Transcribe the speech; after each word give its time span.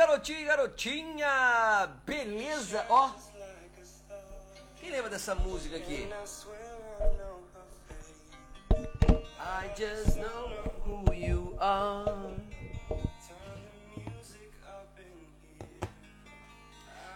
garotinho 0.00 0.40
e 0.40 0.44
garotinha! 0.44 1.86
Beleza? 2.06 2.86
Ó, 2.88 3.10
quem 4.76 4.90
lembra 4.90 5.10
dessa 5.10 5.34
música 5.34 5.76
aqui? 5.76 6.08
I 9.38 9.68
just 9.76 10.16
know 10.16 10.48
who 10.86 11.12
you 11.12 11.54
are. 11.60 12.34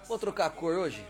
Vou 0.07 0.19
trocar 0.19 0.46
a 0.46 0.51
cor 0.51 0.75
hoje? 0.75 1.07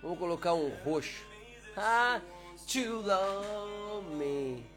Vamos 0.00 0.18
colocar 0.18 0.54
um 0.54 0.68
roxo. 0.84 1.26
Ah, 1.76 2.20
to 2.68 3.00
love 3.00 4.14
me. 4.14 4.73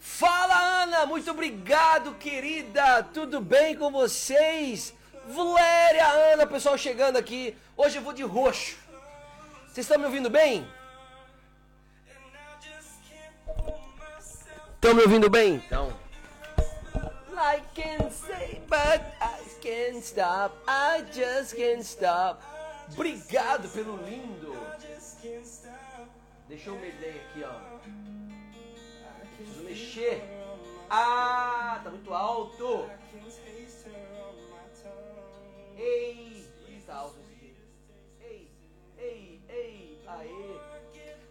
Fala 0.00 0.82
Ana, 0.82 1.06
muito 1.06 1.30
obrigado 1.30 2.14
querida, 2.14 3.02
tudo 3.02 3.40
bem 3.40 3.76
com 3.76 3.90
vocês? 3.90 4.94
Valéria, 5.26 6.06
Ana, 6.32 6.46
pessoal 6.46 6.78
chegando 6.78 7.16
aqui. 7.16 7.56
Hoje 7.76 7.98
eu 7.98 8.02
vou 8.02 8.12
de 8.12 8.22
roxo. 8.22 8.76
Vocês 9.66 9.78
estão 9.84 9.98
me 9.98 10.06
ouvindo 10.06 10.30
bem? 10.30 10.66
Estão 14.74 14.94
me 14.94 15.02
ouvindo 15.02 15.28
bem? 15.28 15.56
Então. 15.56 15.92
I 17.36 17.60
can 17.74 18.10
say, 18.10 18.60
but 18.68 19.02
I 19.20 19.38
can't 19.60 19.98
stop. 19.98 20.56
I 20.66 21.04
just 21.12 21.54
can't 21.54 21.82
stop. 21.82 22.42
Obrigado 22.92 23.68
pelo 23.68 23.96
lindo. 24.04 24.56
Deixa 26.48 26.70
eu 26.70 26.76
medir 26.76 27.08
aqui, 27.08 27.44
ó. 27.44 28.37
Preciso 29.38 29.62
mexer. 29.62 30.20
Ah, 30.90 31.80
tá 31.84 31.90
muito 31.90 32.12
alto. 32.12 32.90
Ei, 35.76 36.82
tá 36.84 36.96
alto 36.96 37.18
Ei, 38.20 38.50
ei, 38.98 39.40
ei, 39.48 40.02
aê. 40.08 40.60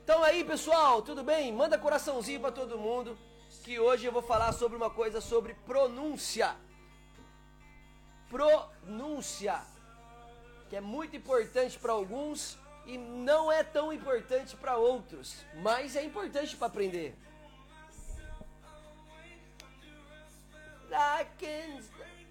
Então 0.02 0.24
aí, 0.24 0.46
pessoal, 0.46 1.02
tudo 1.02 1.22
bem? 1.22 1.52
Manda 1.52 1.78
coraçãozinho 1.78 2.40
para 2.40 2.54
todo 2.54 2.78
mundo, 2.78 3.18
que 3.66 3.78
hoje 3.78 4.06
eu 4.06 4.12
vou 4.14 4.22
falar 4.22 4.54
sobre 4.54 4.78
uma 4.78 4.90
coisa 4.90 5.20
sobre 5.20 5.54
pronúncia. 5.66 6.56
Pronúncia, 8.30 9.60
que 10.70 10.78
é 10.78 10.82
muito 10.82 11.18
importante 11.18 11.78
para 11.78 11.92
alguns 11.92 12.58
e 12.86 12.98
não 12.98 13.52
é 13.52 13.66
tão 13.66 13.92
importante 13.92 14.56
para 14.56 14.78
outros, 14.78 15.46
mas 15.62 15.98
é 15.98 16.06
importante 16.06 16.56
para 16.56 16.68
aprender. 16.68 17.14
Can't, 21.38 21.84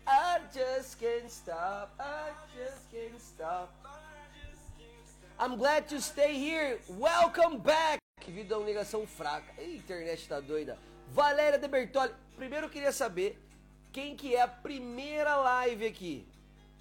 I 0.06 0.40
just 0.52 0.98
can't 0.98 1.30
stop, 1.30 1.94
I 1.98 2.30
just 2.54 2.90
can't 2.90 3.20
stop. 3.20 3.72
I'm 5.38 5.56
glad 5.56 5.88
to 5.88 6.00
stay 6.00 6.34
here. 6.34 6.78
Welcome 6.88 7.58
back. 7.58 7.98
Que 8.20 8.32
vida 8.32 8.54
é 8.54 8.56
uma 8.56 8.66
ligação 8.66 9.06
fraca. 9.06 9.52
A 9.58 9.64
internet 9.64 10.26
tá 10.28 10.40
doida. 10.40 10.78
Valéria 11.12 11.58
de 11.58 11.68
Bertoli. 11.68 12.12
Primeiro 12.34 12.66
eu 12.66 12.70
queria 12.70 12.90
saber 12.90 13.38
quem 13.92 14.16
que 14.16 14.34
é 14.34 14.40
a 14.40 14.48
primeira 14.48 15.36
live 15.36 15.86
aqui. 15.86 16.26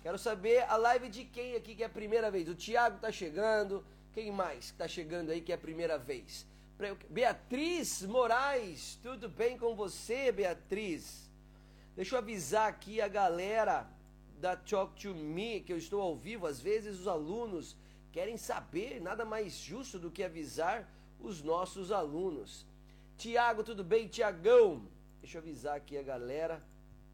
Quero 0.01 0.17
saber 0.17 0.63
a 0.69 0.77
live 0.77 1.09
de 1.09 1.25
quem 1.25 1.55
aqui 1.55 1.75
que 1.75 1.83
é 1.83 1.85
a 1.85 1.89
primeira 1.89 2.31
vez. 2.31 2.47
O 2.47 2.55
Thiago 2.55 2.97
tá 2.99 3.11
chegando. 3.11 3.85
Quem 4.13 4.31
mais 4.31 4.71
que 4.71 4.77
tá 4.77 4.87
chegando 4.87 5.31
aí 5.31 5.41
que 5.41 5.51
é 5.51 5.55
a 5.55 5.57
primeira 5.57 5.97
vez? 5.97 6.45
Beatriz 7.09 8.01
Moraes, 8.01 8.97
tudo 9.03 9.29
bem 9.29 9.57
com 9.57 9.75
você, 9.75 10.31
Beatriz? 10.31 11.24
Deixa 11.95 12.15
eu 12.15 12.19
avisar 12.19 12.67
aqui 12.67 12.99
a 12.99 13.07
galera 13.07 13.89
da 14.41 14.53
Talk 14.53 15.01
to 15.01 15.15
Me, 15.15 15.61
que 15.61 15.71
eu 15.71 15.77
estou 15.77 16.01
ao 16.01 16.13
vivo. 16.13 16.45
Às 16.45 16.59
vezes 16.59 16.99
os 16.99 17.07
alunos 17.07 17.73
querem 18.11 18.35
saber, 18.35 18.99
nada 19.01 19.23
mais 19.23 19.53
justo 19.53 19.97
do 19.97 20.11
que 20.11 20.21
avisar 20.21 20.91
os 21.21 21.41
nossos 21.41 21.93
alunos. 21.93 22.65
Tiago, 23.17 23.63
tudo 23.63 23.81
bem? 23.81 24.09
Tiagão, 24.09 24.89
deixa 25.21 25.37
eu 25.37 25.41
avisar 25.41 25.77
aqui 25.77 25.97
a 25.97 26.03
galera. 26.03 26.61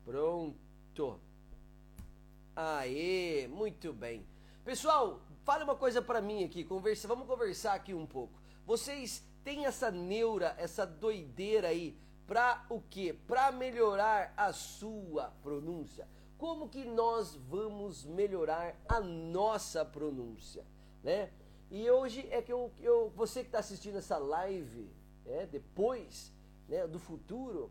Pronto. 0.04 1.20
Aê, 2.56 3.48
muito 3.48 3.94
bem. 3.94 4.26
Pessoal, 4.66 5.22
fale 5.44 5.64
uma 5.64 5.76
coisa 5.76 6.02
para 6.02 6.22
mim 6.22 6.44
aqui, 6.44 6.64
conversa, 6.64 7.08
vamos 7.08 7.28
conversar 7.28 7.74
aqui 7.74 7.94
um 7.94 8.08
pouco. 8.08 8.34
Vocês 8.66 9.24
têm 9.44 9.68
essa 9.68 9.92
neura, 9.92 10.56
essa 10.58 10.88
doideira 10.88 11.68
aí 11.68 11.96
para 12.32 12.66
o 12.70 12.80
quê? 12.90 13.14
Para 13.28 13.52
melhorar 13.52 14.34
a 14.38 14.54
sua 14.54 15.34
pronúncia. 15.44 16.08
Como 16.38 16.70
que 16.70 16.86
nós 16.86 17.36
vamos 17.36 18.06
melhorar 18.06 18.74
a 18.88 19.02
nossa 19.02 19.84
pronúncia, 19.84 20.66
né? 21.04 21.30
E 21.70 21.92
hoje 21.92 22.26
é 22.32 22.42
que 22.42 22.54
eu, 22.54 22.72
eu 22.80 23.10
você 23.18 23.42
que 23.42 23.50
está 23.50 23.60
assistindo 23.60 23.98
essa 23.98 24.18
live, 24.18 24.90
é, 25.26 25.46
depois, 25.46 26.32
né, 26.70 26.88
do 26.88 27.00
futuro, 27.00 27.70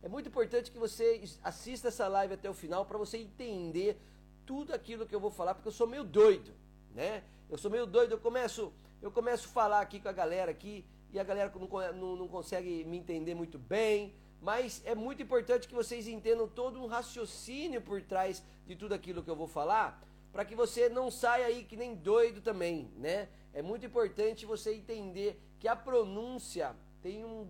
é 0.00 0.08
muito 0.08 0.28
importante 0.28 0.70
que 0.70 0.78
você 0.78 1.24
assista 1.42 1.88
essa 1.88 2.06
live 2.06 2.34
até 2.34 2.48
o 2.48 2.54
final 2.54 2.86
para 2.86 2.98
você 2.98 3.18
entender 3.18 4.00
tudo 4.46 4.72
aquilo 4.72 5.04
que 5.04 5.16
eu 5.16 5.20
vou 5.20 5.32
falar, 5.32 5.52
porque 5.52 5.66
eu 5.66 5.72
sou 5.72 5.88
meio 5.88 6.04
doido, 6.04 6.52
né? 6.94 7.24
Eu 7.50 7.58
sou 7.58 7.72
meio 7.72 7.86
doido, 7.86 8.12
eu 8.12 8.20
começo, 8.20 8.72
eu 9.02 9.10
começo 9.10 9.48
a 9.48 9.50
falar 9.50 9.80
aqui 9.80 9.98
com 9.98 10.08
a 10.08 10.12
galera 10.12 10.52
aqui 10.52 10.84
e 11.12 11.18
a 11.18 11.24
galera 11.24 11.52
não, 11.54 11.92
não, 11.92 12.16
não 12.16 12.28
consegue 12.28 12.84
me 12.84 12.96
entender 12.96 13.34
muito 13.34 13.58
bem, 13.58 14.14
mas 14.40 14.82
é 14.84 14.94
muito 14.94 15.22
importante 15.22 15.66
que 15.66 15.74
vocês 15.74 16.06
entendam 16.06 16.46
todo 16.46 16.82
um 16.82 16.86
raciocínio 16.86 17.80
por 17.80 18.02
trás 18.02 18.42
de 18.66 18.76
tudo 18.76 18.94
aquilo 18.94 19.22
que 19.22 19.30
eu 19.30 19.36
vou 19.36 19.48
falar, 19.48 20.02
para 20.32 20.44
que 20.44 20.54
você 20.54 20.88
não 20.88 21.10
saia 21.10 21.46
aí 21.46 21.64
que 21.64 21.76
nem 21.76 21.94
doido 21.94 22.40
também, 22.40 22.90
né? 22.96 23.28
É 23.54 23.62
muito 23.62 23.86
importante 23.86 24.44
você 24.44 24.74
entender 24.74 25.40
que 25.58 25.66
a 25.66 25.74
pronúncia 25.74 26.76
tem 27.02 27.24
um, 27.24 27.42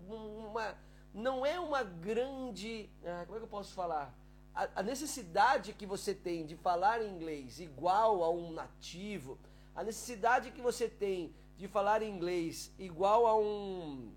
uma 0.49 0.77
não 1.17 1.47
é 1.47 1.59
uma 1.59 1.83
grande, 1.83 2.91
ah, 3.03 3.23
como 3.25 3.37
é 3.37 3.41
que 3.41 3.45
eu 3.45 3.49
posso 3.49 3.75
falar? 3.75 4.15
A, 4.55 4.69
a 4.77 4.83
necessidade 4.83 5.73
que 5.73 5.87
você 5.87 6.15
tem 6.15 6.45
de 6.45 6.57
falar 6.57 7.03
inglês 7.03 7.59
igual 7.59 8.23
a 8.23 8.31
um 8.31 8.53
nativo, 8.53 9.39
a 9.75 9.83
necessidade 9.83 10.51
que 10.51 10.61
você 10.61 10.89
tem 10.89 11.35
de 11.57 11.69
falar 11.69 12.03
inglês 12.03 12.73
igual 12.79 13.27
a 13.27 13.39
um 13.39 14.13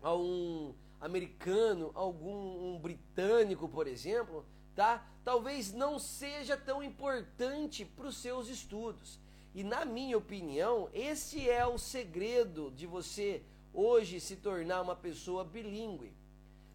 a 0.00 0.14
um 0.14 0.74
americano, 1.00 1.90
algum 1.94 2.74
um 2.74 2.78
britânico, 2.78 3.68
por 3.68 3.86
exemplo, 3.86 4.44
tá? 4.74 5.04
Talvez 5.24 5.72
não 5.72 5.98
seja 5.98 6.56
tão 6.56 6.82
importante 6.82 7.84
para 7.84 8.06
os 8.06 8.16
seus 8.16 8.48
estudos. 8.48 9.18
E 9.54 9.64
na 9.64 9.84
minha 9.84 10.16
opinião, 10.16 10.88
esse 10.92 11.48
é 11.48 11.66
o 11.66 11.78
segredo 11.78 12.70
de 12.70 12.86
você 12.86 13.42
hoje 13.72 14.20
se 14.20 14.36
tornar 14.36 14.82
uma 14.82 14.94
pessoa 14.94 15.44
bilíngue. 15.44 16.12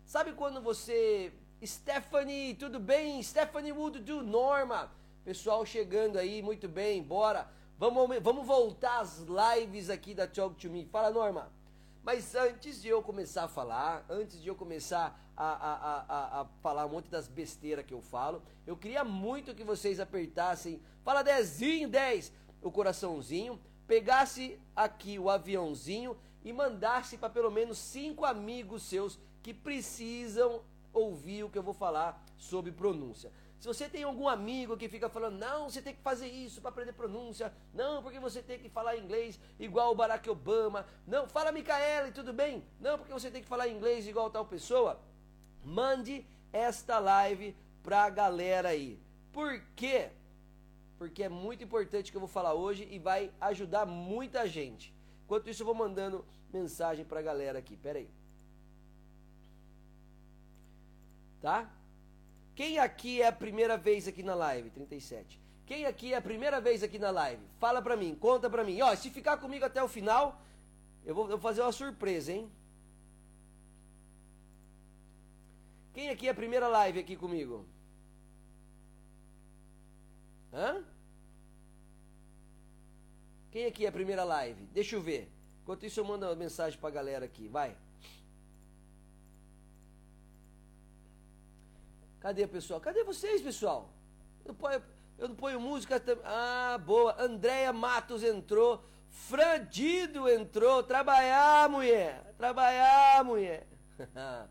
Sabe 0.05 0.33
quando 0.33 0.61
você 0.61 1.31
Stephanie, 1.65 2.55
tudo 2.55 2.79
bem? 2.79 3.23
Stephanie 3.23 3.71
Wood 3.71 3.99
do 3.99 4.21
Norma. 4.21 4.91
Pessoal 5.23 5.65
chegando 5.65 6.17
aí, 6.17 6.41
muito 6.41 6.67
bem, 6.67 7.01
bora. 7.01 7.49
Vamos, 7.83 8.17
vamos 8.21 8.47
voltar 8.47 9.01
às 9.01 9.19
lives 9.19 9.89
aqui 9.89 10.13
da 10.13 10.25
Talk 10.25 10.55
to 10.55 10.69
Me. 10.69 10.85
Fala, 10.85 11.11
Norma. 11.11 11.51
Mas 12.01 12.33
antes 12.33 12.81
de 12.81 12.87
eu 12.87 13.03
começar 13.03 13.43
a 13.43 13.47
falar, 13.49 14.05
antes 14.09 14.41
de 14.41 14.47
eu 14.47 14.55
começar 14.55 15.19
a, 15.35 15.45
a, 15.45 15.73
a, 15.73 16.41
a, 16.41 16.45
falar 16.61 16.85
um 16.85 16.91
monte 16.91 17.09
das 17.09 17.27
besteiras 17.27 17.85
que 17.85 17.93
eu 17.93 17.99
falo, 17.99 18.41
eu 18.65 18.77
queria 18.77 19.03
muito 19.03 19.53
que 19.53 19.65
vocês 19.65 19.99
apertassem, 19.99 20.81
fala 21.03 21.23
dezinho, 21.23 21.89
10, 21.89 22.31
o 22.61 22.71
coraçãozinho, 22.71 23.59
pegasse 23.85 24.57
aqui 24.73 25.19
o 25.19 25.29
aviãozinho 25.29 26.15
e 26.41 26.53
mandasse 26.53 27.17
para 27.17 27.29
pelo 27.29 27.51
menos 27.51 27.77
cinco 27.77 28.23
amigos 28.23 28.83
seus 28.83 29.19
que 29.41 29.53
precisam 29.53 30.61
ouvir 30.93 31.43
o 31.43 31.49
que 31.49 31.57
eu 31.57 31.63
vou 31.63 31.73
falar 31.73 32.23
sobre 32.37 32.71
pronúncia. 32.71 33.29
Se 33.63 33.67
você 33.67 33.87
tem 33.87 34.03
algum 34.03 34.27
amigo 34.27 34.75
que 34.75 34.89
fica 34.89 35.07
falando, 35.07 35.39
não, 35.39 35.69
você 35.69 35.81
tem 35.81 35.95
que 35.95 36.01
fazer 36.01 36.27
isso 36.27 36.59
para 36.59 36.69
aprender 36.69 36.91
pronúncia, 36.91 37.53
não, 37.73 38.03
porque 38.03 38.19
você 38.19 38.43
tem 38.43 38.59
que 38.59 38.67
falar 38.67 38.97
inglês 38.97 39.39
igual 39.57 39.93
o 39.93 39.95
Barack 39.95 40.29
Obama, 40.29 40.85
não, 41.07 41.29
fala 41.29 41.49
Micaele, 41.49 42.11
tudo 42.11 42.33
bem? 42.33 42.61
Não, 42.77 42.97
porque 42.97 43.13
você 43.13 43.31
tem 43.31 43.41
que 43.41 43.47
falar 43.47 43.69
inglês 43.69 44.05
igual 44.05 44.29
tal 44.29 44.45
pessoa. 44.45 44.99
Mande 45.63 46.27
esta 46.51 46.99
live 46.99 47.55
para 47.81 48.03
a 48.03 48.09
galera 48.09 48.67
aí. 48.67 48.99
Por 49.31 49.57
quê? 49.77 50.09
Porque 50.97 51.23
é 51.23 51.29
muito 51.29 51.63
importante 51.63 52.09
o 52.09 52.11
que 52.11 52.17
eu 52.17 52.27
vou 52.27 52.27
falar 52.27 52.53
hoje 52.53 52.85
e 52.91 52.99
vai 52.99 53.31
ajudar 53.39 53.85
muita 53.85 54.45
gente. 54.45 54.93
Enquanto 55.23 55.49
isso, 55.49 55.61
eu 55.61 55.67
vou 55.67 55.73
mandando 55.73 56.25
mensagem 56.51 57.05
para 57.05 57.21
a 57.21 57.23
galera 57.23 57.59
aqui. 57.59 57.77
Pera 57.77 57.99
aí. 57.99 58.09
Tá? 61.39 61.71
Quem 62.55 62.79
aqui 62.79 63.21
é 63.21 63.27
a 63.27 63.31
primeira 63.31 63.77
vez 63.77 64.07
aqui 64.07 64.21
na 64.21 64.35
live? 64.35 64.69
37. 64.69 65.39
Quem 65.65 65.85
aqui 65.85 66.13
é 66.13 66.17
a 66.17 66.21
primeira 66.21 66.59
vez 66.61 66.83
aqui 66.83 66.99
na 66.99 67.09
live? 67.09 67.41
Fala 67.59 67.81
pra 67.81 67.95
mim, 67.95 68.13
conta 68.15 68.49
pra 68.49 68.63
mim. 68.63 68.81
Ó, 68.81 68.95
se 68.95 69.09
ficar 69.09 69.37
comigo 69.37 69.65
até 69.65 69.81
o 69.83 69.87
final, 69.87 70.41
eu 71.05 71.15
vou, 71.15 71.25
eu 71.25 71.31
vou 71.31 71.39
fazer 71.39 71.61
uma 71.61 71.71
surpresa, 71.71 72.31
hein? 72.31 72.51
Quem 75.93 76.09
aqui 76.09 76.27
é 76.27 76.31
a 76.31 76.35
primeira 76.35 76.67
live 76.67 76.99
aqui 76.99 77.15
comigo? 77.15 77.65
Hã? 80.51 80.83
Quem 83.51 83.65
aqui 83.65 83.85
é 83.85 83.89
a 83.89 83.91
primeira 83.91 84.23
live? 84.23 84.65
Deixa 84.65 84.95
eu 84.95 85.01
ver. 85.01 85.31
Enquanto 85.61 85.85
isso 85.85 85.99
eu 85.99 86.05
mando 86.05 86.25
uma 86.25 86.35
mensagem 86.35 86.79
pra 86.79 86.89
galera 86.89 87.25
aqui, 87.25 87.47
vai. 87.47 87.77
Cadê, 92.23 92.47
pessoal? 92.47 92.79
Cadê 92.79 93.03
vocês, 93.03 93.41
pessoal? 93.41 93.89
Eu, 94.45 94.53
ponho, 94.53 94.81
eu 95.17 95.27
não 95.27 95.35
ponho 95.35 95.59
música. 95.59 96.01
Ah, 96.23 96.77
boa. 96.77 97.21
Andréia 97.21 97.73
Matos 97.73 98.23
entrou. 98.23 98.81
Frandido 99.09 100.29
entrou. 100.29 100.81
Trabalhar, 100.83 101.67
mulher. 101.69 102.33
Trabalhar, 102.37 103.25
mulher. 103.25 103.67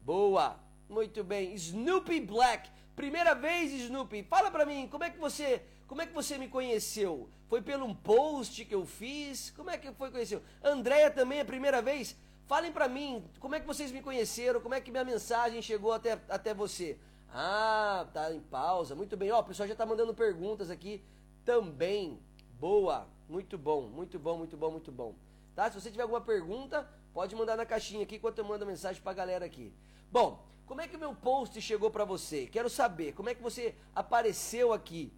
boa. 0.00 0.60
Muito 0.88 1.24
bem. 1.24 1.54
Snoopy 1.54 2.20
Black. 2.20 2.70
Primeira 2.94 3.34
vez, 3.34 3.72
Snoopy. 3.72 4.22
Fala 4.22 4.48
pra 4.48 4.64
mim, 4.64 4.86
como 4.86 5.02
é 5.02 5.10
que 5.10 5.18
você, 5.18 5.64
como 5.88 6.02
é 6.02 6.06
que 6.06 6.14
você 6.14 6.38
me 6.38 6.46
conheceu? 6.46 7.28
Foi 7.48 7.60
pelo 7.60 7.84
um 7.84 7.96
post 7.96 8.64
que 8.64 8.76
eu 8.76 8.86
fiz? 8.86 9.50
Como 9.50 9.70
é 9.70 9.76
que 9.76 9.90
foi 9.90 10.12
conheceu? 10.12 10.40
Andréia 10.62 11.10
também 11.10 11.38
é 11.38 11.42
a 11.42 11.44
primeira 11.44 11.82
vez? 11.82 12.16
Falem 12.46 12.72
para 12.72 12.88
mim, 12.88 13.24
como 13.40 13.54
é 13.56 13.60
que 13.60 13.66
vocês 13.66 13.90
me 13.90 14.00
conheceram? 14.00 14.60
Como 14.60 14.74
é 14.74 14.80
que 14.80 14.90
minha 14.90 15.04
mensagem 15.04 15.60
chegou 15.60 15.92
até, 15.92 16.12
até 16.28 16.54
você? 16.54 16.98
Ah, 17.32 18.06
tá 18.12 18.32
em 18.32 18.40
pausa. 18.40 18.94
Muito 18.94 19.16
bem. 19.16 19.32
Ó, 19.32 19.40
o 19.40 19.44
pessoal 19.44 19.68
já 19.68 19.74
tá 19.74 19.84
mandando 19.84 20.14
perguntas 20.14 20.70
aqui 20.70 21.02
também. 21.44 22.20
Boa. 22.58 23.08
Muito 23.28 23.58
bom, 23.58 23.88
muito 23.88 24.18
bom, 24.18 24.38
muito 24.38 24.56
bom, 24.56 24.70
muito 24.70 24.92
bom. 24.92 25.14
Tá? 25.54 25.68
Se 25.68 25.80
você 25.80 25.90
tiver 25.90 26.04
alguma 26.04 26.20
pergunta, 26.20 26.88
pode 27.12 27.34
mandar 27.34 27.56
na 27.56 27.66
caixinha 27.66 28.04
aqui 28.04 28.16
enquanto 28.16 28.38
eu 28.38 28.44
mando 28.44 28.64
a 28.64 28.66
mensagem 28.66 29.02
pra 29.02 29.12
galera 29.12 29.44
aqui. 29.44 29.72
Bom, 30.12 30.44
como 30.64 30.80
é 30.80 30.86
que 30.86 30.96
o 30.96 31.00
meu 31.00 31.14
post 31.14 31.60
chegou 31.60 31.90
para 31.90 32.04
você? 32.04 32.46
Quero 32.46 32.70
saber, 32.70 33.12
como 33.14 33.28
é 33.28 33.34
que 33.34 33.42
você 33.42 33.74
apareceu 33.94 34.72
aqui? 34.72 35.12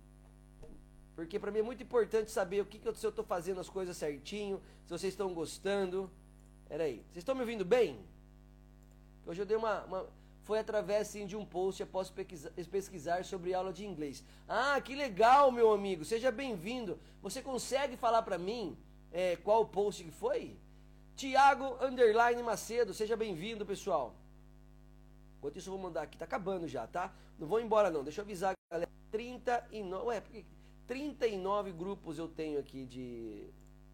Porque 1.14 1.38
para 1.38 1.50
mim 1.50 1.58
é 1.58 1.62
muito 1.62 1.82
importante 1.82 2.30
saber 2.30 2.62
o 2.62 2.64
que, 2.64 2.78
que 2.78 2.88
eu, 2.88 2.94
se 2.94 3.04
eu 3.04 3.10
estou 3.10 3.24
fazendo 3.24 3.60
as 3.60 3.68
coisas 3.68 3.96
certinho, 3.96 4.62
se 4.86 4.90
vocês 4.90 5.12
estão 5.12 5.34
gostando. 5.34 6.10
Peraí, 6.68 6.96
vocês 7.06 7.18
estão 7.18 7.34
me 7.34 7.40
ouvindo 7.40 7.64
bem? 7.64 7.98
Hoje 9.26 9.40
eu 9.40 9.46
dei 9.46 9.56
uma, 9.56 9.84
uma 9.84 10.06
foi 10.48 10.58
através 10.58 11.08
sim, 11.08 11.26
de 11.26 11.36
um 11.36 11.44
post 11.44 11.82
após 11.82 12.10
pesquisar, 12.70 13.22
sobre 13.24 13.52
aula 13.52 13.70
de 13.72 13.84
inglês. 13.84 14.24
Ah, 14.48 14.80
que 14.80 14.94
legal, 14.94 15.52
meu 15.52 15.72
amigo, 15.72 16.04
seja 16.04 16.30
bem-vindo. 16.30 16.98
Você 17.20 17.42
consegue 17.42 17.96
falar 17.96 18.22
para 18.22 18.38
mim 18.38 18.76
é, 19.12 19.36
qual 19.36 19.66
post 19.66 20.02
que 20.02 20.10
foi? 20.10 20.56
Tiago 21.16 21.76
Underline 21.84 22.42
Macedo, 22.42 22.94
seja 22.94 23.16
bem-vindo, 23.16 23.66
pessoal. 23.66 24.14
Enquanto 25.38 25.56
isso, 25.56 25.68
eu 25.68 25.74
vou 25.74 25.82
mandar 25.82 26.02
aqui, 26.02 26.16
tá 26.16 26.24
acabando 26.24 26.66
já, 26.66 26.86
tá? 26.86 27.12
Não 27.38 27.46
vou 27.46 27.60
embora 27.60 27.90
não, 27.90 28.02
deixa 28.02 28.20
eu 28.20 28.24
avisar 28.24 28.54
a 28.54 28.74
galera. 28.74 28.90
39, 29.10 30.06
ué, 30.06 30.22
39 30.86 31.72
grupos 31.72 32.18
eu 32.18 32.28
tenho 32.28 32.58
aqui 32.58 32.86
de, 32.86 33.50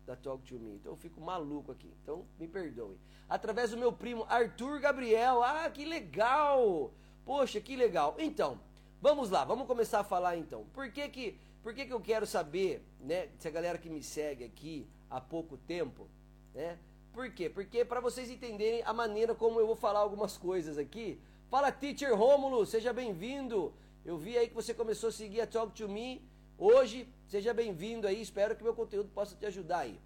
da 0.06 0.16
Talk 0.16 0.44
to 0.44 0.58
Me. 0.58 0.74
Então 0.74 0.92
eu 0.92 0.96
fico 0.96 1.20
maluco 1.20 1.72
aqui. 1.72 1.90
Então 2.02 2.26
me 2.38 2.46
perdoe. 2.46 2.98
Através 3.28 3.70
do 3.70 3.76
meu 3.76 3.92
primo 3.92 4.24
Arthur 4.28 4.80
Gabriel. 4.80 5.42
Ah, 5.42 5.68
que 5.70 5.84
legal! 5.84 6.92
Poxa, 7.24 7.60
que 7.60 7.74
legal. 7.74 8.14
Então, 8.18 8.60
vamos 9.00 9.30
lá, 9.30 9.44
vamos 9.44 9.66
começar 9.66 10.00
a 10.00 10.04
falar 10.04 10.36
então. 10.36 10.66
Por 10.74 10.90
que 10.90 11.08
que, 11.08 11.38
por 11.62 11.74
que, 11.74 11.86
que 11.86 11.92
eu 11.92 12.00
quero 12.00 12.26
saber, 12.26 12.84
né, 13.00 13.30
se 13.38 13.48
a 13.48 13.50
galera 13.50 13.78
que 13.78 13.88
me 13.88 14.02
segue 14.02 14.44
aqui 14.44 14.86
há 15.08 15.20
pouco 15.20 15.56
tempo, 15.56 16.08
né? 16.54 16.78
Por 17.12 17.30
quê? 17.30 17.48
Porque 17.48 17.84
para 17.84 18.00
vocês 18.00 18.28
entenderem 18.28 18.82
a 18.84 18.92
maneira 18.92 19.34
como 19.34 19.60
eu 19.60 19.66
vou 19.66 19.76
falar 19.76 20.00
algumas 20.00 20.36
coisas 20.36 20.76
aqui. 20.76 21.20
Fala, 21.48 21.70
Teacher 21.70 22.14
Rômulo, 22.14 22.66
seja 22.66 22.92
bem-vindo. 22.92 23.72
Eu 24.04 24.18
vi 24.18 24.36
aí 24.36 24.48
que 24.48 24.54
você 24.54 24.74
começou 24.74 25.08
a 25.08 25.12
seguir 25.12 25.40
a 25.40 25.46
Talk 25.46 25.72
to 25.72 25.88
Me 25.88 26.22
Hoje, 26.56 27.08
seja 27.26 27.52
bem-vindo 27.52 28.06
aí, 28.06 28.22
espero 28.22 28.54
que 28.54 28.62
meu 28.62 28.74
conteúdo 28.74 29.08
possa 29.08 29.34
te 29.34 29.44
ajudar 29.44 29.78
aí. 29.78 30.00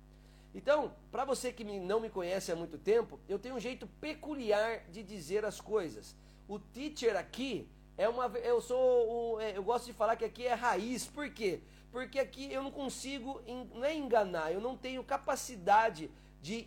Então, 0.55 0.95
para 1.12 1.23
você 1.25 1.53
que 1.53 1.62
não 1.62 2.00
me 2.00 2.09
conhece 2.09 2.50
há 2.50 2.56
muito 2.56 2.79
tempo, 2.79 3.21
eu 3.29 3.39
tenho 3.39 3.55
um 3.55 3.61
jeito 3.61 3.87
peculiar 4.00 4.81
de 4.91 5.03
dizer 5.03 5.45
as 5.45 5.61
coisas. 5.61 6.17
O 6.49 6.59
teacher 6.59 7.17
aqui 7.17 7.69
é 7.99 8.09
uma 8.09 8.27
eu 8.39 8.62
sou 8.62 9.39
é, 9.39 9.59
eu 9.59 9.62
gosto 9.62 9.85
de 9.85 9.93
falar 9.93 10.17
que 10.17 10.25
aqui 10.25 10.47
é 10.47 10.55
raiz. 10.55 11.06
Por 11.06 11.29
quê? 11.31 11.61
Porque 11.93 12.19
aqui 12.19 12.50
eu 12.50 12.62
não 12.62 12.71
consigo 12.71 13.43
não 13.75 13.85
é 13.85 13.95
enganar, 13.95 14.50
eu 14.50 14.61
não 14.61 14.75
tenho 14.75 15.05
capacidade 15.05 16.11
de, 16.41 16.62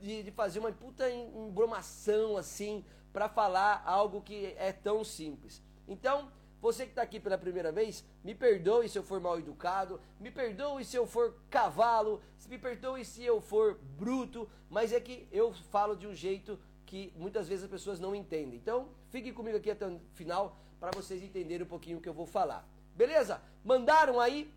de, 0.00 0.22
de 0.22 0.30
fazer 0.30 0.60
uma 0.60 0.70
puta 0.70 1.10
embromação 1.10 2.36
assim 2.36 2.84
para 3.12 3.28
falar 3.28 3.82
algo 3.84 4.22
que 4.22 4.54
é 4.56 4.70
tão 4.70 5.02
simples. 5.02 5.60
Então, 5.88 6.30
você 6.66 6.84
que 6.84 6.90
está 6.90 7.02
aqui 7.02 7.20
pela 7.20 7.38
primeira 7.38 7.70
vez, 7.70 8.04
me 8.24 8.34
perdoe 8.34 8.88
se 8.88 8.98
eu 8.98 9.04
for 9.04 9.20
mal 9.20 9.38
educado, 9.38 10.00
me 10.18 10.32
perdoe 10.32 10.84
se 10.84 10.96
eu 10.96 11.06
for 11.06 11.36
cavalo, 11.48 12.20
me 12.48 12.58
perdoe 12.58 13.04
se 13.04 13.22
eu 13.24 13.40
for 13.40 13.78
bruto, 13.96 14.48
mas 14.68 14.92
é 14.92 14.98
que 14.98 15.28
eu 15.30 15.52
falo 15.70 15.94
de 15.94 16.08
um 16.08 16.14
jeito 16.14 16.58
que 16.84 17.12
muitas 17.16 17.46
vezes 17.46 17.64
as 17.64 17.70
pessoas 17.70 18.00
não 18.00 18.16
entendem. 18.16 18.56
Então, 18.56 18.88
fique 19.10 19.32
comigo 19.32 19.56
aqui 19.56 19.70
até 19.70 19.86
o 19.86 20.00
final 20.14 20.58
para 20.80 20.90
vocês 20.90 21.22
entenderem 21.22 21.64
um 21.64 21.68
pouquinho 21.68 21.98
o 21.98 22.00
que 22.00 22.08
eu 22.08 22.14
vou 22.14 22.26
falar. 22.26 22.68
Beleza? 22.96 23.40
Mandaram 23.64 24.18
aí? 24.18 24.52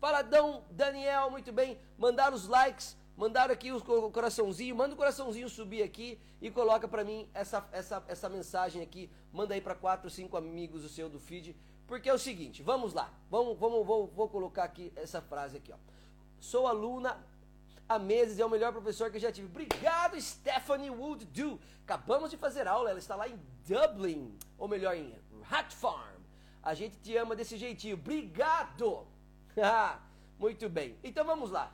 Faladão, 0.00 0.64
Daniel, 0.68 1.30
muito 1.30 1.52
bem. 1.52 1.78
Mandaram 1.96 2.34
os 2.34 2.48
likes 2.48 2.96
Mandaram 3.16 3.54
aqui 3.54 3.70
o 3.70 3.80
coraçãozinho, 4.10 4.74
manda 4.74 4.94
o 4.94 4.96
coraçãozinho 4.96 5.48
subir 5.48 5.82
aqui 5.82 6.18
e 6.40 6.50
coloca 6.50 6.88
para 6.88 7.04
mim 7.04 7.28
essa, 7.32 7.64
essa, 7.70 8.02
essa 8.08 8.28
mensagem 8.28 8.82
aqui. 8.82 9.08
Manda 9.32 9.54
aí 9.54 9.60
para 9.60 9.74
quatro, 9.74 10.10
cinco 10.10 10.36
amigos 10.36 10.84
o 10.84 10.88
seu 10.88 11.08
do 11.08 11.20
feed. 11.20 11.56
Porque 11.86 12.08
é 12.08 12.14
o 12.14 12.18
seguinte, 12.18 12.62
vamos 12.62 12.92
lá. 12.92 13.12
Vamos, 13.30 13.56
vamos, 13.58 13.86
vou, 13.86 14.08
vou 14.08 14.28
colocar 14.28 14.64
aqui 14.64 14.92
essa 14.96 15.22
frase 15.22 15.58
aqui, 15.58 15.72
ó. 15.72 15.76
Sou 16.40 16.66
aluna 16.66 17.24
há 17.88 17.98
meses, 17.98 18.38
é 18.38 18.44
o 18.44 18.50
melhor 18.50 18.72
professor 18.72 19.10
que 19.10 19.16
eu 19.16 19.20
já 19.20 19.30
tive. 19.30 19.46
Obrigado, 19.46 20.20
Stephanie 20.20 20.90
Wood 20.90 21.24
Do. 21.26 21.60
Acabamos 21.84 22.30
de 22.30 22.36
fazer 22.36 22.66
aula, 22.66 22.90
ela 22.90 22.98
está 22.98 23.14
lá 23.14 23.28
em 23.28 23.38
Dublin, 23.66 24.36
ou 24.58 24.66
melhor, 24.66 24.96
em 24.96 25.14
Hat 25.50 25.74
Farm. 25.74 26.22
A 26.62 26.74
gente 26.74 26.98
te 26.98 27.16
ama 27.16 27.36
desse 27.36 27.56
jeitinho. 27.56 27.94
Obrigado! 27.94 29.06
Muito 30.38 30.68
bem. 30.68 30.98
Então 31.04 31.24
vamos 31.24 31.50
lá. 31.50 31.72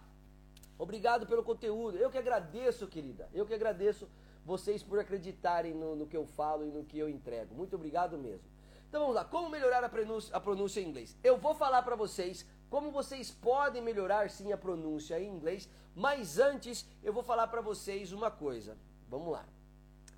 Obrigado 0.80 1.26
pelo 1.26 1.44
conteúdo. 1.44 1.98
Eu 1.98 2.10
que 2.10 2.16
agradeço, 2.16 2.86
querida. 2.86 3.28
Eu 3.34 3.44
que 3.44 3.52
agradeço 3.52 4.08
vocês 4.46 4.82
por 4.82 4.98
acreditarem 4.98 5.74
no, 5.74 5.94
no, 5.94 6.06
que 6.06 6.16
eu 6.16 6.24
falo 6.24 6.64
e 6.64 6.70
no 6.70 6.84
que 6.84 6.98
eu 6.98 7.06
entrego. 7.06 7.54
Muito 7.54 7.76
obrigado 7.76 8.16
mesmo. 8.16 8.48
Então 8.88 9.02
vamos 9.02 9.14
lá. 9.14 9.22
Como 9.22 9.50
melhorar 9.50 9.84
a 9.84 9.90
pronúncia, 9.90 10.34
a 10.34 10.40
pronúncia 10.40 10.80
em 10.80 10.88
inglês? 10.88 11.14
Eu 11.22 11.36
vou 11.36 11.54
falar 11.54 11.82
para 11.82 11.94
vocês 11.96 12.46
como 12.70 12.90
vocês 12.90 13.30
podem 13.30 13.82
melhorar 13.82 14.30
sim 14.30 14.52
a 14.52 14.56
pronúncia 14.56 15.20
em 15.20 15.28
inglês, 15.28 15.68
mas 15.94 16.38
antes 16.38 16.88
eu 17.02 17.12
vou 17.12 17.22
falar 17.22 17.48
para 17.48 17.60
vocês 17.60 18.10
uma 18.10 18.30
coisa. 18.30 18.74
Vamos 19.06 19.32
lá. 19.32 19.44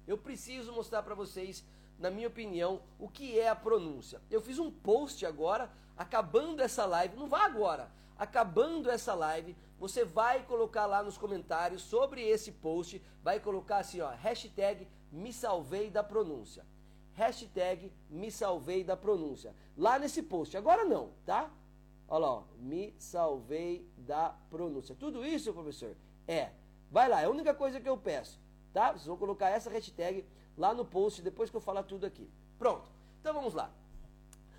Eu 0.06 0.16
preciso 0.16 0.72
mostrar 0.72 1.02
para 1.02 1.16
vocês, 1.16 1.64
na 1.98 2.08
minha 2.08 2.28
opinião, 2.28 2.80
o 3.00 3.08
que 3.08 3.36
é 3.36 3.48
a 3.48 3.56
pronúncia. 3.56 4.22
Eu 4.30 4.40
fiz 4.40 4.60
um 4.60 4.70
post 4.70 5.26
agora, 5.26 5.68
acabando 5.96 6.62
essa 6.62 6.84
live, 6.84 7.16
não 7.16 7.28
vá 7.28 7.46
agora, 7.46 7.90
acabando 8.16 8.88
essa 8.88 9.12
live, 9.12 9.56
você 9.82 10.04
vai 10.04 10.44
colocar 10.44 10.86
lá 10.86 11.02
nos 11.02 11.18
comentários 11.18 11.82
sobre 11.82 12.22
esse 12.22 12.52
post, 12.52 13.02
vai 13.20 13.40
colocar 13.40 13.78
assim, 13.78 14.00
ó, 14.00 14.10
hashtag 14.10 14.86
me 15.10 15.32
salvei 15.32 15.90
da 15.90 16.04
pronúncia. 16.04 16.64
Hashtag 17.14 17.92
me 18.08 18.30
salvei 18.30 18.84
da 18.84 18.96
pronúncia. 18.96 19.52
Lá 19.76 19.98
nesse 19.98 20.22
post. 20.22 20.56
Agora 20.56 20.84
não, 20.84 21.10
tá? 21.26 21.50
Olha 22.06 22.20
lá, 22.20 22.32
ó, 22.32 22.42
me 22.58 22.94
salvei 22.96 23.90
da 23.98 24.36
pronúncia. 24.48 24.94
Tudo 24.94 25.26
isso, 25.26 25.52
professor, 25.52 25.96
é. 26.28 26.52
Vai 26.88 27.08
lá, 27.08 27.20
é 27.20 27.24
a 27.24 27.30
única 27.30 27.52
coisa 27.52 27.80
que 27.80 27.88
eu 27.88 27.98
peço, 27.98 28.40
tá? 28.72 28.92
Vocês 28.92 29.06
vão 29.06 29.16
colocar 29.16 29.48
essa 29.48 29.68
hashtag 29.68 30.24
lá 30.56 30.72
no 30.72 30.84
post 30.84 31.20
depois 31.22 31.50
que 31.50 31.56
eu 31.56 31.60
falar 31.60 31.82
tudo 31.82 32.06
aqui. 32.06 32.30
Pronto. 32.56 32.88
Então 33.20 33.34
vamos 33.34 33.52
lá. 33.52 33.68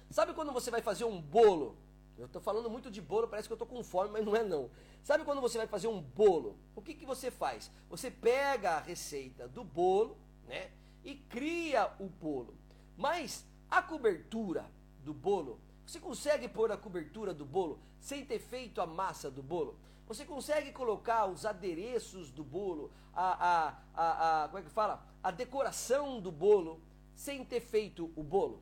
Sabe 0.10 0.34
quando 0.34 0.51
você 0.51 0.70
vai 0.70 0.82
fazer 0.82 1.06
um 1.06 1.22
bolo? 1.22 1.77
Eu 2.17 2.27
estou 2.27 2.41
falando 2.41 2.70
muito 2.70 2.91
de 2.91 3.01
bolo, 3.01 3.27
parece 3.27 3.48
que 3.48 3.51
eu 3.51 3.55
estou 3.55 3.67
com 3.67 3.84
fome, 3.84 4.12
mas 4.12 4.25
não 4.25 4.36
é 4.36 4.43
não. 4.43 4.70
Sabe 5.03 5.24
quando 5.24 5.41
você 5.41 5.58
vai 5.58 5.67
fazer 5.67 5.88
um 5.88 6.00
bolo? 6.00 6.58
O 6.75 6.82
que, 6.82 6.93
que 6.93 7.05
você 7.05 7.32
faz? 7.32 7.72
Você 7.89 8.12
pega 8.12 8.72
a 8.72 8.79
receita 8.79 9.48
do 9.48 9.63
bolo, 9.63 10.17
né? 10.48 10.72
E 11.03 11.15
cria 11.15 11.91
o 12.00 12.05
bolo. 12.05 12.55
Mas 12.96 13.46
a 13.70 13.82
cobertura 13.82 14.70
do 15.03 15.13
bolo, 15.13 15.60
você 15.86 16.00
consegue 16.00 16.48
pôr 16.48 16.72
a 16.72 16.77
cobertura 16.77 17.34
do 17.34 17.46
bolo 17.46 17.79
sem 18.00 18.24
ter 18.24 18.39
feito 18.39 18.79
a 18.79 18.86
massa 18.86 19.32
do 19.32 19.41
bolo? 19.41 19.79
Você 20.08 20.24
consegue 20.24 20.72
colocar 20.72 21.25
os 21.25 21.46
adereços 21.46 22.29
do 22.29 22.43
bolo, 22.43 22.91
a, 23.13 23.48
a, 23.50 23.77
a, 23.96 24.43
a 24.43 24.48
como 24.50 24.60
é 24.60 24.62
que 24.62 24.70
fala? 24.70 25.03
A 25.24 25.32
decoração 25.32 26.20
do 26.20 26.32
bolo 26.32 26.82
sem 27.15 27.43
ter 27.43 27.62
feito 27.62 28.12
o 28.15 28.22
bolo? 28.22 28.62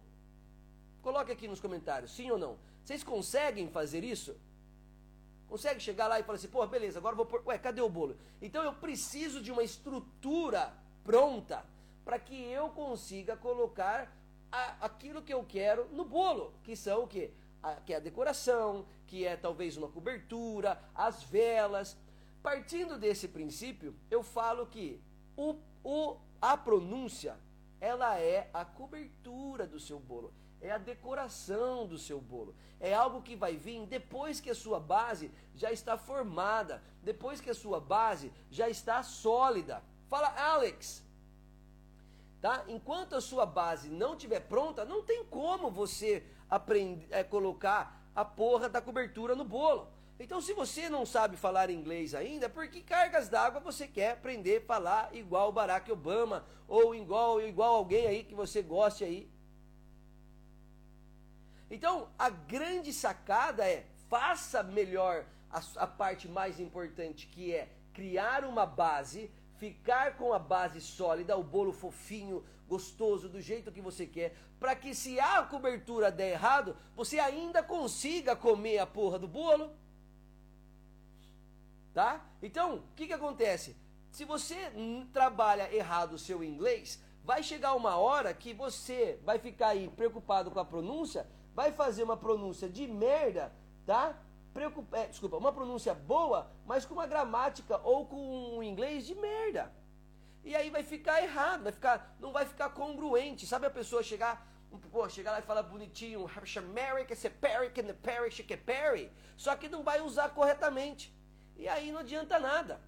Coloque 1.01 1.31
aqui 1.31 1.47
nos 1.47 1.59
comentários, 1.59 2.11
sim 2.11 2.29
ou 2.31 2.37
não. 2.37 2.57
Vocês 2.83 3.03
conseguem 3.03 3.67
fazer 3.69 4.03
isso? 4.03 4.35
Consegue 5.47 5.79
chegar 5.81 6.07
lá 6.07 6.19
e 6.19 6.23
falar 6.23 6.37
assim, 6.37 6.47
pô, 6.47 6.65
beleza, 6.65 6.99
agora 6.99 7.15
vou 7.15 7.25
pôr. 7.25 7.43
Ué, 7.45 7.57
cadê 7.57 7.81
o 7.81 7.89
bolo? 7.89 8.17
Então 8.41 8.63
eu 8.63 8.73
preciso 8.73 9.41
de 9.41 9.51
uma 9.51 9.63
estrutura 9.63 10.73
pronta 11.03 11.65
para 12.05 12.17
que 12.17 12.35
eu 12.35 12.69
consiga 12.69 13.35
colocar 13.35 14.15
a, 14.51 14.85
aquilo 14.85 15.21
que 15.21 15.33
eu 15.33 15.43
quero 15.43 15.87
no 15.91 16.05
bolo, 16.05 16.53
que 16.63 16.75
são 16.75 17.03
o 17.03 17.07
quê? 17.07 17.31
A, 17.61 17.75
que 17.75 17.93
é 17.93 17.97
a 17.97 17.99
decoração, 17.99 18.85
que 19.05 19.25
é 19.25 19.35
talvez 19.35 19.77
uma 19.77 19.89
cobertura, 19.89 20.81
as 20.95 21.23
velas. 21.23 21.97
Partindo 22.41 22.97
desse 22.97 23.27
princípio, 23.27 23.95
eu 24.09 24.23
falo 24.23 24.65
que 24.65 24.99
o, 25.37 25.57
o, 25.83 26.17
a 26.41 26.57
pronúncia 26.57 27.37
ela 27.79 28.17
é 28.19 28.49
a 28.53 28.63
cobertura 28.63 29.67
do 29.67 29.79
seu 29.79 29.99
bolo, 29.99 30.33
é 30.61 30.71
a 30.71 30.77
decoração 30.77 31.87
do 31.87 31.97
seu 31.97 32.21
bolo. 32.21 32.55
É 32.79 32.93
algo 32.93 33.21
que 33.21 33.35
vai 33.35 33.55
vir 33.55 33.85
depois 33.85 34.39
que 34.39 34.49
a 34.49 34.55
sua 34.55 34.79
base 34.79 35.31
já 35.55 35.71
está 35.71 35.97
formada, 35.97 36.81
depois 37.03 37.41
que 37.41 37.49
a 37.49 37.53
sua 37.55 37.79
base 37.79 38.31
já 38.49 38.69
está 38.69 39.01
sólida. 39.03 39.83
Fala, 40.07 40.29
Alex, 40.37 41.03
tá? 42.39 42.63
Enquanto 42.67 43.15
a 43.15 43.21
sua 43.21 43.45
base 43.45 43.89
não 43.89 44.13
estiver 44.13 44.41
pronta, 44.41 44.85
não 44.85 45.03
tem 45.03 45.25
como 45.25 45.71
você 45.71 46.23
aprender, 46.49 47.07
é, 47.09 47.23
colocar 47.23 48.01
a 48.15 48.23
porra 48.23 48.69
da 48.69 48.81
cobertura 48.81 49.35
no 49.35 49.43
bolo. 49.43 49.87
Então, 50.19 50.39
se 50.39 50.53
você 50.53 50.87
não 50.87 51.03
sabe 51.03 51.35
falar 51.35 51.71
inglês 51.71 52.13
ainda, 52.13 52.47
por 52.47 52.67
que 52.67 52.81
cargas 52.81 53.27
d'água 53.27 53.59
você 53.59 53.87
quer 53.87 54.11
aprender 54.11 54.57
a 54.57 54.65
falar 54.65 55.09
igual 55.15 55.51
Barack 55.51 55.91
Obama 55.91 56.45
ou 56.67 56.93
igual, 56.93 57.41
igual 57.41 57.73
alguém 57.73 58.05
aí 58.05 58.23
que 58.23 58.35
você 58.35 58.61
goste 58.61 59.03
aí? 59.03 59.27
Então, 61.71 62.09
a 62.19 62.29
grande 62.29 62.93
sacada 62.93 63.65
é 63.65 63.87
faça 64.09 64.61
melhor 64.61 65.25
a, 65.49 65.61
a 65.77 65.87
parte 65.87 66.27
mais 66.27 66.59
importante, 66.59 67.25
que 67.27 67.55
é 67.55 67.69
criar 67.93 68.43
uma 68.45 68.65
base 68.65 69.31
ficar 69.61 70.17
com 70.17 70.33
a 70.33 70.39
base 70.39 70.81
sólida, 70.81 71.37
o 71.37 71.43
bolo 71.43 71.71
fofinho, 71.71 72.43
gostoso, 72.67 73.29
do 73.29 73.39
jeito 73.39 73.71
que 73.71 73.79
você 73.79 74.07
quer, 74.07 74.35
para 74.59 74.75
que 74.75 74.95
se 74.95 75.19
a 75.19 75.43
cobertura 75.43 76.11
der 76.11 76.31
errado, 76.31 76.75
você 76.95 77.19
ainda 77.19 77.61
consiga 77.61 78.35
comer 78.35 78.79
a 78.79 78.87
porra 78.87 79.19
do 79.19 79.27
bolo. 79.27 79.71
Tá? 81.93 82.25
Então, 82.41 82.77
o 82.77 82.83
que, 82.95 83.05
que 83.05 83.13
acontece? 83.13 83.77
Se 84.09 84.25
você 84.25 84.57
trabalha 85.13 85.71
errado 85.71 86.13
o 86.13 86.19
seu 86.19 86.43
inglês, 86.43 86.99
vai 87.23 87.43
chegar 87.43 87.75
uma 87.75 87.97
hora 87.97 88.33
que 88.33 88.55
você 88.55 89.19
vai 89.23 89.37
ficar 89.37 89.67
aí 89.69 89.87
preocupado 89.89 90.49
com 90.49 90.59
a 90.59 90.65
pronúncia, 90.65 91.27
vai 91.53 91.71
fazer 91.71 92.03
uma 92.03 92.17
pronúncia 92.17 92.69
de 92.69 92.87
merda, 92.87 93.53
tá? 93.85 94.17
preocup... 94.53 94.93
É, 94.93 95.07
desculpa, 95.07 95.37
uma 95.37 95.51
pronúncia 95.51 95.93
boa, 95.93 96.51
mas 96.65 96.85
com 96.85 96.93
uma 96.93 97.07
gramática 97.07 97.79
ou 97.83 98.05
com 98.05 98.57
um 98.57 98.63
inglês 98.63 99.05
de 99.05 99.15
merda. 99.15 99.73
E 100.43 100.55
aí 100.55 100.69
vai 100.69 100.83
ficar 100.83 101.21
errado, 101.21 101.63
vai 101.63 101.71
ficar, 101.71 102.15
não 102.19 102.31
vai 102.31 102.45
ficar 102.45 102.69
congruente. 102.69 103.45
Sabe 103.45 103.65
a 103.67 103.69
pessoa 103.69 104.01
chegar, 104.01 104.47
pô, 104.91 105.07
chegar 105.07 105.31
lá 105.31 105.39
e 105.39 105.43
falar 105.43 105.63
bonitinho, 105.63 106.29
Perry, 108.65 109.11
só 109.37 109.55
que 109.55 109.69
não 109.69 109.83
vai 109.83 110.01
usar 110.01 110.29
corretamente. 110.29 111.13
E 111.55 111.67
aí 111.67 111.91
não 111.91 111.99
adianta 111.99 112.39
nada. 112.39 112.81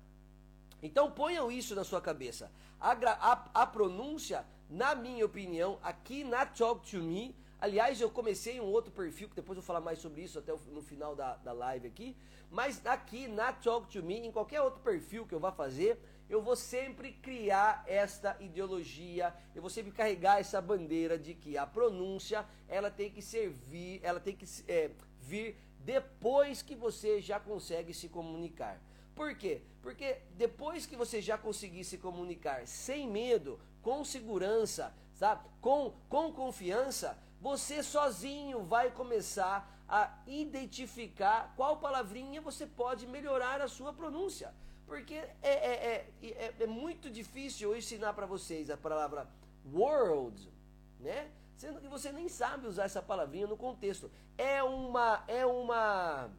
Então 0.82 1.12
ponham 1.12 1.51
isso 1.51 1.75
na 1.75 1.84
sua 1.84 2.01
cabeça. 2.01 2.51
A, 2.79 2.91
a, 2.91 3.62
a 3.62 3.65
pronúncia, 3.67 4.46
na 4.70 4.96
minha 4.96 5.25
opinião, 5.25 5.79
aqui 5.82 6.24
na 6.24 6.46
Talk 6.46 6.89
to 6.89 6.98
Me, 6.98 7.36
Aliás, 7.63 8.01
eu 8.01 8.10
comecei 8.10 8.60
um 8.60 8.65
outro 8.65 8.91
perfil, 8.91 9.29
que 9.29 9.36
depois 9.36 9.55
eu 9.55 9.62
vou 9.62 9.65
falar 9.65 9.79
mais 9.79 9.98
sobre 9.98 10.22
isso 10.22 10.38
até 10.38 10.51
no 10.67 10.82
final 10.82 11.15
da, 11.15 11.38
da 11.38 11.53
live 11.53 11.88
aqui. 11.88 12.13
Mas 12.51 12.86
aqui 12.86 13.25
na 13.25 13.53
Talk 13.53 13.88
to 13.88 14.03
Me, 14.03 14.17
em 14.17 14.34
qualquer 14.34 14.60
outro 14.60 14.82
perfil 14.82 15.25
que 15.25 15.34
eu 15.34 15.39
vá 15.39 15.50
fazer, 15.50 15.98
eu 16.29 16.41
vou 16.41 16.58
sempre 16.58 17.13
criar 17.13 17.82
esta 17.88 18.36
ideologia, 18.41 19.34
eu 19.55 19.62
vou 19.62 19.70
sempre 19.70 19.93
carregar 19.93 20.41
essa 20.41 20.62
bandeira 20.62 21.17
de 21.17 21.34
que 21.34 21.58
a 21.58 21.65
pronúncia 21.65 22.46
ela 22.67 22.91
tem 22.91 23.10
que 23.10 23.22
servir, 23.22 24.01
ela 24.03 24.20
tem 24.20 24.36
que 24.36 24.46
é, 24.67 24.91
vir 25.22 25.55
depois 25.79 26.62
que 26.62 26.75
você 26.75 27.22
já 27.22 27.39
consegue 27.39 27.93
se 27.93 28.10
comunicar. 28.10 28.77
Por 29.15 29.38
quê? 29.38 29.62
Porque 29.82 30.17
depois 30.32 30.86
que 30.86 30.98
você 30.98 31.22
já 31.22 31.38
conseguir 31.38 31.86
se 31.86 31.98
comunicar 31.98 32.67
sem 32.67 33.08
medo, 33.08 33.58
com 33.82 34.03
segurança, 34.03 34.93
sabe? 35.13 35.48
Com, 35.62 35.93
com 36.10 36.34
confiança, 36.34 37.17
você 37.43 37.83
sozinho 37.83 38.63
vai 38.63 38.89
começar 38.89 39.69
a 39.85 40.01
identificar 40.25 41.53
qual 41.57 41.75
palavrinha 41.75 42.39
você 42.39 42.65
pode 42.65 43.05
melhorar 43.05 43.59
a 43.59 43.67
sua 43.67 43.91
pronúncia. 43.91 44.53
Porque 44.88 45.15
é, 45.15 45.27
é, 45.41 46.07
é, 46.21 46.53
é 46.57 46.67
muito 46.67 47.09
difícil 47.09 47.71
eu 47.71 47.77
ensinar 47.77 48.13
para 48.13 48.25
vocês 48.25 48.69
a 48.69 48.77
palavra 48.77 49.27
world, 49.73 50.50
né? 51.01 51.29
Sendo 51.57 51.81
que 51.81 51.88
você 51.89 52.13
nem 52.13 52.29
sabe 52.29 52.65
usar 52.65 52.85
essa 52.85 53.01
palavrinha 53.01 53.45
no 53.45 53.57
contexto. 53.57 54.09
É 54.38 54.63
uma. 54.63 55.25
É 55.27 55.45
uma. 55.45 56.29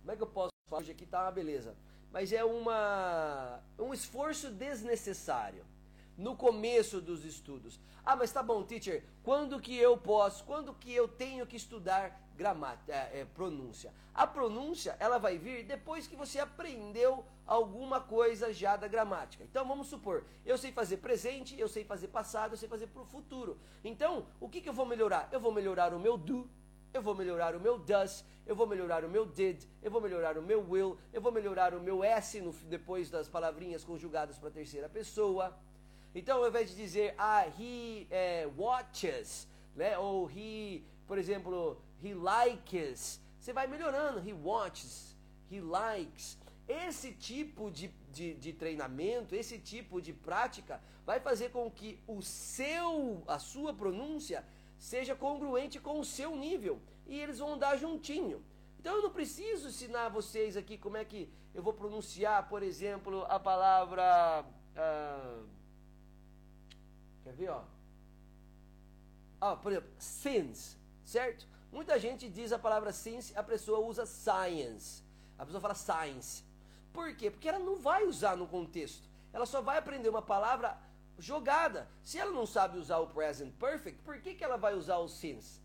Como 0.00 0.12
é 0.12 0.16
que 0.16 0.22
eu 0.22 0.26
posso 0.26 0.50
falar? 0.66 0.80
Hoje 0.80 0.92
aqui 0.92 1.04
tá 1.04 1.24
uma 1.24 1.30
beleza. 1.30 1.76
Mas 2.10 2.32
é 2.32 2.42
uma. 2.42 3.60
Um 3.78 3.92
esforço 3.92 4.50
desnecessário 4.50 5.62
no 6.16 6.36
começo 6.36 7.00
dos 7.00 7.24
estudos. 7.24 7.80
Ah, 8.04 8.16
mas 8.16 8.32
tá 8.32 8.42
bom, 8.42 8.62
teacher, 8.62 9.04
quando 9.22 9.60
que 9.60 9.76
eu 9.76 9.96
posso, 9.96 10.44
quando 10.44 10.74
que 10.74 10.92
eu 10.92 11.06
tenho 11.06 11.46
que 11.46 11.56
estudar 11.56 12.20
gramática, 12.36 12.92
é, 12.92 13.20
é, 13.20 13.24
pronúncia? 13.24 13.94
A 14.12 14.26
pronúncia, 14.26 14.96
ela 14.98 15.18
vai 15.18 15.38
vir 15.38 15.64
depois 15.64 16.06
que 16.06 16.16
você 16.16 16.38
aprendeu 16.38 17.24
alguma 17.46 18.00
coisa 18.00 18.52
já 18.52 18.76
da 18.76 18.88
gramática. 18.88 19.44
Então, 19.44 19.66
vamos 19.66 19.86
supor, 19.86 20.24
eu 20.44 20.58
sei 20.58 20.72
fazer 20.72 20.98
presente, 20.98 21.58
eu 21.58 21.68
sei 21.68 21.84
fazer 21.84 22.08
passado, 22.08 22.52
eu 22.52 22.56
sei 22.56 22.68
fazer 22.68 22.88
pro 22.88 23.04
futuro. 23.04 23.58
Então, 23.84 24.26
o 24.40 24.48
que 24.48 24.60
que 24.60 24.68
eu 24.68 24.72
vou 24.72 24.86
melhorar? 24.86 25.28
Eu 25.30 25.40
vou 25.40 25.52
melhorar 25.52 25.94
o 25.94 26.00
meu 26.00 26.16
do, 26.16 26.50
eu 26.92 27.00
vou 27.00 27.14
melhorar 27.14 27.54
o 27.54 27.60
meu 27.60 27.78
does, 27.78 28.24
eu 28.46 28.54
vou 28.54 28.66
melhorar 28.66 29.04
o 29.04 29.08
meu 29.08 29.24
did, 29.24 29.64
eu 29.82 29.90
vou 29.90 30.00
melhorar 30.00 30.36
o 30.36 30.42
meu 30.42 30.68
will, 30.68 30.98
eu 31.12 31.20
vou 31.20 31.32
melhorar 31.32 31.74
o 31.74 31.80
meu 31.80 32.04
s 32.04 32.40
no, 32.40 32.52
depois 32.68 33.08
das 33.08 33.28
palavrinhas 33.28 33.84
conjugadas 33.84 34.38
para 34.38 34.48
a 34.48 34.52
terceira 34.52 34.88
pessoa. 34.88 35.56
Então, 36.14 36.38
ao 36.38 36.48
invés 36.48 36.70
de 36.70 36.76
dizer, 36.76 37.14
ah, 37.16 37.46
he 37.58 38.06
é, 38.10 38.48
watches, 38.56 39.48
né? 39.74 39.96
ou 39.98 40.30
he, 40.30 40.82
por 41.06 41.16
exemplo, 41.16 41.80
he 42.02 42.12
likes, 42.12 43.20
você 43.38 43.52
vai 43.52 43.66
melhorando, 43.66 44.20
he 44.26 44.32
watches, 44.32 45.16
he 45.50 45.60
likes. 45.60 46.38
Esse 46.68 47.12
tipo 47.12 47.70
de, 47.70 47.88
de, 48.10 48.34
de, 48.34 48.52
treinamento, 48.52 49.34
esse 49.34 49.58
tipo 49.58 50.00
de 50.00 50.12
prática, 50.12 50.80
vai 51.04 51.18
fazer 51.18 51.50
com 51.50 51.70
que 51.70 51.98
o 52.06 52.22
seu, 52.22 53.22
a 53.26 53.38
sua 53.38 53.74
pronúncia 53.74 54.44
seja 54.78 55.14
congruente 55.14 55.80
com 55.80 55.98
o 55.98 56.04
seu 56.04 56.36
nível. 56.36 56.80
E 57.06 57.18
eles 57.18 57.38
vão 57.38 57.54
andar 57.54 57.76
juntinho. 57.76 58.44
Então 58.78 58.96
eu 58.96 59.02
não 59.02 59.10
preciso 59.10 59.68
ensinar 59.68 60.08
vocês 60.08 60.56
aqui 60.56 60.76
como 60.76 60.96
é 60.96 61.04
que 61.04 61.28
eu 61.54 61.62
vou 61.62 61.72
pronunciar, 61.72 62.48
por 62.48 62.62
exemplo, 62.62 63.24
a 63.28 63.40
palavra. 63.40 64.44
Uh, 64.76 65.61
Quer 67.24 67.32
ver, 67.32 67.50
ó? 67.50 67.62
Ah, 69.40 69.56
por 69.56 69.72
exemplo, 69.72 69.90
sins, 69.98 70.76
certo? 71.04 71.46
Muita 71.70 71.98
gente 71.98 72.28
diz 72.28 72.52
a 72.52 72.58
palavra 72.58 72.92
sins, 72.92 73.32
a 73.36 73.42
pessoa 73.42 73.80
usa 73.80 74.06
science. 74.06 75.02
A 75.38 75.44
pessoa 75.44 75.60
fala 75.60 75.74
science. 75.74 76.44
Por 76.92 77.14
quê? 77.16 77.30
Porque 77.30 77.48
ela 77.48 77.58
não 77.58 77.76
vai 77.76 78.04
usar 78.04 78.36
no 78.36 78.46
contexto. 78.46 79.08
Ela 79.32 79.46
só 79.46 79.60
vai 79.60 79.78
aprender 79.78 80.08
uma 80.08 80.22
palavra 80.22 80.78
jogada. 81.18 81.88
Se 82.02 82.18
ela 82.18 82.30
não 82.30 82.46
sabe 82.46 82.78
usar 82.78 82.98
o 82.98 83.08
present 83.08 83.52
perfect, 83.54 84.00
por 84.02 84.20
que, 84.20 84.34
que 84.34 84.44
ela 84.44 84.56
vai 84.56 84.74
usar 84.74 84.98
o 84.98 85.08
since? 85.08 85.60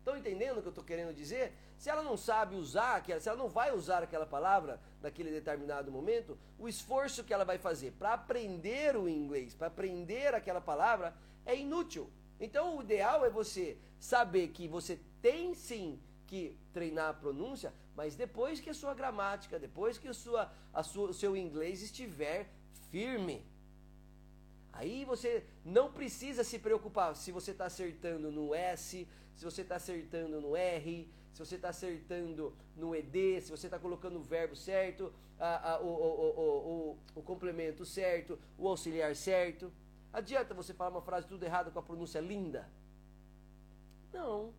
Estão 0.00 0.16
entendendo 0.16 0.58
o 0.58 0.62
que 0.62 0.68
eu 0.68 0.70
estou 0.70 0.84
querendo 0.84 1.14
dizer? 1.14 1.52
Se 1.76 1.90
ela 1.90 2.02
não 2.02 2.16
sabe 2.16 2.56
usar, 2.56 3.04
se 3.04 3.28
ela 3.28 3.36
não 3.36 3.50
vai 3.50 3.72
usar 3.74 4.02
aquela 4.02 4.24
palavra 4.24 4.80
naquele 5.02 5.30
determinado 5.30 5.92
momento, 5.92 6.38
o 6.58 6.66
esforço 6.66 7.22
que 7.22 7.34
ela 7.34 7.44
vai 7.44 7.58
fazer 7.58 7.92
para 7.92 8.14
aprender 8.14 8.96
o 8.96 9.06
inglês, 9.06 9.54
para 9.54 9.66
aprender 9.66 10.34
aquela 10.34 10.60
palavra, 10.60 11.14
é 11.44 11.54
inútil. 11.54 12.10
Então 12.40 12.78
o 12.78 12.82
ideal 12.82 13.26
é 13.26 13.30
você 13.30 13.76
saber 13.98 14.48
que 14.48 14.66
você 14.66 14.98
tem 15.20 15.54
sim 15.54 16.00
que 16.26 16.56
treinar 16.72 17.10
a 17.10 17.14
pronúncia, 17.14 17.74
mas 17.94 18.16
depois 18.16 18.58
que 18.58 18.70
a 18.70 18.74
sua 18.74 18.94
gramática, 18.94 19.58
depois 19.58 19.98
que 19.98 20.08
a 20.08 20.14
sua, 20.14 20.50
a 20.72 20.82
sua, 20.82 21.10
o 21.10 21.14
seu 21.14 21.36
inglês 21.36 21.82
estiver 21.82 22.48
firme. 22.90 23.44
Aí 24.72 25.04
você 25.04 25.44
não 25.64 25.92
precisa 25.92 26.44
se 26.44 26.58
preocupar 26.58 27.14
se 27.16 27.32
você 27.32 27.50
está 27.50 27.66
acertando 27.66 28.30
no 28.30 28.54
S, 28.54 29.06
se 29.36 29.44
você 29.44 29.62
está 29.62 29.76
acertando 29.76 30.40
no 30.40 30.56
R, 30.56 31.10
se 31.32 31.38
você 31.38 31.56
está 31.56 31.70
acertando 31.70 32.54
no 32.76 32.94
ED, 32.94 33.40
se 33.40 33.50
você 33.50 33.66
está 33.66 33.78
colocando 33.78 34.18
o 34.18 34.22
verbo 34.22 34.54
certo, 34.56 35.12
a, 35.38 35.72
a, 35.72 35.80
o, 35.80 35.86
o, 35.86 36.40
o, 36.40 36.98
o, 37.16 37.22
complemento 37.22 37.84
certo, 37.84 38.38
o 38.58 38.68
auxiliar 38.68 39.14
certo. 39.16 39.72
Adianta 40.12 40.54
você 40.54 40.74
falar 40.74 40.90
uma 40.90 41.02
frase 41.02 41.26
tudo 41.26 41.44
errado 41.44 41.70
com 41.70 41.78
a 41.78 41.82
pronúncia 41.82 42.20
linda? 42.20 42.68
Não. 44.12 44.52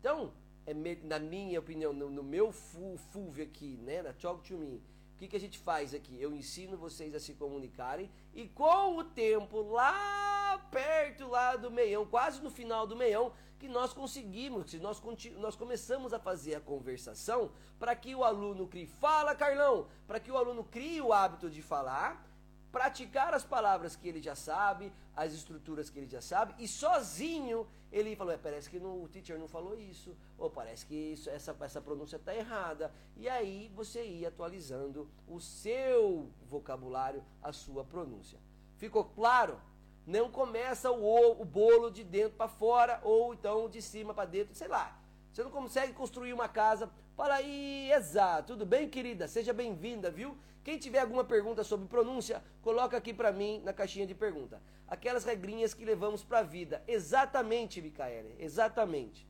Então, 0.00 0.32
é, 0.64 0.72
na 1.02 1.18
minha 1.18 1.58
opinião, 1.58 1.92
no, 1.92 2.08
no 2.08 2.22
meu 2.22 2.52
fulvio 2.52 3.44
aqui, 3.44 3.76
né, 3.78 4.02
na 4.02 4.12
Talk 4.12 4.46
to 4.46 4.56
Me, 4.56 4.82
O 5.18 5.20
que, 5.20 5.26
que 5.26 5.36
a 5.36 5.40
gente 5.40 5.58
faz 5.58 5.92
aqui? 5.92 6.16
Eu 6.22 6.32
ensino 6.32 6.76
vocês 6.76 7.12
a 7.12 7.18
se 7.18 7.34
comunicarem 7.34 8.08
e 8.32 8.46
com 8.46 8.98
o 8.98 9.02
tempo, 9.02 9.62
lá 9.62 10.56
perto 10.70 11.26
lá 11.26 11.56
do 11.56 11.72
meião, 11.72 12.06
quase 12.06 12.40
no 12.40 12.52
final 12.52 12.86
do 12.86 12.94
meião, 12.94 13.32
que 13.58 13.68
nós 13.68 13.92
conseguimos, 13.92 14.70
que 14.70 14.78
nós, 14.78 15.02
nós 15.36 15.56
começamos 15.56 16.12
a 16.12 16.20
fazer 16.20 16.54
a 16.54 16.60
conversação 16.60 17.50
para 17.80 17.96
que 17.96 18.14
o 18.14 18.22
aluno 18.22 18.68
crie. 18.68 18.86
Fala, 18.86 19.34
Carlão! 19.34 19.88
Para 20.06 20.20
que 20.20 20.30
o 20.30 20.36
aluno 20.36 20.62
crie 20.62 21.00
o 21.00 21.12
hábito 21.12 21.50
de 21.50 21.62
falar 21.62 22.24
praticar 22.70 23.34
as 23.34 23.44
palavras 23.44 23.96
que 23.96 24.08
ele 24.08 24.22
já 24.22 24.34
sabe, 24.34 24.92
as 25.18 25.32
estruturas 25.32 25.90
que 25.90 25.98
ele 25.98 26.06
já 26.06 26.20
sabe, 26.20 26.54
e 26.62 26.68
sozinho 26.68 27.66
ele 27.90 28.14
falou, 28.14 28.32
é, 28.32 28.36
parece 28.36 28.70
que 28.70 28.78
no, 28.78 29.02
o 29.02 29.08
teacher 29.08 29.36
não 29.38 29.48
falou 29.48 29.76
isso, 29.76 30.16
ou 30.38 30.48
parece 30.48 30.86
que 30.86 30.94
isso, 30.94 31.28
essa, 31.28 31.56
essa 31.60 31.80
pronúncia 31.80 32.16
está 32.16 32.32
errada. 32.34 32.92
E 33.16 33.28
aí 33.28 33.70
você 33.74 34.04
ia 34.04 34.28
atualizando 34.28 35.08
o 35.26 35.40
seu 35.40 36.30
vocabulário, 36.46 37.24
a 37.42 37.52
sua 37.52 37.84
pronúncia. 37.84 38.38
Ficou 38.76 39.04
claro? 39.04 39.60
Não 40.06 40.30
começa 40.30 40.90
o, 40.90 41.42
o 41.42 41.44
bolo 41.44 41.90
de 41.90 42.04
dentro 42.04 42.36
para 42.36 42.48
fora, 42.48 43.00
ou 43.02 43.34
então 43.34 43.68
de 43.68 43.82
cima 43.82 44.14
para 44.14 44.24
dentro, 44.24 44.54
sei 44.54 44.68
lá. 44.68 44.97
Você 45.32 45.42
não 45.42 45.50
consegue 45.50 45.92
construir 45.92 46.32
uma 46.32 46.48
casa. 46.48 46.90
Fala 47.16 47.34
aí, 47.34 47.90
exato. 47.92 48.54
Tudo 48.54 48.66
bem, 48.66 48.88
querida? 48.88 49.28
Seja 49.28 49.52
bem-vinda, 49.52 50.10
viu? 50.10 50.36
Quem 50.64 50.78
tiver 50.78 51.00
alguma 51.00 51.24
pergunta 51.24 51.64
sobre 51.64 51.88
pronúncia, 51.88 52.42
coloca 52.60 52.96
aqui 52.96 53.14
para 53.14 53.32
mim 53.32 53.62
na 53.64 53.72
caixinha 53.72 54.06
de 54.06 54.14
pergunta. 54.14 54.60
Aquelas 54.86 55.24
regrinhas 55.24 55.72
que 55.72 55.84
levamos 55.84 56.22
para 56.22 56.40
a 56.40 56.42
vida. 56.42 56.82
Exatamente, 56.86 57.80
Micaele, 57.80 58.36
exatamente. 58.38 59.26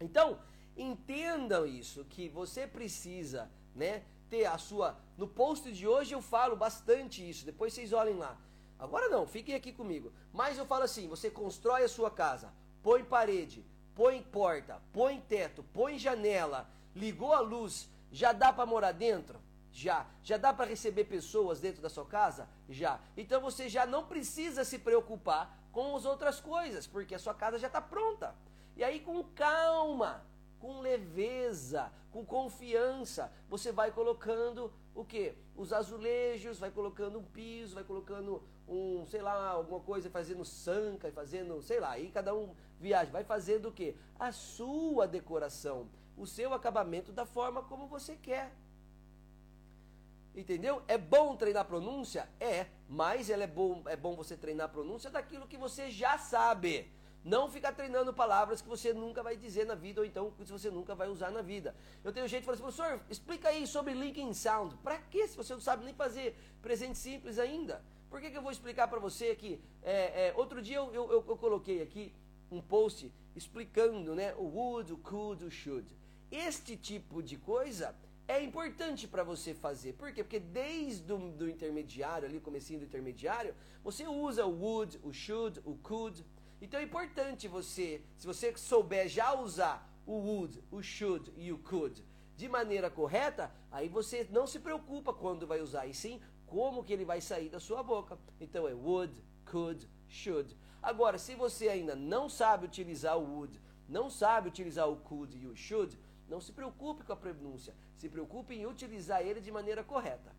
Então, 0.00 0.38
entendam 0.76 1.66
isso, 1.66 2.04
que 2.04 2.28
você 2.28 2.66
precisa, 2.66 3.50
né, 3.74 4.02
ter 4.28 4.44
a 4.44 4.58
sua... 4.58 4.98
No 5.16 5.26
post 5.26 5.72
de 5.72 5.88
hoje 5.88 6.14
eu 6.14 6.20
falo 6.20 6.54
bastante 6.54 7.28
isso, 7.28 7.46
depois 7.46 7.72
vocês 7.72 7.92
olhem 7.92 8.16
lá. 8.16 8.38
Agora 8.78 9.08
não, 9.08 9.26
fiquem 9.26 9.54
aqui 9.54 9.72
comigo. 9.72 10.12
Mas 10.32 10.56
eu 10.56 10.66
falo 10.66 10.84
assim, 10.84 11.08
você 11.08 11.30
constrói 11.30 11.82
a 11.84 11.88
sua 11.88 12.10
casa, 12.10 12.52
põe 12.82 13.02
parede, 13.02 13.64
põe 13.98 14.22
porta, 14.22 14.80
põe 14.92 15.20
teto, 15.20 15.64
põe 15.74 15.98
janela, 15.98 16.70
ligou 16.94 17.32
a 17.32 17.40
luz, 17.40 17.90
já 18.12 18.32
dá 18.32 18.52
para 18.52 18.64
morar 18.64 18.92
dentro? 18.92 19.40
Já. 19.72 20.06
Já 20.22 20.36
dá 20.36 20.52
para 20.52 20.70
receber 20.70 21.06
pessoas 21.06 21.58
dentro 21.58 21.82
da 21.82 21.90
sua 21.90 22.06
casa? 22.06 22.48
Já. 22.68 23.00
Então 23.16 23.40
você 23.40 23.68
já 23.68 23.84
não 23.84 24.06
precisa 24.06 24.64
se 24.64 24.78
preocupar 24.78 25.58
com 25.72 25.96
as 25.96 26.04
outras 26.04 26.38
coisas, 26.40 26.86
porque 26.86 27.12
a 27.12 27.18
sua 27.18 27.34
casa 27.34 27.58
já 27.58 27.66
está 27.66 27.80
pronta. 27.80 28.36
E 28.76 28.84
aí, 28.84 29.00
com 29.00 29.24
calma, 29.34 30.24
com 30.60 30.80
leveza, 30.80 31.92
com 32.12 32.24
confiança, 32.24 33.32
você 33.48 33.72
vai 33.72 33.90
colocando 33.90 34.72
o 34.94 35.04
que? 35.04 35.34
Os 35.56 35.72
azulejos, 35.72 36.60
vai 36.60 36.70
colocando 36.70 37.18
um 37.18 37.24
piso, 37.24 37.74
vai 37.74 37.82
colocando 37.82 38.44
um, 38.68 39.04
sei 39.06 39.22
lá, 39.22 39.48
alguma 39.48 39.80
coisa, 39.80 40.08
fazendo 40.08 40.44
sanca, 40.44 41.10
fazendo, 41.10 41.60
sei 41.62 41.80
lá, 41.80 41.90
aí 41.90 42.10
cada 42.10 42.32
um 42.32 42.54
viaja, 42.80 43.10
vai 43.10 43.24
fazendo 43.24 43.68
o 43.68 43.72
que? 43.72 43.96
A 44.18 44.32
sua 44.32 45.06
decoração, 45.06 45.88
o 46.16 46.26
seu 46.26 46.52
acabamento 46.52 47.12
da 47.12 47.26
forma 47.26 47.62
como 47.62 47.86
você 47.86 48.16
quer. 48.16 48.52
Entendeu? 50.34 50.82
É 50.86 50.96
bom 50.96 51.34
treinar 51.36 51.64
pronúncia? 51.64 52.28
É, 52.38 52.66
mas 52.88 53.28
ela 53.28 53.42
é, 53.42 53.46
bom, 53.46 53.82
é 53.86 53.96
bom 53.96 54.14
você 54.14 54.36
treinar 54.36 54.68
pronúncia 54.68 55.10
daquilo 55.10 55.48
que 55.48 55.56
você 55.56 55.90
já 55.90 56.16
sabe. 56.16 56.92
Não 57.24 57.50
ficar 57.50 57.72
treinando 57.72 58.14
palavras 58.14 58.62
que 58.62 58.68
você 58.68 58.92
nunca 58.92 59.22
vai 59.22 59.36
dizer 59.36 59.66
na 59.66 59.74
vida, 59.74 60.00
ou 60.00 60.06
então 60.06 60.30
que 60.30 60.44
você 60.44 60.70
nunca 60.70 60.94
vai 60.94 61.08
usar 61.08 61.30
na 61.30 61.42
vida. 61.42 61.74
Eu 62.04 62.12
tenho 62.12 62.28
gente 62.28 62.40
que 62.40 62.46
fala 62.46 62.54
assim, 62.54 62.62
professor, 62.62 63.00
explica 63.10 63.48
aí 63.48 63.66
sobre 63.66 63.92
linking 63.92 64.32
sound. 64.32 64.76
Pra 64.76 64.98
quê 64.98 65.26
se 65.26 65.36
você 65.36 65.52
não 65.52 65.60
sabe 65.60 65.84
nem 65.84 65.92
fazer 65.92 66.36
presente 66.62 66.96
simples 66.96 67.38
ainda? 67.38 67.82
Por 68.08 68.20
que, 68.20 68.30
que 68.30 68.38
eu 68.38 68.42
vou 68.42 68.52
explicar 68.52 68.88
para 68.88 68.98
você 68.98 69.30
aqui? 69.30 69.60
É, 69.82 70.28
é, 70.28 70.34
outro 70.36 70.62
dia 70.62 70.76
eu, 70.76 70.94
eu, 70.94 71.24
eu, 71.28 71.36
coloquei 71.36 71.82
aqui 71.82 72.14
um 72.50 72.60
post 72.60 73.12
explicando 73.34 74.14
né, 74.14 74.34
o 74.36 74.44
would, 74.44 74.92
o 74.92 74.96
could, 74.96 75.44
o 75.44 75.50
should. 75.50 75.86
Este 76.30 76.76
tipo 76.76 77.22
de 77.22 77.36
coisa 77.36 77.94
é 78.26 78.42
importante 78.42 79.08
para 79.08 79.22
você 79.22 79.54
fazer. 79.54 79.94
Por 79.94 80.12
quê? 80.12 80.22
Porque 80.22 80.38
desde 80.38 81.10
o 81.12 81.30
do 81.30 81.48
intermediário, 81.48 82.28
ali, 82.28 82.38
comecinho 82.40 82.80
do 82.80 82.84
intermediário, 82.84 83.54
você 83.82 84.06
usa 84.06 84.44
o 84.44 84.50
would, 84.50 85.00
o 85.02 85.12
should, 85.12 85.60
o 85.64 85.74
could. 85.76 86.24
Então 86.60 86.78
é 86.78 86.82
importante 86.82 87.48
você, 87.48 88.02
se 88.18 88.26
você 88.26 88.54
souber 88.56 89.08
já 89.08 89.32
usar 89.38 89.88
o 90.06 90.12
would, 90.12 90.62
o 90.70 90.82
should 90.82 91.32
e 91.36 91.52
o 91.52 91.58
could 91.58 92.04
de 92.36 92.48
maneira 92.48 92.90
correta, 92.90 93.50
aí 93.70 93.88
você 93.88 94.26
não 94.30 94.46
se 94.46 94.60
preocupa 94.60 95.12
quando 95.12 95.46
vai 95.46 95.60
usar, 95.60 95.86
e 95.86 95.94
sim 95.94 96.20
como 96.46 96.84
que 96.84 96.92
ele 96.92 97.04
vai 97.04 97.20
sair 97.20 97.48
da 97.48 97.58
sua 97.58 97.82
boca. 97.82 98.18
Então 98.40 98.68
é 98.68 98.74
would, 98.74 99.12
could, 99.44 99.88
should. 100.06 100.54
Agora, 100.88 101.18
se 101.18 101.34
você 101.34 101.68
ainda 101.68 101.94
não 101.94 102.30
sabe 102.30 102.64
utilizar 102.64 103.18
o 103.18 103.22
would, 103.30 103.60
não 103.86 104.08
sabe 104.08 104.48
utilizar 104.48 104.88
o 104.88 104.96
could 104.96 105.36
e 105.36 105.46
o 105.46 105.54
should, 105.54 105.98
não 106.26 106.40
se 106.40 106.50
preocupe 106.50 107.04
com 107.04 107.12
a 107.12 107.16
pronúncia. 107.24 107.74
Se 107.94 108.08
preocupe 108.08 108.54
em 108.54 108.66
utilizar 108.66 109.20
ele 109.20 109.38
de 109.38 109.52
maneira 109.52 109.84
correta. 109.84 110.34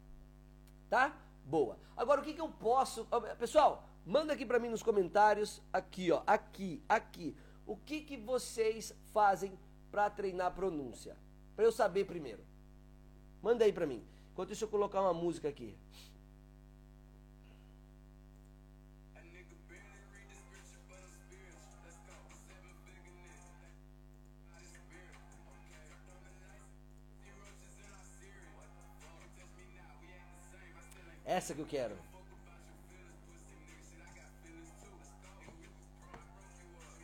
Tá? 0.89 1.15
Boa. 1.45 1.77
Agora 1.95 2.19
o 2.19 2.23
que, 2.23 2.33
que 2.33 2.41
eu 2.41 2.49
posso. 2.49 3.07
Pessoal, 3.37 3.87
manda 4.03 4.33
aqui 4.33 4.43
para 4.43 4.57
mim 4.57 4.69
nos 4.69 4.81
comentários. 4.81 5.61
Aqui, 5.71 6.11
ó. 6.11 6.23
Aqui, 6.25 6.83
aqui. 6.89 7.37
O 7.63 7.77
que, 7.77 8.01
que 8.01 8.17
vocês 8.17 8.91
fazem 9.13 9.55
para 9.91 10.09
treinar 10.09 10.47
a 10.47 10.51
pronúncia? 10.51 11.15
Para 11.55 11.65
eu 11.65 11.71
saber 11.71 12.05
primeiro. 12.05 12.43
Manda 13.39 13.65
aí 13.65 13.71
para 13.71 13.85
mim. 13.85 14.03
Enquanto 14.31 14.51
isso, 14.51 14.63
eu 14.63 14.69
colocar 14.69 14.99
uma 14.99 15.13
música 15.13 15.47
aqui. 15.47 15.77
Essa 31.29 31.53
que 31.53 31.61
eu 31.61 31.65
quero. 31.67 31.95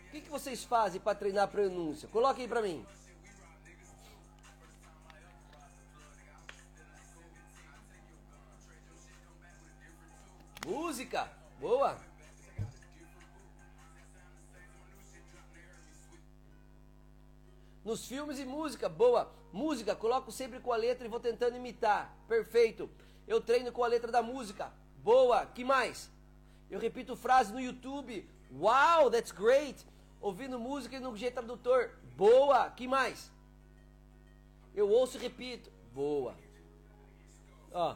O 0.07 0.11
que, 0.11 0.21
que 0.21 0.29
vocês 0.31 0.63
fazem 0.63 0.99
para 0.99 1.13
treinar 1.13 1.43
a 1.43 1.47
pronúncia? 1.47 2.09
Coloque 2.09 2.41
aí 2.41 2.47
para 2.47 2.63
mim. 2.63 2.83
Música, 10.65 11.31
boa. 11.59 11.95
Nos 17.83 18.07
filmes 18.07 18.39
e 18.39 18.45
música, 18.45 18.89
boa. 18.89 19.31
Música, 19.53 19.95
coloco 19.95 20.31
sempre 20.31 20.59
com 20.59 20.73
a 20.73 20.77
letra 20.77 21.05
e 21.05 21.09
vou 21.11 21.19
tentando 21.19 21.55
imitar. 21.55 22.17
Perfeito. 22.27 22.89
Eu 23.27 23.41
treino 23.41 23.71
com 23.71 23.83
a 23.83 23.87
letra 23.87 24.11
da 24.11 24.21
música. 24.21 24.71
Boa. 25.03 25.45
Que 25.45 25.63
mais? 25.63 26.09
Eu 26.69 26.79
repito 26.79 27.15
frase 27.15 27.51
no 27.53 27.59
YouTube. 27.59 28.27
Wow, 28.51 29.09
that's 29.09 29.31
great. 29.31 29.85
Ouvindo 30.21 30.59
música 30.59 30.99
no 30.99 31.15
G 31.15 31.31
Tradutor. 31.31 31.91
Boa. 32.15 32.69
Que 32.69 32.87
mais? 32.87 33.31
Eu 34.73 34.89
ouço 34.89 35.17
e 35.17 35.21
repito. 35.21 35.71
Boa. 35.93 36.35
Ó. 37.71 37.95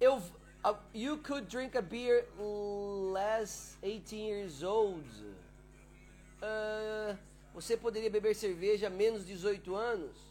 Eu 0.00 0.22
uh, 0.64 0.76
you 0.94 1.18
could 1.18 1.48
drink 1.48 1.76
a 1.76 1.82
beer 1.82 2.26
less 2.38 3.76
18 3.82 4.16
years 4.16 4.62
old. 4.62 5.04
Uh, 6.40 7.16
você 7.52 7.76
poderia 7.76 8.10
beber 8.10 8.34
cerveja 8.34 8.88
menos 8.88 9.26
de 9.26 9.32
18 9.34 9.74
anos? 9.74 10.27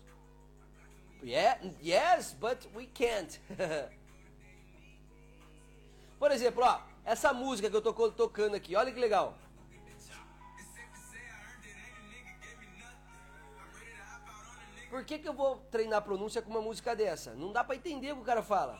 Yeah, 1.23 1.57
yes, 1.81 2.35
but 2.39 2.67
we 2.75 2.85
can't. 2.85 3.39
Por 6.19 6.31
exemplo, 6.31 6.63
ó, 6.63 6.81
essa 7.03 7.33
música 7.33 7.69
que 7.69 7.75
eu 7.75 7.81
tô 7.81 7.93
tocando 8.11 8.55
aqui, 8.55 8.75
olha 8.75 8.91
que 8.91 8.99
legal. 8.99 9.37
Por 14.89 15.03
que, 15.03 15.19
que 15.19 15.27
eu 15.27 15.33
vou 15.33 15.57
treinar 15.69 15.99
a 15.99 16.01
pronúncia 16.01 16.41
com 16.41 16.49
uma 16.49 16.61
música 16.61 16.95
dessa? 16.95 17.33
Não 17.35 17.51
dá 17.51 17.63
para 17.63 17.75
entender 17.75 18.13
o 18.13 18.15
que 18.15 18.21
o 18.21 18.25
cara 18.25 18.41
fala. 18.41 18.79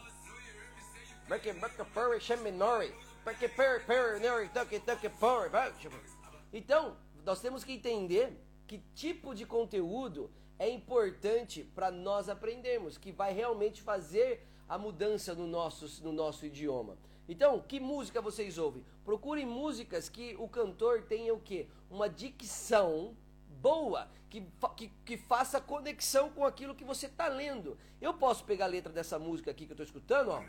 Então, 6.54 6.98
nós 7.26 7.42
temos 7.42 7.64
que 7.64 7.74
entender 7.74 8.42
que 8.66 8.80
tipo 8.96 9.36
de 9.36 9.46
conteúdo 9.46 10.32
é 10.60 10.70
importante 10.70 11.64
para 11.76 11.92
nós 11.92 12.30
aprendermos, 12.30 12.98
que 12.98 13.12
vai 13.12 13.34
realmente 13.34 13.82
fazer 13.82 14.46
a 14.68 14.78
mudança 14.78 15.34
no 15.34 15.48
nosso, 15.48 16.04
no 16.04 16.12
nosso 16.12 16.46
idioma. 16.46 16.98
Então, 17.28 17.60
que 17.60 17.80
música 17.80 18.22
vocês 18.22 18.58
ouvem? 18.58 18.84
Procurem 19.04 19.46
músicas 19.46 20.10
que 20.10 20.36
o 20.40 20.48
cantor 20.48 21.04
tenha 21.04 21.34
o 21.34 21.40
quê? 21.40 21.68
Uma 21.90 22.10
dicção 22.10 23.16
boa, 23.62 24.08
que, 24.30 24.44
que, 24.76 24.92
que 25.06 25.18
faça 25.18 25.60
conexão 25.60 26.30
com 26.30 26.46
aquilo 26.46 26.76
que 26.76 26.84
você 26.84 27.08
está 27.08 27.28
lendo. 27.28 27.78
Eu 28.00 28.14
posso 28.14 28.44
pegar 28.46 28.66
a 28.66 28.70
letra 28.70 28.92
dessa 28.92 29.20
música 29.20 29.52
aqui 29.52 29.66
que 29.66 29.72
eu 29.72 29.76
estou 29.76 29.86
escutando, 29.86 30.30
ó. 30.30 30.44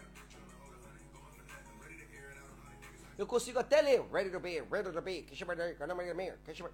Eu 3.19 3.27
consigo 3.27 3.59
até 3.59 3.83
ler. 3.83 4.01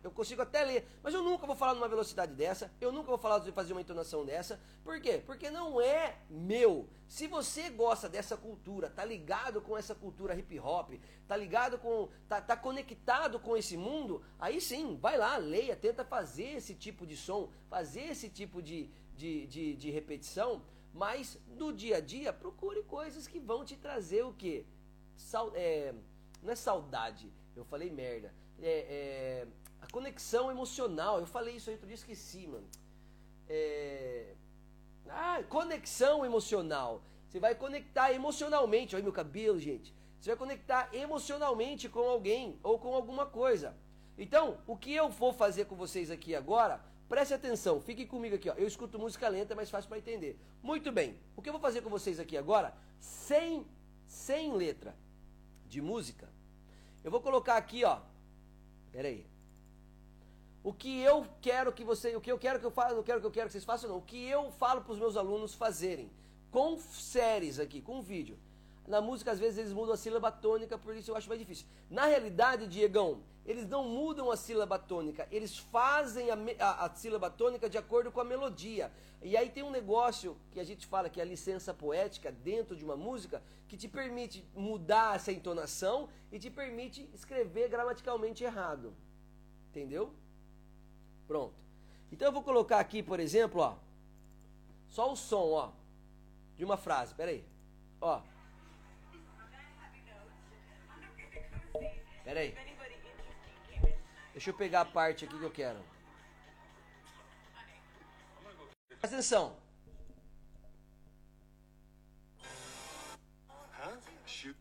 Eu 0.05 0.11
consigo 0.11 0.43
até 0.43 0.63
ler. 0.63 0.87
Mas 1.03 1.15
eu 1.15 1.23
nunca 1.23 1.47
vou 1.47 1.57
falar 1.57 1.73
numa 1.73 1.89
velocidade 1.89 2.35
dessa. 2.35 2.71
Eu 2.79 2.93
nunca 2.93 3.07
vou 3.07 3.17
falar 3.17 3.39
de 3.39 3.51
fazer 3.51 3.73
uma 3.73 3.81
entonação 3.81 4.27
dessa. 4.27 4.61
Por 4.85 5.01
quê? 5.01 5.23
Porque 5.25 5.51
não 5.51 5.81
é 5.81 6.19
meu. 6.29 6.87
Se 7.09 7.27
você 7.27 7.71
gosta 7.71 8.11
dessa 8.11 8.37
cultura, 8.37 8.91
tá 8.91 9.03
ligado 9.07 9.63
com 9.63 9.75
essa 9.75 9.95
cultura 9.95 10.35
hip 10.35 10.61
hop, 10.61 10.93
tá 11.27 11.35
ligado 11.35 11.79
com. 11.79 12.11
tá, 12.29 12.43
tá 12.43 12.55
conectado 12.55 13.41
com 13.41 13.57
esse 13.57 13.79
mundo, 13.79 14.23
aí 14.39 14.61
sim, 14.61 14.99
vai 15.01 15.17
lá, 15.17 15.39
leia, 15.39 15.75
tenta 15.75 16.05
fazer 16.05 16.57
esse 16.57 16.75
tipo 16.75 17.07
de 17.07 17.17
som, 17.17 17.51
fazer 17.71 18.03
esse 18.03 18.29
tipo 18.29 18.61
de, 18.61 18.91
de, 19.17 19.47
de, 19.47 19.77
de 19.77 19.91
repetição. 19.91 20.63
Mas 20.93 21.39
no 21.57 21.73
dia 21.73 21.97
a 21.97 22.01
dia, 22.01 22.35
procure 22.35 22.83
coisas 22.83 23.27
que 23.27 23.41
vão 23.41 23.65
te 23.65 23.77
trazer 23.77 24.25
o 24.25 24.35
quê? 24.35 24.67
Sal, 25.17 25.51
é, 25.55 25.95
não 26.45 26.53
é 26.53 26.57
saudade, 26.57 27.33
eu 27.57 27.65
falei 27.65 27.91
merda. 27.91 28.33
É, 28.61 28.69
é, 28.69 29.47
a 29.81 29.91
conexão 29.91 30.51
emocional, 30.51 31.19
eu 31.19 31.27
falei 31.27 31.57
isso 31.57 31.71
aí 31.71 31.75
outro 31.75 31.87
dia, 31.87 31.95
esqueci, 31.95 32.47
mano. 32.47 32.69
É, 33.49 34.35
ah, 35.09 35.43
conexão 35.49 36.25
emocional. 36.25 37.03
Você 37.29 37.41
vai 37.41 37.55
conectar 37.55 38.13
emocionalmente. 38.13 38.95
Olha 38.95 39.03
meu 39.03 39.13
cabelo, 39.13 39.59
gente. 39.59 39.95
Você 40.21 40.31
vai 40.31 40.37
conectar 40.37 40.89
emocionalmente 40.95 41.89
com 41.89 42.01
alguém 42.01 42.59
ou 42.63 42.79
com 42.79 42.95
alguma 42.95 43.27
coisa. 43.27 43.77
Então, 44.17 44.59
o 44.67 44.77
que 44.77 44.95
eu 44.95 45.09
vou 45.09 45.33
fazer 45.33 45.65
com 45.65 45.75
vocês 45.75 46.11
aqui 46.11 46.35
agora, 46.35 46.81
preste 47.09 47.35
atenção, 47.35 47.81
fique 47.81 48.07
comigo 48.07 48.37
aqui. 48.37 48.49
Ó. 48.49 48.55
Eu 48.55 48.67
escuto 48.67 48.99
música 48.99 49.29
lenta, 49.29 49.53
é 49.53 49.57
mais 49.57 49.71
fácil 49.71 49.89
para 49.89 49.99
entender. 49.99 50.39
Muito 50.63 50.93
bem, 50.93 51.19
o 51.37 51.43
que 51.43 51.49
eu 51.49 51.53
vou 51.53 51.61
fazer 51.61 51.83
com 51.83 51.91
vocês 51.91 52.21
aqui 52.21 52.37
agora, 52.37 52.75
sem, 53.01 53.67
sem 54.07 54.53
letra 54.53 54.97
de 55.67 55.83
música, 55.83 56.33
eu 57.05 57.11
vou 57.11 57.21
colocar 57.21 57.57
aqui, 57.57 57.85
ó. 57.85 57.99
Pera 58.91 59.09
aí. 59.09 59.27
O 60.63 60.73
que 60.73 61.01
eu 61.01 61.27
quero 61.43 61.73
que 61.73 61.85
você, 61.85 62.17
o 62.17 62.21
que 62.21 62.33
eu 62.33 62.39
quero 62.39 62.59
que 62.59 62.65
eu 62.65 62.71
faça, 62.71 62.95
não 62.95 63.03
quero 63.03 63.21
que 63.21 63.27
eu 63.27 63.31
quero 63.31 63.47
que 63.47 63.53
vocês 63.53 63.65
façam, 63.65 63.91
não. 63.91 63.99
O 63.99 64.03
que 64.03 64.27
eu 64.27 64.51
falo 64.53 64.81
para 64.81 64.93
os 64.93 64.99
meus 64.99 65.17
alunos 65.17 65.55
fazerem 65.55 66.11
com 66.51 66.79
séries 66.79 67.59
aqui, 67.59 67.83
com 67.83 68.01
vídeo. 68.01 68.39
Na 68.87 69.01
música, 69.01 69.33
às 69.33 69.39
vezes, 69.39 69.59
eles 69.59 69.73
mudam 69.73 69.93
a 69.93 69.97
sílaba 69.97 70.31
tônica, 70.31 70.79
por 70.79 70.95
isso 70.95 71.11
eu 71.11 71.17
acho 71.17 71.29
mais 71.29 71.41
difícil. 71.41 71.67
Na 71.91 72.07
realidade, 72.07 72.67
Diegão, 72.67 73.23
eles 73.45 73.67
não 73.69 73.85
mudam 73.89 74.31
a 74.31 74.37
sílaba 74.37 74.79
tônica, 74.79 75.27
eles 75.31 75.59
fazem 75.59 76.31
a, 76.31 76.37
a, 76.61 76.87
a, 76.87 76.95
sílaba 76.95 77.29
tônica 77.29 77.69
de 77.69 77.77
acordo 77.77 78.13
com 78.13 78.21
a 78.21 78.25
melodia. 78.25 78.91
E 79.25 79.39
aí 79.39 79.49
tem 79.49 79.63
um 79.63 79.71
negócio 79.71 80.37
que 80.53 80.61
a 80.61 80.65
gente 80.65 80.87
fala 80.87 81.09
que 81.09 81.19
é 81.19 81.23
a 81.23 81.27
licença 81.27 81.73
poética 81.73 82.31
dentro 82.31 82.77
de 82.77 82.85
uma 82.85 82.95
música, 82.95 83.43
que 83.67 83.75
te 83.75 83.89
permite 83.89 84.47
mudar 84.55 85.17
essa 85.17 85.33
entonação 85.33 86.11
e 86.31 86.39
te 86.39 86.51
permite 86.51 87.09
escrever 87.15 87.71
gramaticalmente 87.71 88.45
errado. 88.45 88.95
Entendeu? 89.71 90.13
Pronto. 91.27 91.55
Então 92.13 92.29
eu 92.29 92.33
vou 92.33 92.43
colocar 92.43 92.79
aqui, 92.79 93.03
por 93.03 93.19
exemplo, 93.19 93.63
ó, 93.63 93.77
só 94.89 95.11
o 95.11 95.17
som, 95.17 95.53
ó, 95.53 95.73
de 96.59 96.63
uma 96.63 96.77
frase. 96.77 97.15
Pera 97.15 97.31
aí. 97.31 97.43
Ó. 98.03 98.21
Pera 102.23 102.41
aí. 102.41 102.55
Deixa 104.35 104.51
eu 104.51 104.55
pegar 104.55 104.83
a 104.83 104.85
parte 104.85 105.25
aqui 105.25 105.39
que 105.39 105.45
eu 105.45 105.51
quero. 105.51 105.94
Presta 109.05 109.17
atenção. 109.17 109.57
Huh? 113.79 113.99
Shoot 114.25 114.57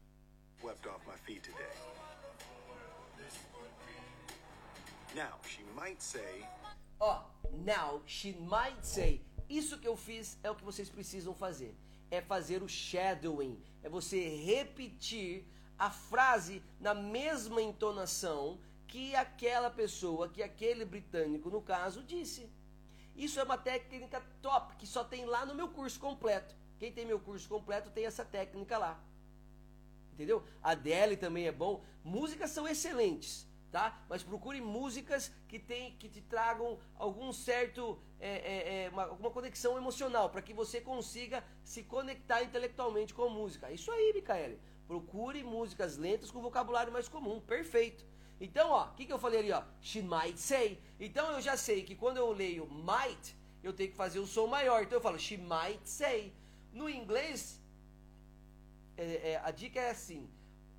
swept 0.60 0.86
off 0.86 0.99
my 1.08 1.15
feet 1.25 1.43
today. 1.43 1.71
Now 5.15 5.39
she 5.47 5.63
might 5.73 6.03
say. 6.03 6.45
Ó, 6.99 7.21
oh, 7.21 7.49
now 7.63 8.01
she 8.06 8.34
might 8.34 8.86
say. 8.86 9.21
Isso 9.49 9.79
que 9.79 9.88
eu 9.88 9.95
fiz 9.95 10.38
é 10.43 10.51
o 10.51 10.56
que 10.56 10.65
vocês 10.65 10.89
precisam 10.89 11.34
fazer. 11.34 11.73
É 12.12 12.21
fazer 12.21 12.62
o 12.62 12.67
shadowing. 12.67 13.58
É 13.82 13.88
você 13.88 14.27
repetir 14.27 15.45
a 15.79 15.89
frase 15.89 16.62
na 16.82 16.93
mesma 16.93 17.62
entonação 17.62 18.60
que 18.89 19.15
aquela 19.15 19.69
pessoa, 19.69 20.27
que 20.27 20.43
aquele 20.43 20.84
britânico, 20.84 21.49
no 21.49 21.62
caso, 21.62 22.03
disse. 22.03 22.51
Isso 23.15 23.39
é 23.39 23.43
uma 23.43 23.58
técnica 23.58 24.21
top, 24.41 24.76
que 24.76 24.88
só 24.88 25.04
tem 25.04 25.26
lá 25.26 25.45
no 25.45 25.54
meu 25.54 25.69
curso 25.69 25.99
completo. 25.99 26.56
Quem 26.80 26.91
tem 26.91 27.06
meu 27.06 27.19
curso 27.19 27.47
completo 27.47 27.91
tem 27.91 28.06
essa 28.06 28.26
técnica 28.26 28.78
lá. 28.78 28.99
Entendeu? 30.13 30.43
A 30.62 30.76
DL 30.76 31.17
também 31.17 31.47
é 31.47 31.52
bom. 31.52 31.84
Músicas 32.04 32.52
são 32.52 32.67
excelentes, 32.67 33.47
tá? 33.71 34.04
Mas 34.10 34.21
procure 34.21 34.62
músicas 34.62 35.32
que, 35.47 35.58
tem, 35.60 35.95
que 35.97 36.10
te 36.10 36.21
tragam 36.21 36.80
algum 36.95 37.32
certo, 37.32 37.99
é, 38.19 38.30
é, 38.30 38.84
é, 38.86 38.89
uma, 38.89 39.04
alguma 39.04 39.32
conexão 39.32 39.78
emocional, 39.78 40.30
para 40.30 40.41
que 40.41 40.54
você 40.54 40.82
consiga 40.82 41.43
se 41.63 41.84
conectar 41.84 42.43
intelectualmente 42.43 43.13
com 43.13 43.23
a 43.23 43.30
música. 43.30 43.71
Isso 43.71 43.91
aí, 43.91 44.12
Micaele. 44.13 44.60
Procure 44.88 45.43
músicas 45.43 45.97
lentas 45.97 46.30
com 46.30 46.41
vocabulário 46.41 46.91
mais 46.91 47.08
comum. 47.08 47.39
Perfeito. 47.39 48.06
Então, 48.43 48.71
ó, 48.71 48.88
o 48.88 48.93
que, 48.95 49.06
que 49.06 49.13
eu 49.13 49.17
falei 49.17 49.39
ali, 49.39 49.53
ó? 49.53 49.63
She 49.82 50.01
might 50.01 50.38
say. 50.38 50.77
Então 50.99 51.32
eu 51.32 51.39
já 51.39 51.56
sei 51.56 51.82
que 51.82 51.95
quando 51.95 52.17
eu 52.17 52.29
leio 52.34 52.67
might, 52.69 53.34
eu 53.63 53.71
tenho 53.71 53.91
que 53.91 53.95
fazer 53.95 54.19
o 54.19 54.27
som 54.27 54.47
maior. 54.47 54.84
Então 54.84 54.97
eu 54.97 55.01
falo 55.01 55.17
she 55.17 55.38
might 55.38 55.79
say. 55.89 56.34
No 56.73 56.89
inglês, 56.89 57.62
é, 58.97 59.32
é, 59.32 59.41
a 59.41 59.49
dica 59.49 59.79
é 59.79 59.91
assim: 59.91 60.29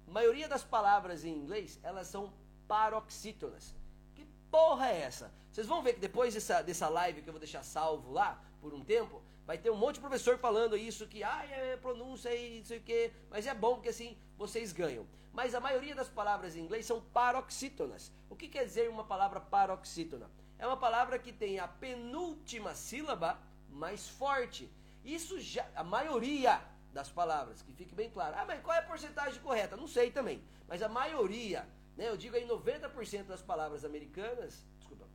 a 0.07 0.11
maioria 0.11 0.47
das 0.47 0.63
palavras 0.63 1.25
em 1.25 1.35
inglês 1.35 1.81
elas 1.83 2.07
são 2.07 2.35
paroxítonas. 2.69 3.75
Que 4.15 4.27
porra 4.51 4.91
é 4.91 5.01
essa? 5.01 5.33
Vocês 5.51 5.67
vão 5.67 5.83
ver 5.83 5.95
que 5.95 6.01
depois 6.01 6.35
dessa, 6.35 6.61
dessa 6.61 6.91
live 6.91 7.23
que 7.23 7.29
eu 7.31 7.33
vou 7.33 7.41
deixar 7.41 7.63
salvo 7.63 8.13
lá 8.13 8.45
por 8.61 8.75
um 8.75 8.85
tempo, 8.85 9.23
vai 9.47 9.59
ter 9.59 9.71
um 9.71 9.77
monte 9.77 9.97
de 9.97 10.01
professor 10.01 10.39
falando 10.39 10.77
isso 10.77 11.07
que 11.07 11.23
ah, 11.23 11.45
é 11.51 11.77
pronúncia 11.77 12.35
e 12.35 12.59
não 12.59 12.65
sei 12.65 12.79
o 12.79 12.83
que, 12.83 13.13
mas 13.31 13.47
é 13.47 13.55
bom 13.55 13.75
porque 13.75 13.91
assim 13.91 14.17
vocês 14.37 14.73
ganham 14.73 15.07
mas 15.35 15.53
a 15.53 15.61
maioria 15.61 15.97
das 15.97 16.09
palavras 16.09 16.55
em 16.55 16.61
inglês 16.61 16.87
são 16.87 17.01
paroxítonas. 17.01 18.13
O 18.31 18.37
que 18.37 18.49
quer 18.49 18.65
dizer 18.65 18.89
uma 18.89 19.03
palavra 19.03 19.41
paroxítona? 19.41 20.31
É 20.57 20.65
uma 20.65 20.77
palavra 20.77 21.19
que 21.19 21.33
tem 21.33 21.59
a 21.59 21.67
penúltima 21.67 22.73
sílaba 22.73 23.37
mais 23.69 24.09
forte. 24.09 24.71
Isso 25.05 25.41
já, 25.41 25.67
a 25.75 25.83
maioria 25.83 26.63
das 26.93 27.11
palavras, 27.11 27.61
que 27.63 27.73
fique 27.73 27.93
bem 27.93 28.09
claro. 28.09 28.37
Ah, 28.39 28.45
mas 28.47 28.63
qual 28.63 28.77
é 28.77 28.79
a 28.79 28.83
porcentagem 28.83 29.43
correta? 29.43 29.77
Não 29.77 29.89
sei 29.89 30.13
também. 30.13 30.41
Mas 30.69 30.81
a 30.83 30.89
maioria, 30.89 31.67
né, 31.97 32.09
eu 32.09 32.17
digo 32.17 32.37
aí 32.37 32.47
90% 32.47 33.25
das 33.25 33.43
palavras 33.43 33.85
americanas, 33.85 34.65
desculpa, 34.79 35.09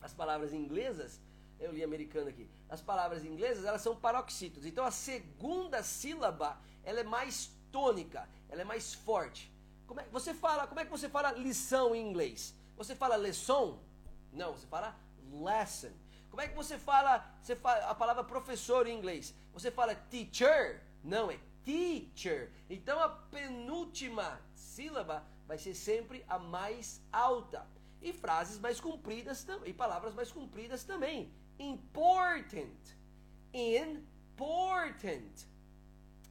as 0.00 0.14
palavras 0.14 0.52
inglesas, 0.52 1.20
eu 1.58 1.72
li 1.72 1.82
americano 1.82 2.28
aqui, 2.28 2.48
as 2.68 2.80
palavras 2.80 3.24
inglesas, 3.24 3.64
elas 3.64 3.82
são 3.82 3.96
paroxítonas. 3.96 4.66
Então 4.66 4.84
a 4.84 4.90
segunda 4.90 5.82
sílaba, 5.82 6.60
ela 6.84 7.00
é 7.00 7.04
mais 7.04 7.50
tônica, 7.72 8.28
ela 8.48 8.62
é 8.62 8.64
mais 8.64 8.94
forte. 8.94 9.52
Como 9.86 10.00
é, 10.00 10.04
você 10.10 10.34
fala, 10.34 10.66
como 10.66 10.80
é 10.80 10.84
que 10.84 10.90
você 10.90 11.08
fala 11.08 11.32
lição 11.32 11.94
em 11.94 12.08
inglês? 12.08 12.54
Você 12.76 12.94
fala 12.94 13.16
lesson? 13.16 13.82
Não, 14.32 14.52
você 14.52 14.66
fala 14.66 14.96
lesson. 15.30 15.92
Como 16.28 16.42
é 16.42 16.48
que 16.48 16.54
você 16.54 16.78
fala, 16.78 17.24
você 17.40 17.56
fala 17.56 17.86
a 17.86 17.94
palavra 17.94 18.24
professor 18.24 18.86
em 18.86 18.96
inglês? 18.96 19.34
Você 19.52 19.70
fala 19.70 19.94
teacher? 19.94 20.82
Não, 21.02 21.30
é 21.30 21.38
teacher. 21.64 22.52
Então 22.68 23.00
a 23.00 23.08
penúltima 23.08 24.40
sílaba 24.54 25.26
vai 25.46 25.56
ser 25.56 25.74
sempre 25.74 26.24
a 26.28 26.38
mais 26.38 27.00
alta. 27.12 27.66
E 28.02 28.12
frases 28.12 28.58
mais 28.58 28.78
compridas 28.78 29.42
também, 29.42 29.70
e 29.70 29.72
palavras 29.72 30.14
mais 30.14 30.30
compridas 30.30 30.84
também. 30.84 31.32
Important. 31.58 32.76
Important. 33.52 35.46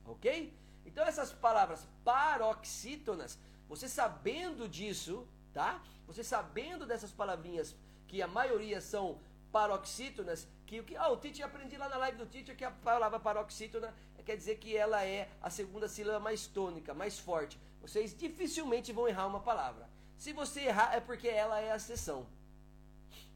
OK? 0.05 0.53
Então 0.85 1.05
essas 1.05 1.33
palavras 1.33 1.87
paroxítonas, 2.03 3.39
você 3.67 3.89
sabendo 3.89 4.69
disso, 4.69 5.27
tá? 5.53 5.81
Você 6.07 6.23
sabendo 6.23 6.85
dessas 6.85 7.11
palavrinhas 7.11 7.75
que 8.07 8.21
a 8.21 8.27
maioria 8.27 8.79
são 8.79 9.19
paroxítonas, 9.51 10.47
que 10.65 10.79
o 10.79 10.83
que 10.83 10.95
ah, 10.95 11.09
o 11.09 11.17
Tite 11.17 11.41
aprendi 11.41 11.77
lá 11.77 11.89
na 11.89 11.97
live 11.97 12.17
do 12.17 12.25
Tite 12.25 12.53
que 12.53 12.63
a 12.63 12.71
palavra 12.71 13.19
paroxítona 13.19 13.93
quer 14.25 14.35
dizer 14.35 14.55
que 14.55 14.75
ela 14.75 15.05
é 15.05 15.29
a 15.41 15.49
segunda 15.49 15.87
sílaba 15.87 16.19
mais 16.19 16.47
tônica, 16.47 16.93
mais 16.93 17.19
forte. 17.19 17.59
Vocês 17.79 18.17
dificilmente 18.17 18.91
vão 18.91 19.07
errar 19.07 19.27
uma 19.27 19.39
palavra. 19.39 19.87
Se 20.17 20.33
você 20.33 20.61
errar 20.61 20.95
é 20.95 20.99
porque 20.99 21.27
ela 21.27 21.59
é 21.59 21.71
a 21.71 21.75
exceção. 21.75 22.25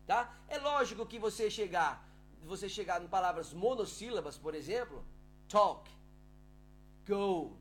Tá? 0.10 0.34
É 0.48 0.58
lógico 0.58 1.06
que 1.06 1.20
você 1.20 1.52
chegar, 1.52 2.04
você 2.44 2.68
chegar 2.68 3.00
em 3.00 3.08
palavras 3.08 3.54
monossílabas, 3.54 4.40
por 4.40 4.56
exemplo, 4.56 5.06
talk, 5.48 5.88
go, 7.08 7.56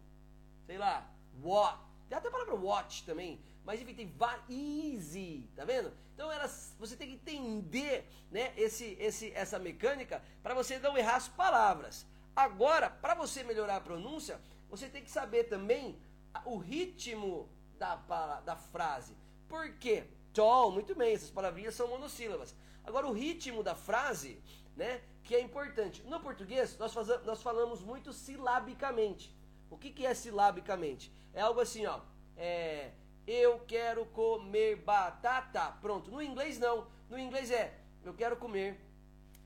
sei 0.64 0.78
lá, 0.78 1.06
what. 1.42 1.78
Tem 2.08 2.16
até 2.16 2.28
a 2.28 2.30
palavra 2.30 2.54
watch 2.54 3.04
também, 3.04 3.38
Mas 3.66 3.82
enfim, 3.82 3.94
tem 3.94 4.10
easy, 4.48 5.46
tá 5.54 5.66
vendo? 5.66 5.92
Então 6.14 6.32
elas, 6.32 6.74
você 6.78 6.96
tem 6.96 7.08
que 7.08 7.16
entender, 7.16 8.08
né, 8.30 8.54
esse, 8.56 8.96
esse, 8.98 9.30
essa 9.34 9.58
mecânica 9.58 10.22
para 10.42 10.54
você 10.54 10.78
não 10.78 10.96
errar 10.96 11.16
as 11.16 11.28
palavras. 11.28 12.06
Agora, 12.34 12.88
para 12.88 13.14
você 13.14 13.44
melhorar 13.44 13.76
a 13.76 13.80
pronúncia, 13.82 14.40
você 14.70 14.88
tem 14.88 15.04
que 15.04 15.10
saber 15.10 15.44
também 15.44 16.00
o 16.46 16.56
ritmo 16.56 17.46
da, 17.78 17.96
da 18.40 18.56
frase. 18.56 19.14
Por 19.46 19.74
quê? 19.74 20.06
Tall, 20.32 20.70
muito 20.70 20.94
bem, 20.94 21.14
essas 21.14 21.30
palavrinhas 21.30 21.74
são 21.74 21.88
monossílabas. 21.88 22.54
Agora, 22.84 23.06
o 23.06 23.12
ritmo 23.12 23.62
da 23.62 23.74
frase, 23.74 24.40
né, 24.76 25.00
que 25.22 25.34
é 25.34 25.40
importante. 25.40 26.02
No 26.04 26.20
português, 26.20 26.76
nós, 26.78 26.92
faz, 26.92 27.08
nós 27.24 27.42
falamos 27.42 27.82
muito 27.82 28.12
silabicamente. 28.12 29.34
O 29.70 29.76
que, 29.76 29.90
que 29.90 30.06
é 30.06 30.14
silabicamente? 30.14 31.12
É 31.34 31.40
algo 31.40 31.60
assim, 31.60 31.84
ó. 31.84 32.00
É, 32.36 32.92
eu 33.26 33.60
quero 33.66 34.06
comer 34.06 34.76
batata. 34.76 35.72
Pronto. 35.82 36.10
No 36.10 36.22
inglês, 36.22 36.58
não. 36.58 36.86
No 37.10 37.18
inglês 37.18 37.50
é, 37.50 37.78
eu 38.02 38.14
quero 38.14 38.36
comer 38.36 38.80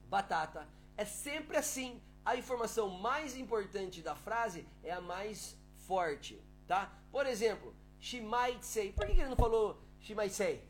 batata. 0.08 0.68
É 0.96 1.04
sempre 1.04 1.56
assim. 1.56 2.00
A 2.24 2.36
informação 2.36 2.88
mais 2.88 3.36
importante 3.36 4.00
da 4.00 4.14
frase 4.14 4.64
é 4.84 4.92
a 4.92 5.00
mais 5.00 5.56
forte, 5.74 6.40
tá? 6.68 6.92
Por 7.10 7.26
exemplo, 7.26 7.74
she 7.98 8.20
might 8.20 8.64
say. 8.64 8.92
Por 8.92 9.04
que, 9.06 9.14
que 9.14 9.20
ele 9.20 9.30
não 9.30 9.36
falou 9.36 9.82
she 9.98 10.14
might 10.14 10.32
say? 10.32 10.62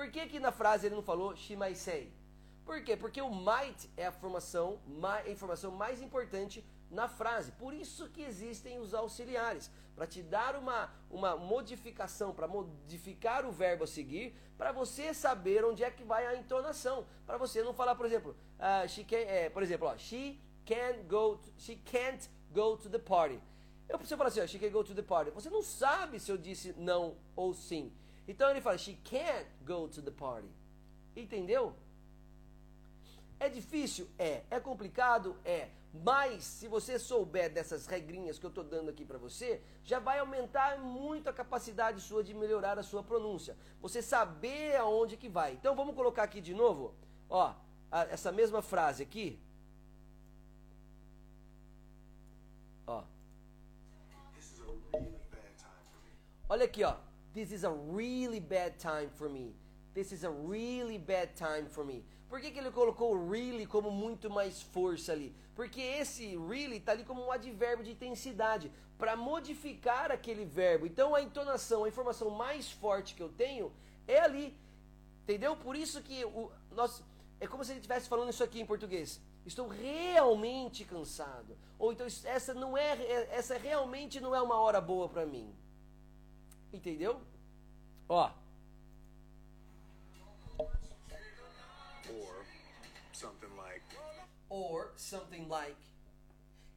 Por 0.00 0.10
que, 0.10 0.26
que 0.28 0.40
na 0.40 0.50
frase 0.50 0.86
ele 0.86 0.94
não 0.94 1.02
falou 1.02 1.34
say? 1.74 2.10
Por 2.64 2.82
quê? 2.82 2.96
Porque 2.96 3.20
o 3.20 3.28
might 3.28 3.90
é 3.98 4.06
a, 4.06 4.10
formação, 4.10 4.80
a 5.02 5.28
informação 5.28 5.72
mais 5.72 6.00
importante 6.00 6.64
na 6.90 7.06
frase. 7.06 7.52
Por 7.52 7.74
isso 7.74 8.08
que 8.08 8.22
existem 8.22 8.78
os 8.78 8.94
auxiliares, 8.94 9.70
para 9.94 10.06
te 10.06 10.22
dar 10.22 10.56
uma, 10.56 10.90
uma 11.10 11.36
modificação, 11.36 12.32
para 12.32 12.48
modificar 12.48 13.44
o 13.44 13.52
verbo 13.52 13.84
a 13.84 13.86
seguir, 13.86 14.34
para 14.56 14.72
você 14.72 15.12
saber 15.12 15.66
onde 15.66 15.84
é 15.84 15.90
que 15.90 16.02
vai 16.02 16.26
a 16.26 16.34
entonação, 16.34 17.04
para 17.26 17.36
você 17.36 17.62
não 17.62 17.74
falar, 17.74 17.94
por 17.94 18.06
exemplo, 18.06 18.34
uh, 18.58 18.88
she 18.88 19.04
can, 19.04 19.18
é, 19.18 19.50
por 19.50 19.62
exemplo, 19.62 19.86
ó, 19.86 19.98
she 19.98 20.40
can 20.64 21.02
go, 21.06 21.36
to, 21.36 21.52
she 21.58 21.76
can't 21.76 22.26
go 22.50 22.74
to 22.74 22.88
the 22.88 22.98
party. 22.98 23.38
Eu 23.86 23.98
preciso 23.98 24.16
falar 24.16 24.28
assim, 24.28 24.40
ó, 24.40 24.46
she 24.46 24.58
can 24.58 24.70
go 24.70 24.82
to 24.82 24.94
the 24.94 25.02
party. 25.02 25.30
Você 25.32 25.50
não 25.50 25.62
sabe 25.62 26.18
se 26.18 26.32
eu 26.32 26.38
disse 26.38 26.72
não 26.78 27.18
ou 27.36 27.52
sim. 27.52 27.92
Então 28.26 28.50
ele 28.50 28.60
fala, 28.60 28.78
she 28.78 28.98
can't 29.04 29.46
go 29.64 29.88
to 29.88 30.02
the 30.02 30.10
party. 30.10 30.48
Entendeu? 31.16 31.74
É 33.38 33.48
difícil? 33.48 34.08
É. 34.18 34.42
É 34.50 34.60
complicado? 34.60 35.36
É. 35.44 35.70
Mas 35.92 36.44
se 36.44 36.68
você 36.68 36.98
souber 36.98 37.52
dessas 37.52 37.86
regrinhas 37.86 38.38
que 38.38 38.46
eu 38.46 38.50
estou 38.50 38.62
dando 38.62 38.90
aqui 38.90 39.04
para 39.04 39.18
você, 39.18 39.60
já 39.82 39.98
vai 39.98 40.20
aumentar 40.20 40.78
muito 40.78 41.28
a 41.28 41.32
capacidade 41.32 42.00
sua 42.00 42.22
de 42.22 42.32
melhorar 42.32 42.78
a 42.78 42.82
sua 42.82 43.02
pronúncia. 43.02 43.56
Você 43.80 44.00
saber 44.00 44.76
aonde 44.76 45.16
que 45.16 45.28
vai. 45.28 45.54
Então 45.54 45.74
vamos 45.74 45.96
colocar 45.96 46.22
aqui 46.22 46.40
de 46.40 46.54
novo, 46.54 46.94
ó, 47.28 47.54
a, 47.90 48.02
essa 48.04 48.30
mesma 48.30 48.62
frase 48.62 49.02
aqui. 49.02 49.40
Ó. 52.86 53.02
Olha 56.48 56.64
aqui, 56.66 56.84
ó. 56.84 56.96
This 57.34 57.52
is 57.52 57.64
a 57.64 57.70
really 57.70 58.40
bad 58.40 58.78
time 58.78 59.08
for 59.14 59.28
me. 59.28 59.54
This 59.94 60.12
is 60.12 60.24
a 60.24 60.30
really 60.30 60.98
bad 60.98 61.34
time 61.36 61.66
for 61.66 61.84
me. 61.84 62.04
Por 62.28 62.40
que, 62.40 62.50
que 62.50 62.58
ele 62.60 62.70
colocou 62.70 63.28
really 63.28 63.66
como 63.66 63.90
muito 63.90 64.30
mais 64.30 64.62
força 64.62 65.12
ali? 65.12 65.34
Porque 65.54 65.80
esse 65.80 66.36
really 66.36 66.76
está 66.76 66.92
ali 66.92 67.04
como 67.04 67.24
um 67.24 67.32
advérbio 67.32 67.84
de 67.84 67.90
intensidade, 67.90 68.70
para 69.00 69.16
modificar 69.16 70.12
aquele 70.12 70.44
verbo. 70.44 70.86
Então 70.86 71.14
a 71.14 71.22
entonação, 71.22 71.84
a 71.84 71.88
informação 71.88 72.30
mais 72.30 72.70
forte 72.70 73.14
que 73.14 73.22
eu 73.22 73.30
tenho 73.30 73.72
é 74.06 74.20
ali. 74.20 74.54
Entendeu? 75.22 75.56
Por 75.56 75.74
isso 75.74 76.02
que 76.02 76.24
o, 76.24 76.52
nós, 76.70 77.02
é 77.40 77.46
como 77.46 77.64
se 77.64 77.72
ele 77.72 77.80
estivesse 77.80 78.08
falando 78.08 78.30
isso 78.30 78.44
aqui 78.44 78.60
em 78.60 78.66
português. 78.66 79.20
Estou 79.46 79.68
realmente 79.68 80.84
cansado. 80.84 81.56
Ou 81.78 81.92
então 81.92 82.06
essa 82.24 82.52
não 82.52 82.76
é 82.76 82.90
essa 83.30 83.56
realmente 83.56 84.20
não 84.20 84.34
é 84.34 84.42
uma 84.42 84.56
hora 84.56 84.80
boa 84.80 85.08
para 85.08 85.24
mim. 85.24 85.50
Entendeu? 86.72 87.20
Ó, 88.08 88.30
something 93.20 93.54
like. 93.56 93.82
Or 94.48 94.92
something 94.96 95.46
like. 95.48 95.76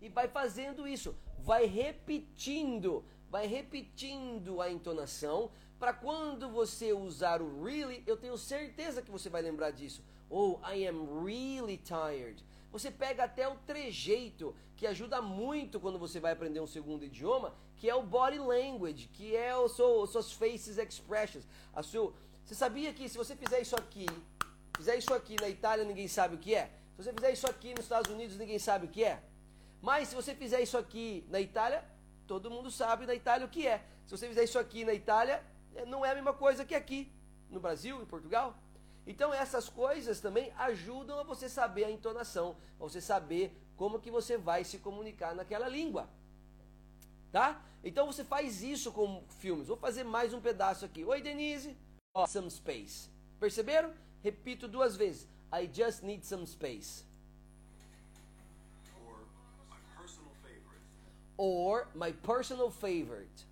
E 0.01 0.09
vai 0.09 0.27
fazendo 0.27 0.85
isso, 0.85 1.15
vai 1.39 1.65
repetindo, 1.65 3.05
vai 3.29 3.47
repetindo 3.47 4.61
a 4.61 4.69
entonação 4.69 5.49
para 5.79 5.93
quando 5.93 6.49
você 6.49 6.91
usar 6.93 7.41
o 7.41 7.63
really, 7.63 8.03
eu 8.05 8.17
tenho 8.17 8.37
certeza 8.37 9.01
que 9.01 9.11
você 9.11 9.29
vai 9.29 9.41
lembrar 9.41 9.71
disso. 9.71 10.03
Ou 10.29 10.59
oh, 10.61 10.69
I 10.69 10.87
am 10.87 11.23
really 11.23 11.77
tired. 11.77 12.43
Você 12.71 12.89
pega 12.89 13.25
até 13.25 13.47
o 13.47 13.55
trejeito, 13.67 14.55
que 14.75 14.87
ajuda 14.87 15.21
muito 15.21 15.79
quando 15.79 15.99
você 15.99 16.19
vai 16.19 16.31
aprender 16.31 16.59
um 16.59 16.67
segundo 16.67 17.05
idioma, 17.05 17.53
que 17.77 17.89
é 17.89 17.95
o 17.95 18.03
body 18.03 18.39
language, 18.39 19.09
que 19.13 19.35
é 19.35 19.55
o 19.55 19.67
seu, 19.67 20.05
suas 20.07 20.31
faces 20.31 20.77
expressions. 20.77 21.45
A 21.73 21.81
você 21.81 22.55
sabia 22.55 22.93
que 22.93 23.07
se 23.07 23.17
você 23.17 23.35
fizer 23.35 23.61
isso 23.61 23.75
aqui 23.75 24.05
Fizer 24.77 24.95
isso 24.97 25.13
aqui 25.13 25.35
na 25.39 25.47
Itália, 25.47 25.85
ninguém 25.85 26.07
sabe 26.07 26.35
o 26.35 26.37
que 26.37 26.55
é. 26.55 26.71
Se 26.95 27.03
você 27.03 27.13
fizer 27.13 27.31
isso 27.31 27.47
aqui 27.47 27.73
nos 27.75 27.85
Estados 27.85 28.11
Unidos, 28.11 28.37
ninguém 28.37 28.57
sabe 28.57 28.87
o 28.87 28.89
que 28.89 29.03
é. 29.03 29.21
Mas 29.81 30.07
se 30.07 30.15
você 30.15 30.33
fizer 30.33 30.61
isso 30.61 30.77
aqui 30.77 31.25
na 31.29 31.39
Itália, 31.39 31.83
todo 32.27 32.49
mundo 32.49 32.71
sabe 32.71 33.05
na 33.05 33.13
Itália 33.13 33.45
o 33.45 33.49
que 33.49 33.67
é. 33.67 33.83
Se 34.05 34.17
você 34.17 34.27
fizer 34.27 34.43
isso 34.43 34.57
aqui 34.57 34.83
na 34.83 34.93
Itália, 34.93 35.43
é, 35.75 35.85
não 35.85 36.03
é 36.03 36.11
a 36.11 36.15
mesma 36.15 36.33
coisa 36.33 36.65
que 36.65 36.73
aqui, 36.73 37.11
no 37.49 37.59
Brasil, 37.59 38.01
em 38.01 38.05
Portugal. 38.05 38.57
Então 39.05 39.33
essas 39.33 39.69
coisas 39.69 40.19
também 40.19 40.51
ajudam 40.57 41.19
a 41.19 41.23
você 41.23 41.47
saber 41.47 41.83
a 41.83 41.91
entonação, 41.91 42.57
a 42.79 42.83
você 42.83 42.99
saber 42.99 43.55
como 43.77 43.99
que 43.99 44.09
você 44.09 44.37
vai 44.37 44.63
se 44.63 44.79
comunicar 44.79 45.35
naquela 45.35 45.67
língua. 45.67 46.09
Tá? 47.33 47.59
Então 47.83 48.05
você 48.05 48.23
faz 48.23 48.61
isso 48.61 48.91
com 48.91 49.23
filmes. 49.39 49.67
Vou 49.67 49.75
fazer 49.75 50.03
mais 50.03 50.35
um 50.35 50.39
pedaço 50.39 50.85
aqui. 50.85 51.03
Oi, 51.03 51.19
Denise. 51.19 51.75
Oh, 52.13 52.27
some 52.27 52.47
space. 52.47 53.09
Perceberam? 53.39 53.91
Repito 54.21 54.67
duas 54.67 54.95
vezes. 54.95 55.27
I 55.51 55.67
just 55.67 56.03
need 56.03 56.23
some 56.23 56.45
space. 56.45 57.03
Or 58.95 59.17
my 59.67 59.79
personal 59.97 60.31
favorite. 60.43 60.85
Or 61.35 61.87
my 61.95 62.11
personal 62.21 62.69
favorite. 62.69 63.45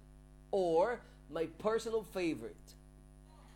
Or 0.52 1.02
my 1.28 1.48
personal 1.58 2.04
favorite. 2.04 2.76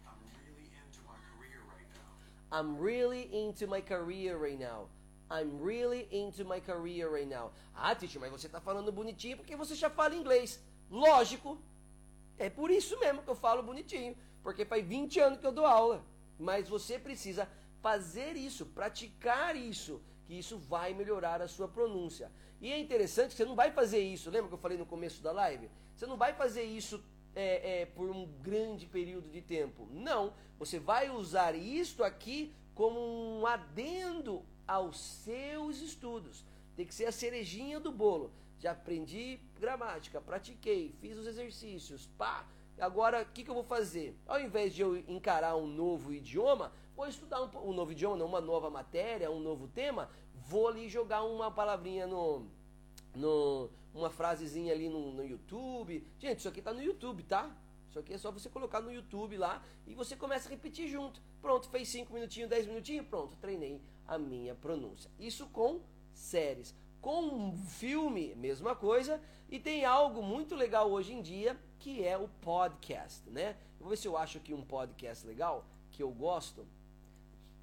I'm 0.08 0.18
really 0.34 0.72
into 0.74 1.02
my 1.06 1.20
career 1.38 1.62
right 1.70 1.88
now. 1.94 2.10
I'm 2.52 2.80
really 2.80 3.30
into 3.32 3.68
my 3.68 3.80
career 3.80 4.38
right 4.38 4.60
now. 4.60 4.88
I'm 5.30 5.60
really 5.64 6.08
into 6.12 6.46
my 6.46 6.60
career 6.60 7.10
right 7.10 7.28
now. 7.28 7.52
Ah, 7.74 7.96
teacher, 7.96 8.20
mas 8.20 8.32
você 8.32 8.48
está 8.48 8.62
falando 8.62 8.92
bonitinho 8.92 9.38
porque 9.38 9.56
você 9.56 9.76
já 9.76 9.90
fala 9.90 10.16
inglês. 10.16 10.60
Lógico. 10.90 11.58
É 12.38 12.50
por 12.50 12.70
isso 12.70 13.00
mesmo 13.00 13.24
que 13.24 13.30
eu 13.30 13.36
falo 13.36 13.64
bonitinho. 13.64 14.16
Porque 14.44 14.66
faz 14.66 14.86
20 14.86 15.20
anos 15.20 15.40
que 15.40 15.48
eu 15.48 15.52
dou 15.52 15.66
aula. 15.66 16.06
Mas 16.38 16.70
você 16.70 17.00
precisa 17.00 17.50
fazer 17.82 18.36
isso, 18.36 18.66
praticar 18.66 19.56
isso, 19.56 20.02
que 20.26 20.34
isso 20.34 20.58
vai 20.58 20.94
melhorar 20.94 21.42
a 21.42 21.48
sua 21.48 21.68
pronúncia. 21.68 22.32
E 22.62 22.72
é 22.72 22.80
interessante 22.80 23.32
que 23.32 23.38
você 23.38 23.46
não 23.46 23.56
vai 23.56 23.72
fazer 23.72 24.00
isso, 24.00 24.30
lembra 24.30 24.48
que 24.48 24.54
eu 24.54 24.60
falei 24.60 24.78
no 24.78 24.86
começo 24.86 25.22
da 25.22 25.32
live? 25.32 25.70
Você 25.96 26.06
não 26.06 26.18
vai 26.18 26.34
fazer 26.34 26.64
isso 26.64 27.04
é, 27.36 27.82
é, 27.82 27.86
por 27.86 28.10
um 28.10 28.26
grande 28.42 28.88
período 28.88 29.30
de 29.30 29.42
tempo. 29.42 29.88
Não, 29.92 30.34
você 30.58 30.80
vai 30.80 31.10
usar 31.10 31.54
isto 31.54 32.04
aqui 32.04 32.54
como 32.74 33.00
um 33.00 33.46
adendo 33.46 34.44
aos 34.68 35.00
seus 35.00 35.82
estudos. 35.82 36.44
Tem 36.76 36.86
que 36.86 36.94
ser 36.94 37.06
a 37.06 37.12
cerejinha 37.12 37.80
do 37.80 37.92
bolo. 37.92 38.32
Já 38.60 38.72
aprendi 38.72 39.40
gramática, 39.60 40.22
pratiquei, 40.22 40.96
fiz 41.00 41.18
os 41.18 41.28
exercícios, 41.28 42.08
pá, 42.18 42.46
Agora, 42.80 43.22
o 43.22 43.26
que, 43.28 43.44
que, 43.44 43.50
eu 43.50 43.54
vou 43.54 43.64
fazer? 43.64 44.18
Ao 44.28 44.40
invés 44.40 44.74
de 44.74 44.82
eu 44.82 44.98
encarar 44.98 45.56
um 45.56 45.66
novo 45.66 46.14
idioma, 46.14 46.74
vou 46.96 47.08
estudar 47.08 47.42
um, 47.42 47.70
um, 47.70 47.74
novo 47.74 47.94
idioma, 47.94 48.18
não, 48.18 48.26
uma 48.26 48.42
nova 48.42 48.70
matéria, 48.70 49.32
um 49.32 49.40
novo 49.40 49.68
tema, 49.70 50.10
vou 50.34 50.68
ali 50.68 50.90
jogar 50.90 51.24
uma 51.24 51.50
palavrinha 51.50 52.06
no. 52.06 52.46
no 53.16 53.70
uma 53.94 54.10
frasezinha 54.10 54.74
ali 54.74 54.90
no, 54.90 55.14
no 55.14 55.26
YouTube. 55.26 56.06
Gente, 56.20 56.40
isso 56.40 56.50
aqui 56.50 56.60
está 56.60 56.74
no 56.74 56.84
YouTube, 56.84 57.24
tá? 57.24 57.50
Isso 57.90 57.98
aqui 57.98 58.14
é 58.14 58.18
só 58.18 58.30
você 58.30 58.50
colocar 58.50 58.82
no 58.82 58.92
YouTube 58.92 59.38
lá 59.38 59.64
e 59.88 59.96
você 59.96 60.18
começa 60.18 60.50
a 60.50 60.52
repetir 60.52 60.90
junto. 60.90 61.22
Pronto, 61.42 61.70
fez 61.70 61.88
5 61.88 62.14
minutinhos, 62.14 62.50
10 62.50 62.68
minutinhos, 62.68 63.08
pronto, 63.08 63.38
treinei 63.38 63.82
a 64.08 64.18
minha 64.18 64.56
pronúncia. 64.56 65.10
Isso 65.20 65.48
com 65.48 65.82
séries. 66.14 66.76
Com 67.02 67.24
um 67.24 67.58
filme, 67.58 68.34
mesma 68.36 68.76
coisa. 68.76 69.22
E 69.50 69.60
tem 69.60 69.86
algo 69.86 70.24
muito 70.24 70.56
legal 70.56 70.90
hoje 70.90 71.14
em 71.14 71.22
dia, 71.22 71.60
que 71.80 72.04
é 72.04 72.18
o 72.18 72.28
podcast, 72.28 73.30
né? 73.30 73.56
Vou 73.80 73.90
ver 73.90 73.98
se 73.98 74.08
eu 74.08 74.18
acho 74.18 74.38
aqui 74.40 74.54
um 74.54 74.64
podcast 74.64 75.26
legal, 75.28 75.66
que 75.92 76.02
eu 76.02 76.12
gosto, 76.12 76.66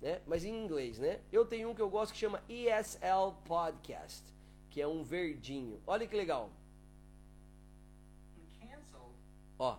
né? 0.01 0.23
Mas 0.27 0.45
em 0.45 0.65
inglês, 0.65 0.99
né? 0.99 1.21
Eu 1.33 1.45
tenho 1.45 1.71
um 1.71 1.75
que 1.75 1.83
eu 1.83 1.91
gosto 1.91 2.13
que 2.13 2.19
chama 2.19 2.43
ESL 2.49 3.35
Podcast, 3.45 4.23
que 4.71 4.81
é 4.81 4.87
um 4.87 5.03
verdinho. 5.03 5.83
Olha 5.87 6.07
que 6.07 6.17
legal. 6.17 6.51
Ó. 9.59 9.77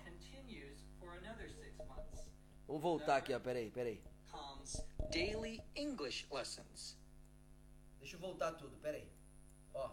Vamos 2.68 2.82
voltar 2.82 3.18
aqui, 3.18 3.34
ó. 3.34 3.40
Peraí, 3.40 3.70
peraí. 3.70 4.13
Daily 5.12 5.62
English 5.76 6.26
lessons. 6.32 6.98
Deixa 8.00 8.16
eu 8.16 8.20
voltar 8.20 8.54
tudo, 8.54 8.76
peraí. 8.78 9.08
Ó. 9.74 9.92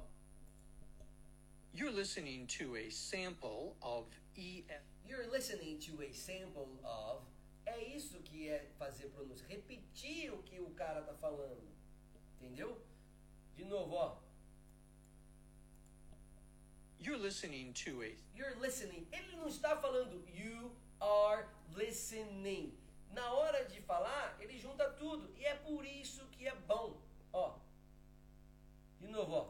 You're 1.73 1.93
listening 1.93 2.47
to 2.47 2.77
a 2.77 2.91
sample 2.91 3.77
of 3.81 4.09
E 4.37 4.65
EF. 4.69 4.83
You're 5.07 5.29
listening 5.31 5.79
to 5.79 6.03
a 6.03 6.13
sample 6.13 6.79
of. 6.85 7.25
É 7.67 7.79
isso 7.95 8.21
que 8.23 8.49
é 8.49 8.71
fazer 8.79 9.09
pronúncia. 9.11 9.47
Repetir 9.47 10.33
o 10.33 10.43
que 10.43 10.61
o 10.61 10.71
cara 10.71 11.03
tá 11.03 11.15
falando. 11.15 11.69
Entendeu? 12.41 12.81
De 13.55 13.65
novo, 13.65 13.95
ó. 13.95 14.19
You're 16.99 17.19
listening 17.19 17.73
to 17.73 18.03
a 18.03 18.15
You're 18.35 18.59
listening. 18.61 19.07
Ele 19.13 19.37
não 19.37 19.49
está 19.49 19.77
falando 19.77 20.23
you 20.29 20.71
are 21.01 21.47
listening. 21.75 22.77
Na 23.13 23.33
hora 23.33 23.65
de 23.65 23.81
falar, 23.81 24.37
ele 24.41 24.59
junta 24.59 24.89
tudo. 24.91 25.33
E 25.37 25.45
é 25.45 25.55
por 25.55 25.85
isso 25.85 26.25
que 26.33 26.47
é 26.47 26.55
bom. 26.67 26.97
Ó. 27.33 27.55
De 29.01 29.07
novo, 29.09 29.35
ó. 29.35 29.49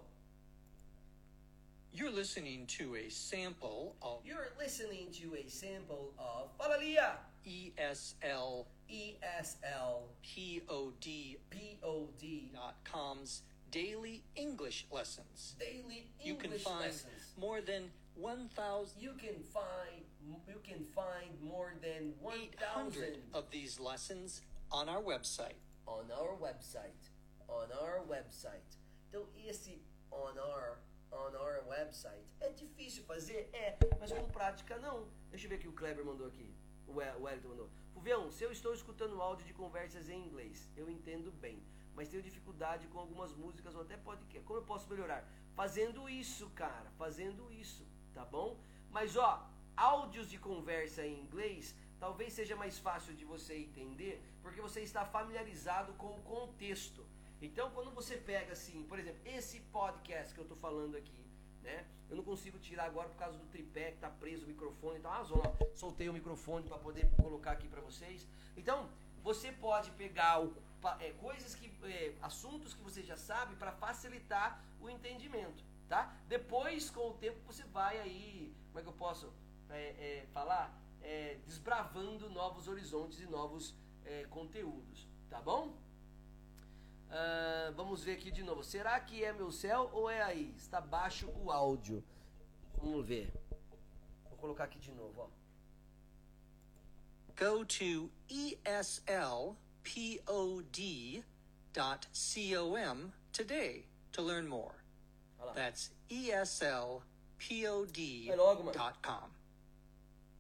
You're 1.93 2.11
listening 2.13 2.67
to 2.79 2.95
a 2.97 3.11
sample 3.11 3.97
of 4.01 4.25
You're 4.25 4.53
listening 4.59 5.11
to 5.21 5.35
a 5.35 5.49
sample 5.51 6.15
of. 6.17 6.51
Fala, 6.57 6.77
Lia. 6.79 7.19
E 7.45 7.73
ESL 7.77 8.67
ESL 8.89 10.03
POD 10.23 11.39
POD 11.51 12.51
dot 12.53 12.75
com's 12.85 13.43
daily 13.71 14.23
English 14.37 14.87
lessons. 14.91 15.57
daily 15.59 16.11
You 16.23 16.35
can 16.35 16.47
English 16.53 16.63
find 16.63 16.81
lessons. 16.81 17.35
more 17.39 17.61
than 17.61 17.91
1,800 18.17 18.91
You 19.01 19.13
can 19.15 19.43
find 19.43 20.00
you 20.25 20.61
can 20.63 20.85
find 20.95 21.41
more 21.41 21.75
than 21.81 22.15
1,000 22.21 23.23
of 23.33 23.49
these 23.51 23.79
lessons 23.81 24.43
on 24.71 24.89
our 24.89 25.03
website. 25.03 25.57
on 25.87 26.11
our 26.13 26.37
website. 26.39 27.11
On 27.49 27.69
our 27.73 28.05
website. 28.07 28.79
Então 29.09 29.27
esse 29.47 29.83
on 30.13 30.39
our 30.39 30.79
on 31.13 31.35
our 31.35 31.65
website 31.69 32.25
é 32.41 32.51
difícil 32.53 33.03
fazer, 33.05 33.51
é, 33.53 33.77
mas 33.99 34.13
com 34.13 34.29
prática 34.29 34.79
não. 34.79 35.09
Deixa 35.31 35.47
eu 35.47 35.51
ver 35.51 35.57
o 35.57 35.59
que 35.59 35.69
o 35.69 35.73
Kleber 35.73 36.05
mandou 36.05 36.29
aqui. 36.29 36.55
O 36.87 37.01
El- 37.03 37.19
o 37.19 37.23
Wellington 37.25 37.49
mandou. 37.49 37.71
Fuvião, 37.93 38.31
se 38.31 38.45
eu 38.45 38.53
estou 38.53 38.73
escutando 38.73 39.21
áudio 39.21 39.45
de 39.45 39.53
conversas 39.53 40.09
em 40.09 40.25
inglês, 40.25 40.71
eu 40.77 40.89
entendo 40.89 41.33
bem, 41.33 41.61
mas 41.95 42.09
tenho 42.09 42.23
dificuldade 42.23 42.87
com 42.87 43.01
algumas 43.01 43.33
músicas 43.35 43.75
ou 43.75 43.83
até 43.83 43.97
podcast. 43.97 44.47
Como 44.47 44.61
eu 44.61 44.65
posso 44.65 44.89
melhorar? 44.89 45.29
Fazendo 45.57 46.09
isso, 46.09 46.49
cara, 46.51 46.89
fazendo 46.97 47.51
isso, 47.53 47.85
tá 48.15 48.25
bom? 48.25 48.61
Mas 48.91 49.17
ó, 49.17 49.51
áudios 49.81 50.29
de 50.29 50.39
conversa 50.39 51.07
em 51.07 51.21
inglês 51.21 51.75
talvez 51.99 52.33
seja 52.33 52.57
mais 52.57 52.79
fácil 52.79 53.15
de 53.15 53.25
você 53.25 53.55
entender, 53.57 54.23
porque 54.43 54.61
você 54.61 54.81
está 54.81 55.05
familiarizado 55.05 55.93
com 55.95 56.11
o 56.19 56.23
contexto. 56.23 57.07
Então, 57.43 57.71
quando 57.71 57.91
você 57.91 58.17
pega 58.17 58.53
assim, 58.53 58.83
por 58.85 58.99
exemplo, 58.99 59.21
esse 59.25 59.61
podcast 59.79 60.35
que 60.35 60.41
eu 60.41 60.47
tô 60.47 60.57
falando 60.57 60.97
aqui, 60.97 61.21
né? 61.63 61.87
Eu 62.09 62.17
não 62.17 62.25
consigo 62.25 62.59
tirar 62.59 62.85
agora 62.85 63.09
por 63.09 63.17
causa 63.17 63.39
do 63.39 63.47
tripé 63.47 63.93
que 63.93 63.99
tá 63.99 64.09
preso 64.09 64.45
o 64.45 64.49
microfone 64.49 64.99
e 64.99 65.03
tal. 65.03 65.13
Ah, 65.13 65.75
soltei 65.75 66.09
o 66.09 66.13
microfone 66.13 66.67
para 66.67 66.79
poder 66.79 67.09
colocar 67.23 67.53
aqui 67.53 67.69
para 67.69 67.83
vocês. 67.83 68.27
Então, 68.57 68.89
você 69.23 69.53
pode 69.53 69.91
pegar 69.93 70.43
o, 70.43 70.55
é, 71.01 71.11
coisas 71.13 71.55
que, 71.55 71.71
é, 71.85 72.15
assuntos 72.23 72.73
que 72.75 72.83
você 72.83 73.03
já 73.03 73.17
sabe 73.17 73.55
para 73.57 73.73
facilitar 73.73 74.63
o 74.81 74.89
entendimento, 74.89 75.63
tá? 75.89 76.15
Depois, 76.29 76.91
com 76.91 77.11
o 77.11 77.15
tempo, 77.15 77.39
você 77.47 77.63
vai 77.65 77.99
aí, 78.01 78.55
como 78.69 78.81
é 78.81 78.83
que 78.83 78.89
eu 78.89 78.95
posso 78.95 79.31
é, 79.71 80.21
é, 80.23 80.27
falar? 80.33 80.79
É, 81.03 81.39
desbravando 81.47 82.29
novos 82.29 82.69
horizontes 82.69 83.21
e 83.21 83.27
novos 83.27 83.75
é, 84.05 84.25
conteúdos, 84.25 85.09
tá 85.29 85.41
bom? 85.41 85.75
Ah, 87.11 87.73
vamos 87.75 88.05
ver 88.05 88.13
aqui 88.13 88.31
de 88.31 88.43
novo. 88.43 88.63
Será 88.63 88.99
que 89.01 89.25
é 89.25 89.33
meu 89.33 89.51
céu 89.51 89.91
ou 89.93 90.09
é 90.09 90.23
aí? 90.23 90.55
Está 90.57 90.81
baixo 90.81 91.29
o 91.43 91.51
áudio. 91.51 92.05
Vamos 92.79 93.05
ver. 93.05 93.33
Vou 94.29 94.39
colocar 94.39 94.65
aqui 94.65 94.79
de 94.79 94.93
novo, 94.93 95.23
ó. 95.23 95.29
Go 97.37 97.65
to 97.65 98.11
eslpod.com 98.29 99.57
today 103.33 103.87
to 104.13 104.23
learn 104.23 104.47
more. 104.47 104.75
That's 105.55 105.91
eslpod.com. 106.11 107.01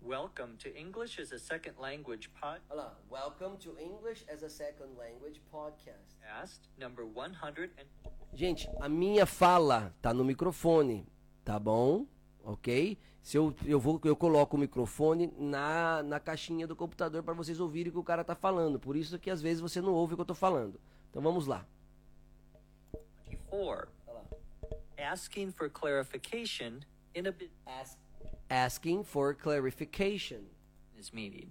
Welcome 0.02 0.56
to 0.60 0.74
English 0.74 1.20
as 1.20 1.30
a 1.30 1.38
Second 1.38 1.74
Language 1.78 2.30
Olha 2.42 2.62
lá. 2.70 2.96
Welcome 3.10 3.58
to 3.58 3.78
English 3.78 4.24
as 4.32 4.42
a 4.42 4.48
Second 4.48 4.96
Language 4.96 5.42
podcast. 5.52 6.16
podcast 6.22 6.60
number 6.78 7.04
100 7.04 7.70
and 7.78 7.86
Gente, 8.32 8.66
a 8.80 8.88
minha 8.88 9.26
fala 9.26 9.94
tá 10.00 10.14
no 10.14 10.24
microfone, 10.24 11.06
tá 11.44 11.58
bom? 11.58 12.06
Ok? 12.42 12.96
Se 13.20 13.36
eu, 13.36 13.54
eu 13.66 13.78
vou 13.78 14.00
eu 14.04 14.16
coloco 14.16 14.56
o 14.56 14.60
microfone 14.60 15.32
na, 15.38 16.02
na 16.02 16.18
caixinha 16.18 16.66
do 16.66 16.74
computador 16.74 17.22
para 17.22 17.34
vocês 17.34 17.60
ouvirem 17.60 17.90
o 17.90 17.92
que 17.92 17.98
o 17.98 18.04
cara 18.04 18.24
tá 18.24 18.34
falando. 18.34 18.80
Por 18.80 18.96
isso 18.96 19.18
que 19.18 19.28
às 19.28 19.42
vezes 19.42 19.60
você 19.60 19.82
não 19.82 19.92
ouve 19.92 20.14
o 20.14 20.16
que 20.16 20.22
eu 20.22 20.26
tô 20.26 20.34
falando. 20.34 20.80
Então 21.10 21.20
vamos 21.20 21.46
lá. 21.46 21.66
24. 23.28 23.92
Olha 24.06 24.16
lá. 24.16 25.12
Asking 25.12 25.52
for 25.52 25.68
clarification 25.68 26.80
in 27.14 27.26
a 27.26 27.34
Ask, 27.80 27.98
asking 28.50 29.04
for 29.04 29.32
clarification. 29.32 30.46
business 31.00 31.14
meeting. 31.14 31.50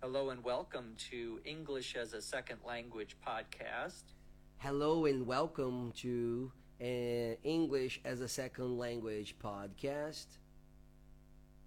Hello 0.00 0.30
and 0.30 0.44
welcome 0.44 0.94
to 1.10 1.40
English 1.44 1.96
as 1.96 2.12
a 2.12 2.22
Second 2.22 2.58
Language 2.64 3.16
podcast. 3.26 4.04
Hello 4.58 5.06
and 5.06 5.26
welcome 5.26 5.92
to 5.96 6.52
uh, 6.80 7.34
English 7.42 8.00
as 8.04 8.20
a 8.20 8.28
Second 8.28 8.78
Language 8.78 9.34
podcast. 9.42 10.26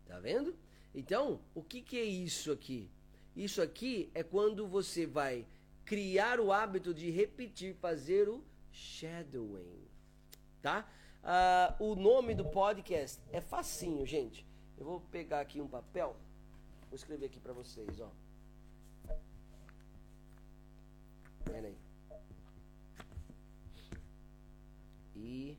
Tá 0.08 0.20
vendo? 0.20 0.54
Então, 0.96 1.40
o 1.54 1.62
que, 1.62 1.82
que 1.82 1.98
é 1.98 2.06
isso 2.06 2.52
aqui? 2.52 2.90
Isso 3.36 3.62
aqui 3.62 4.10
é 4.16 4.24
quando 4.24 4.66
você 4.66 5.06
vai 5.06 5.46
criar 5.88 6.38
o 6.42 6.52
hábito 6.52 6.94
de 6.94 7.10
repetir, 7.10 7.74
fazer 7.76 8.28
o 8.28 8.44
shadowing. 8.72 9.88
Tá? 10.62 10.86
Ah, 11.24 11.76
o 11.80 11.96
nome 11.96 12.36
do 12.36 12.44
podcast 12.44 13.22
é 13.32 13.40
facinho, 13.40 14.06
gente. 14.06 14.46
Eu 14.78 14.86
vou 14.86 15.00
pegar 15.00 15.40
aqui 15.40 15.62
um 15.62 15.68
papel. 15.68 16.16
Vou 16.90 16.96
escrever 16.96 17.28
aqui 17.28 17.40
para 17.40 17.54
vocês, 17.54 18.02
ó. 18.02 18.12
Pera 21.46 21.68
aí. 21.68 21.78
E 25.16 25.58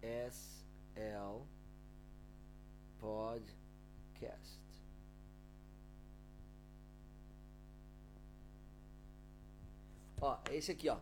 S 0.00 0.64
L 0.94 1.42
Podcast. 3.00 3.63
Ó, 10.24 10.38
é 10.50 10.56
esse 10.56 10.72
aqui, 10.72 10.88
ó. 10.88 10.96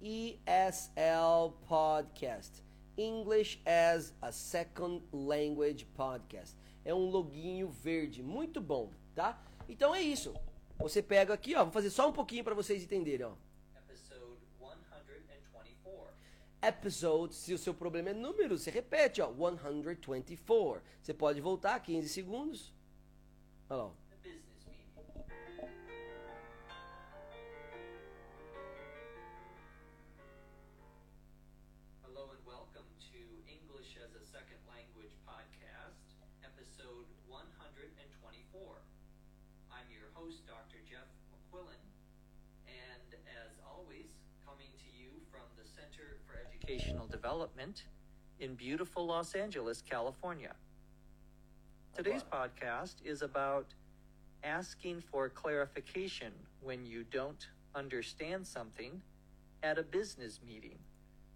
ESL 0.00 1.58
Podcast. 1.66 2.62
English 2.96 3.60
as 3.66 4.14
a 4.22 4.30
Second 4.30 5.04
Language 5.12 5.84
Podcast. 5.86 6.56
É 6.84 6.94
um 6.94 7.10
loginho 7.10 7.68
verde, 7.68 8.22
muito 8.22 8.60
bom, 8.60 8.92
tá? 9.12 9.42
Então 9.68 9.92
é 9.92 10.00
isso. 10.00 10.32
Você 10.78 11.02
pega 11.02 11.34
aqui, 11.34 11.56
ó, 11.56 11.64
vou 11.64 11.72
fazer 11.72 11.90
só 11.90 12.08
um 12.08 12.12
pouquinho 12.12 12.44
para 12.44 12.54
vocês 12.54 12.80
entenderem, 12.80 13.26
ó. 13.26 13.32
Episode 13.76 14.38
124. 14.60 16.14
episode, 16.62 17.34
se 17.34 17.52
o 17.52 17.58
seu 17.58 17.74
problema 17.74 18.10
é 18.10 18.14
número, 18.14 18.56
você 18.56 18.70
repete, 18.70 19.20
ó, 19.20 19.32
124. 19.34 20.80
Você 21.02 21.12
pode 21.12 21.40
voltar 21.40 21.80
15 21.80 22.08
segundos. 22.08 22.72
Olha 23.68 23.82
lá. 23.82 23.84
ó. 23.86 23.99
124. 38.30 38.62
I'm 39.72 39.90
your 39.90 40.06
host, 40.14 40.46
Dr. 40.46 40.78
Jeff 40.88 41.10
McQuillan, 41.34 41.82
and 42.68 43.18
as 43.26 43.58
always, 43.66 44.06
coming 44.46 44.70
to 44.78 44.88
you 44.96 45.10
from 45.32 45.42
the 45.58 45.66
Center 45.66 46.18
for 46.26 46.38
Educational 46.38 47.08
Development 47.08 47.82
in 48.38 48.54
beautiful 48.54 49.04
Los 49.06 49.34
Angeles, 49.34 49.82
California. 49.82 50.52
Today's 51.96 52.22
podcast 52.22 52.94
is 53.04 53.22
about 53.22 53.66
asking 54.44 55.00
for 55.00 55.28
clarification 55.28 56.32
when 56.62 56.86
you 56.86 57.04
don't 57.10 57.48
understand 57.74 58.46
something 58.46 59.02
at 59.64 59.76
a 59.76 59.82
business 59.82 60.38
meeting. 60.46 60.78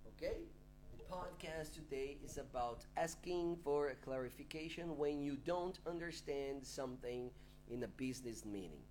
Ok? 0.07 0.31
Podcast 1.15 1.73
today 1.73 2.19
is 2.25 2.39
about 2.39 2.85
asking 2.97 3.57
for 3.63 3.91
a 3.91 3.95
clarification 3.95 4.99
when 4.99 5.23
you 5.23 5.37
don't 5.45 5.79
understand 5.87 6.67
something 6.67 7.31
in 7.71 7.85
a 7.85 7.87
business 7.87 8.45
meeting. 8.45 8.83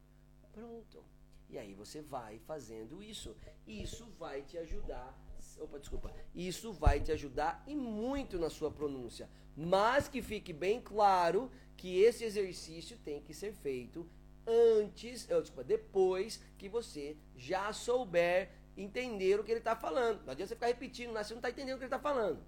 Pronto. 0.54 1.04
E 1.50 1.58
aí 1.58 1.74
você 1.74 2.02
vai 2.02 2.40
fazendo 2.48 3.04
isso. 3.04 3.36
Isso 3.68 4.08
vai 4.18 4.42
te 4.42 4.58
ajudar. 4.58 5.14
Opa, 5.60 5.78
desculpa. 5.78 6.14
Isso 6.34 6.72
vai 6.72 7.02
te 7.02 7.12
ajudar 7.12 7.62
e 7.68 7.76
muito 7.76 8.40
na 8.40 8.50
sua 8.50 8.72
pronúncia. 8.72 9.30
Mas 9.54 10.08
que 10.08 10.22
fique 10.22 10.54
bem 10.54 10.80
claro 10.80 11.52
que 11.76 12.00
esse 12.00 12.24
exercício 12.24 12.98
tem 13.04 13.22
que 13.22 13.34
ser 13.34 13.52
feito 13.52 14.08
antes, 14.48 15.28
desculpa, 15.28 15.64
depois 15.64 16.40
que 16.58 16.70
você 16.70 17.18
já 17.36 17.74
souber 17.74 18.50
entender 18.78 19.40
o 19.40 19.44
que 19.44 19.52
ele 19.52 19.60
está 19.60 19.76
falando. 19.76 20.24
Não 20.26 20.32
adianta 20.32 20.50
você 20.50 20.56
ficar 20.56 20.68
repetindo, 20.68 21.14
mas 21.14 21.28
você 21.28 21.34
não 21.34 21.40
está 21.40 21.50
entendendo 21.50 21.76
o 21.76 21.78
que 21.78 21.86
ele 21.86 21.94
está 21.94 22.00
falando, 22.00 22.40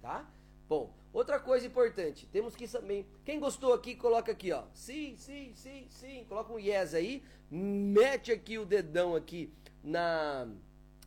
tá? 0.00 0.28
Bom, 0.68 0.92
outra 1.12 1.38
coisa 1.38 1.66
importante, 1.66 2.26
temos 2.26 2.56
que 2.56 2.66
também. 2.66 3.06
Quem 3.24 3.38
gostou 3.38 3.72
aqui, 3.72 3.94
coloca 3.94 4.32
aqui, 4.32 4.50
ó. 4.52 4.64
Sim, 4.74 5.16
sim, 5.16 5.52
sim, 5.54 5.86
sim. 5.88 6.24
Coloca 6.28 6.52
um 6.52 6.58
yes 6.58 6.92
aí. 6.92 7.22
Mete 7.48 8.32
aqui 8.32 8.58
o 8.58 8.64
dedão 8.64 9.14
aqui 9.14 9.52
na 9.82 10.48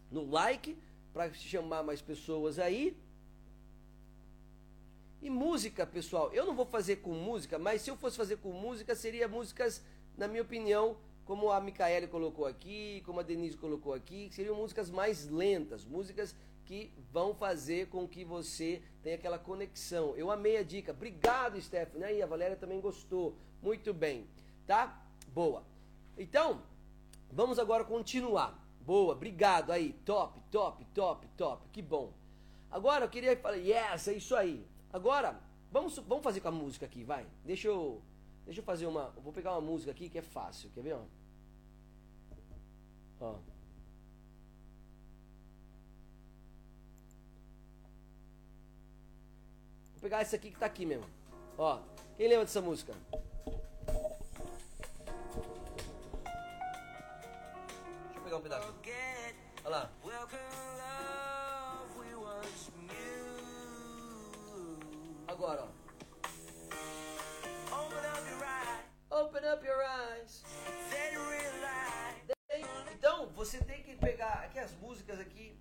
no 0.09 0.30
like 0.30 0.78
para 1.13 1.32
chamar 1.34 1.84
mais 1.84 2.01
pessoas 2.01 2.57
aí. 2.57 2.97
E 5.22 5.30
música, 5.30 5.86
pessoal, 5.86 6.32
eu 6.34 6.45
não 6.45 6.55
vou 6.55 6.65
fazer 6.65 6.97
com 6.97 7.11
música, 7.11 7.59
mas 7.59 7.82
se 7.82 7.89
eu 7.89 7.97
fosse 7.97 8.15
fazer 8.15 8.38
com 8.38 8.53
música, 8.53 8.95
seria 8.95 9.28
músicas, 9.28 9.84
na 10.17 10.30
minha 10.30 10.41
opinião, 10.41 10.95
como 11.30 11.51
a 11.51 11.61
Micaele 11.61 12.07
colocou 12.07 12.47
aqui, 12.47 13.03
como 13.05 13.19
a 13.19 13.23
Denise 13.23 13.55
colocou 13.55 13.93
aqui, 13.93 14.32
seriam 14.32 14.55
músicas 14.55 14.89
mais 14.89 15.30
lentas, 15.30 15.86
músicas 15.86 16.36
que 16.65 16.91
vão 17.13 17.36
fazer 17.36 17.88
com 17.89 18.07
que 18.07 18.25
você 18.25 18.82
tenha 19.03 19.15
aquela 19.15 19.38
conexão. 19.38 20.15
Eu 20.15 20.32
amei 20.32 20.57
a 20.57 20.63
dica. 20.63 20.91
Obrigado, 20.91 21.61
Stephanie. 21.61 22.03
Aí, 22.03 22.19
a 22.19 22.25
Valéria 22.25 22.55
também 22.55 22.82
gostou. 22.82 23.36
Muito 23.61 23.93
bem. 23.93 24.25
Tá? 24.65 25.05
Boa. 25.27 25.63
Então, 26.17 26.63
vamos 27.32 27.59
agora 27.59 27.84
continuar. 27.84 28.59
Boa, 28.82 29.13
obrigado 29.13 29.71
aí. 29.71 29.93
Top, 30.03 30.41
top, 30.49 30.84
top, 30.95 31.27
top. 31.38 31.69
Que 31.71 31.84
bom. 31.84 32.11
Agora 32.71 33.05
eu 33.05 33.09
queria 33.09 33.38
falar, 33.38 33.57
yes, 33.57 34.07
é 34.07 34.13
isso 34.13 34.36
aí. 34.36 34.65
Agora, 34.91 35.39
vamos, 35.71 35.95
vamos 35.99 36.23
fazer 36.23 36.39
com 36.39 36.47
a 36.47 36.51
música 36.51 36.88
aqui, 36.88 37.03
vai. 37.03 37.27
Deixa 37.45 37.67
eu, 37.67 38.01
deixa 38.45 38.61
eu 38.61 38.65
fazer 38.65 38.88
uma. 38.88 39.11
Vou 39.23 39.32
pegar 39.32 39.51
uma 39.51 39.61
música 39.61 39.91
aqui 39.91 40.09
que 40.09 40.17
é 40.17 40.23
fácil. 40.23 40.71
Quer 40.73 40.82
ver? 40.82 40.93
Ó. 40.93 41.18
ó. 43.22 43.32
Vou 49.93 50.01
pegar 50.01 50.22
essa 50.22 50.36
aqui 50.36 50.51
que 50.51 50.59
tá 50.59 50.65
aqui 50.65 50.86
mesmo. 50.86 51.05
Ó. 51.57 51.82
Quem 52.15 52.28
lembra 52.28 52.45
dessa 52.45 52.61
música? 52.61 52.93
Deixa 58.05 58.17
eu 58.17 58.22
pegar 58.24 58.38
um 58.38 58.41
pedaço. 58.41 58.74
Olha 59.65 59.70
lá. 59.70 59.91
Agora, 65.28 65.63
ó. 65.63 65.80
Open 69.11 69.45
up 69.51 69.65
your 69.65 69.82
eyes. 69.82 70.43
Músicas 75.10 75.20
aqui. 75.20 75.57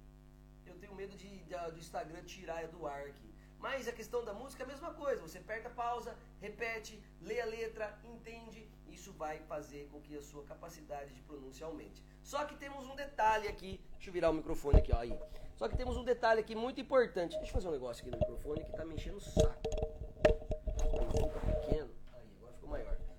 Eu 0.66 0.74
tenho 0.78 0.94
medo 0.94 1.16
de, 1.16 1.28
de 1.44 1.56
do 1.72 1.78
Instagram 1.78 2.22
tirar 2.24 2.66
do 2.68 2.86
ar 2.86 3.02
aqui. 3.06 3.34
Mas 3.58 3.88
a 3.88 3.92
questão 3.92 4.24
da 4.24 4.32
música 4.32 4.62
é 4.62 4.66
a 4.66 4.68
mesma 4.68 4.92
coisa. 4.92 5.22
Você 5.22 5.38
aperta 5.38 5.70
pausa, 5.70 6.14
repete, 6.40 7.02
lê 7.20 7.40
a 7.40 7.46
letra, 7.46 7.98
entende. 8.04 8.68
Isso 8.86 9.12
vai 9.12 9.38
fazer 9.40 9.88
com 9.90 10.00
que 10.00 10.16
a 10.16 10.22
sua 10.22 10.44
capacidade 10.44 11.14
de 11.14 11.22
pronúncia 11.22 11.66
aumente. 11.66 12.02
Só 12.22 12.44
que 12.44 12.56
temos 12.56 12.86
um 12.86 12.94
detalhe 12.94 13.48
aqui. 13.48 13.80
Deixa 13.94 14.10
eu 14.10 14.12
virar 14.12 14.30
o 14.30 14.34
microfone 14.34 14.78
aqui, 14.78 14.92
ó, 14.92 14.98
aí. 14.98 15.18
Só 15.56 15.68
que 15.68 15.76
temos 15.76 15.96
um 15.96 16.04
detalhe 16.04 16.40
aqui 16.40 16.54
muito 16.54 16.80
importante. 16.80 17.36
Deixa 17.36 17.50
eu 17.50 17.54
fazer 17.54 17.68
um 17.68 17.72
negócio 17.72 18.02
aqui 18.02 18.10
no 18.10 18.18
microfone 18.18 18.64
que 18.64 18.72
tá 18.72 18.84
me 18.84 18.94
enchendo 18.94 19.16
o 19.16 19.20
saco. 19.20 19.87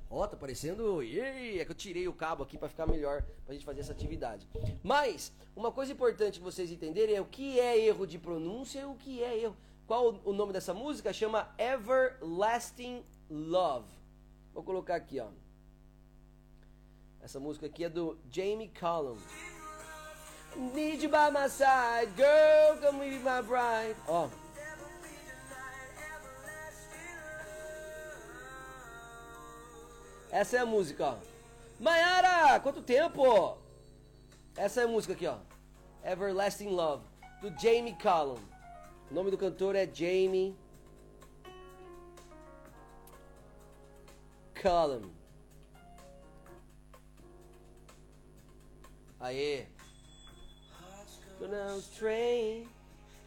Ó, 0.09 0.25
tá 0.25 0.35
parecendo. 0.35 1.01
É 1.03 1.63
que 1.63 1.71
eu 1.71 1.75
tirei 1.75 2.07
o 2.07 2.13
cabo 2.13 2.43
aqui 2.43 2.57
para 2.57 2.67
ficar 2.67 2.87
melhor 2.87 3.23
pra 3.45 3.53
gente 3.53 3.65
fazer 3.65 3.81
essa 3.81 3.91
atividade. 3.91 4.47
Mas, 4.83 5.31
uma 5.55 5.71
coisa 5.71 5.91
importante 5.91 6.39
vocês 6.39 6.71
entenderem 6.71 7.15
é 7.15 7.21
o 7.21 7.25
que 7.25 7.59
é 7.59 7.77
erro 7.79 8.07
de 8.07 8.17
pronúncia 8.17 8.79
e 8.81 8.85
o 8.85 8.95
que 8.95 9.23
é 9.23 9.37
erro. 9.37 9.55
Qual 9.85 10.19
o 10.23 10.33
nome 10.33 10.53
dessa 10.53 10.73
música? 10.73 11.13
Chama 11.13 11.53
Everlasting 11.57 13.03
Love. 13.29 13.87
Vou 14.53 14.63
colocar 14.63 14.95
aqui, 14.95 15.19
ó. 15.19 15.27
Essa 17.21 17.39
música 17.39 17.65
aqui 17.65 17.83
é 17.83 17.89
do 17.89 18.17
Jamie 18.31 18.71
Cullum. 18.79 19.17
Need 20.55 21.03
you 21.03 21.09
by 21.09 21.31
my 21.31 21.47
side, 21.47 22.11
girl, 22.15 22.79
come 22.81 22.99
be 22.99 23.19
my 23.19 23.41
bride. 23.41 23.95
Ó. 24.07 24.27
Essa 30.39 30.55
é 30.55 30.59
a 30.61 30.65
música, 30.65 31.05
ó. 31.05 31.17
Mayara, 31.81 32.61
quanto 32.61 32.81
tempo? 32.81 33.57
Essa 34.55 34.79
é 34.79 34.83
a 34.85 34.87
música 34.87 35.11
aqui, 35.11 35.27
ó. 35.27 35.35
Everlasting 36.01 36.69
Love, 36.69 37.03
do 37.41 37.49
Jamie 37.59 37.97
Cullum. 38.01 38.39
O 39.11 39.13
nome 39.13 39.31
do 39.31 39.37
cantor 39.37 39.75
é 39.75 39.85
Jamie 39.85 40.55
Cullum. 44.61 45.11
Aê. 49.19 49.67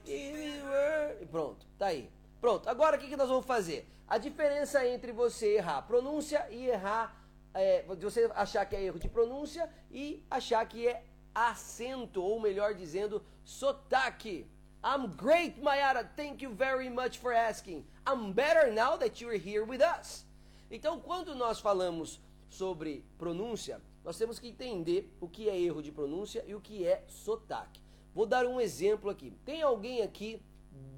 E 0.06 1.26
pronto, 1.30 1.66
tá 1.78 1.88
aí. 1.88 2.10
Pronto, 2.40 2.70
agora 2.70 2.96
o 2.96 2.98
que, 2.98 3.08
que 3.08 3.16
nós 3.18 3.28
vamos 3.28 3.44
fazer? 3.44 3.86
A 4.12 4.18
diferença 4.18 4.86
entre 4.86 5.10
você 5.10 5.54
errar 5.56 5.80
pronúncia 5.86 6.46
e 6.50 6.66
errar. 6.66 7.16
É, 7.54 7.82
você 7.98 8.30
achar 8.34 8.66
que 8.66 8.76
é 8.76 8.84
erro 8.84 8.98
de 8.98 9.08
pronúncia 9.08 9.66
e 9.90 10.22
achar 10.30 10.68
que 10.68 10.86
é 10.86 11.02
acento, 11.34 12.22
ou 12.22 12.38
melhor 12.38 12.74
dizendo, 12.74 13.24
sotaque. 13.42 14.46
I'm 14.84 15.06
great, 15.16 15.58
Mayara. 15.62 16.04
Thank 16.04 16.44
you 16.44 16.54
very 16.54 16.90
much 16.90 17.20
for 17.20 17.32
asking. 17.32 17.86
I'm 18.06 18.34
better 18.34 18.70
now 18.70 18.98
that 18.98 19.24
you're 19.24 19.38
here 19.38 19.64
with 19.64 19.80
us. 19.80 20.26
Então, 20.70 21.00
quando 21.00 21.34
nós 21.34 21.58
falamos 21.58 22.20
sobre 22.50 23.06
pronúncia, 23.16 23.80
nós 24.04 24.18
temos 24.18 24.38
que 24.38 24.48
entender 24.48 25.10
o 25.22 25.26
que 25.26 25.48
é 25.48 25.58
erro 25.58 25.82
de 25.82 25.90
pronúncia 25.90 26.44
e 26.46 26.54
o 26.54 26.60
que 26.60 26.86
é 26.86 27.02
sotaque. 27.08 27.80
Vou 28.14 28.26
dar 28.26 28.44
um 28.44 28.60
exemplo 28.60 29.08
aqui. 29.08 29.30
Tem 29.42 29.62
alguém 29.62 30.02
aqui 30.02 30.38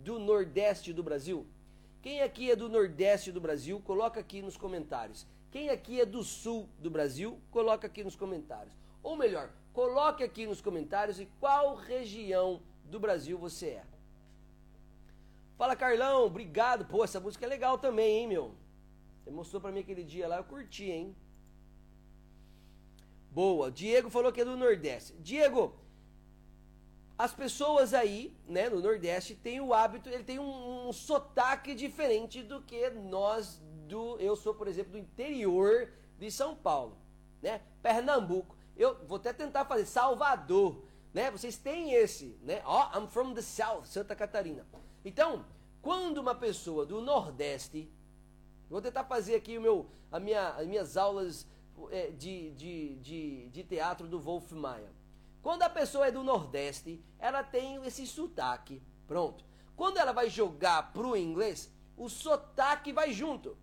do 0.02 0.18
Nordeste 0.18 0.92
do 0.92 1.04
Brasil? 1.04 1.46
Quem 2.04 2.20
aqui 2.20 2.50
é 2.50 2.54
do 2.54 2.68
Nordeste 2.68 3.32
do 3.32 3.40
Brasil? 3.40 3.80
Coloca 3.80 4.20
aqui 4.20 4.42
nos 4.42 4.58
comentários. 4.58 5.26
Quem 5.50 5.70
aqui 5.70 6.02
é 6.02 6.04
do 6.04 6.22
Sul 6.22 6.68
do 6.78 6.90
Brasil? 6.90 7.40
Coloca 7.50 7.86
aqui 7.86 8.04
nos 8.04 8.14
comentários. 8.14 8.74
Ou 9.02 9.16
melhor, 9.16 9.50
coloque 9.72 10.22
aqui 10.22 10.46
nos 10.46 10.60
comentários 10.60 11.18
e 11.18 11.24
qual 11.40 11.74
região 11.74 12.60
do 12.84 13.00
Brasil 13.00 13.38
você 13.38 13.68
é. 13.68 13.84
Fala 15.56 15.74
Carlão, 15.74 16.26
obrigado. 16.26 16.84
Pô, 16.84 17.02
essa 17.02 17.18
música 17.18 17.46
é 17.46 17.48
legal 17.48 17.78
também, 17.78 18.18
hein, 18.18 18.28
meu? 18.28 18.54
Você 19.22 19.30
mostrou 19.30 19.62
para 19.62 19.72
mim 19.72 19.80
aquele 19.80 20.04
dia 20.04 20.28
lá, 20.28 20.36
eu 20.36 20.44
curti, 20.44 20.90
hein? 20.90 21.16
Boa. 23.30 23.70
Diego 23.70 24.10
falou 24.10 24.30
que 24.30 24.42
é 24.42 24.44
do 24.44 24.58
Nordeste. 24.58 25.14
Diego, 25.20 25.74
as 27.16 27.32
pessoas 27.32 27.94
aí, 27.94 28.36
né, 28.46 28.68
no 28.68 28.80
Nordeste, 28.80 29.34
têm 29.34 29.60
o 29.60 29.72
hábito, 29.72 30.08
ele 30.08 30.24
tem 30.24 30.38
um, 30.38 30.88
um, 30.88 30.92
sotaque 30.92 31.74
diferente 31.74 32.42
do 32.42 32.60
que 32.60 32.90
nós 32.90 33.62
do, 33.86 34.18
eu 34.18 34.34
sou, 34.34 34.54
por 34.54 34.66
exemplo, 34.66 34.92
do 34.92 34.98
interior 34.98 35.92
de 36.18 36.30
São 36.30 36.56
Paulo, 36.56 36.96
né? 37.40 37.60
Pernambuco. 37.82 38.56
Eu 38.76 39.06
vou 39.06 39.16
até 39.16 39.32
tentar 39.32 39.64
fazer 39.66 39.86
Salvador, 39.86 40.82
né? 41.12 41.30
Vocês 41.30 41.56
têm 41.56 41.92
esse, 41.92 42.36
né? 42.42 42.62
Ó, 42.64 42.90
oh, 42.92 42.98
I'm 42.98 43.06
from 43.08 43.34
the 43.34 43.42
South, 43.42 43.84
Santa 43.84 44.16
Catarina. 44.16 44.66
Então, 45.04 45.44
quando 45.80 46.18
uma 46.18 46.34
pessoa 46.34 46.84
do 46.84 47.00
Nordeste, 47.00 47.88
vou 48.68 48.80
tentar 48.80 49.04
fazer 49.04 49.36
aqui 49.36 49.58
o 49.58 49.60
meu, 49.60 49.86
a 50.10 50.18
minha, 50.18 50.48
as 50.48 50.66
minhas 50.66 50.96
aulas 50.96 51.46
é, 51.90 52.10
de, 52.10 52.50
de, 52.52 52.96
de, 52.96 53.48
de 53.50 53.62
teatro 53.62 54.08
do 54.08 54.18
Wolf 54.18 54.50
Maia. 54.52 54.90
Quando 55.44 55.62
a 55.62 55.68
pessoa 55.68 56.06
é 56.06 56.10
do 56.10 56.24
Nordeste, 56.24 57.04
ela 57.18 57.42
tem 57.44 57.76
esse 57.84 58.06
sotaque. 58.06 58.82
Pronto. 59.06 59.44
Quando 59.76 59.98
ela 59.98 60.10
vai 60.10 60.30
jogar 60.30 60.94
pro 60.94 61.14
inglês, 61.14 61.70
o 61.98 62.08
sotaque 62.08 62.94
vai 62.94 63.12
junto. 63.12 63.54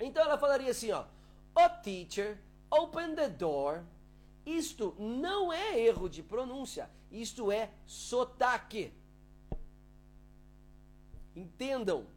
Então 0.00 0.24
ela 0.24 0.36
falaria 0.36 0.72
assim, 0.72 0.90
ó. 0.90 1.04
O 1.54 1.68
teacher, 1.82 2.40
open 2.68 3.14
the 3.14 3.28
door. 3.28 3.84
Isto 4.44 4.96
não 4.98 5.52
é 5.52 5.78
erro 5.78 6.08
de 6.08 6.20
pronúncia, 6.20 6.90
isto 7.12 7.52
é 7.52 7.70
sotaque. 7.86 8.92
Entendam. 11.36 12.08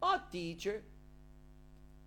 Oh, 0.00 0.18
teacher, 0.30 0.84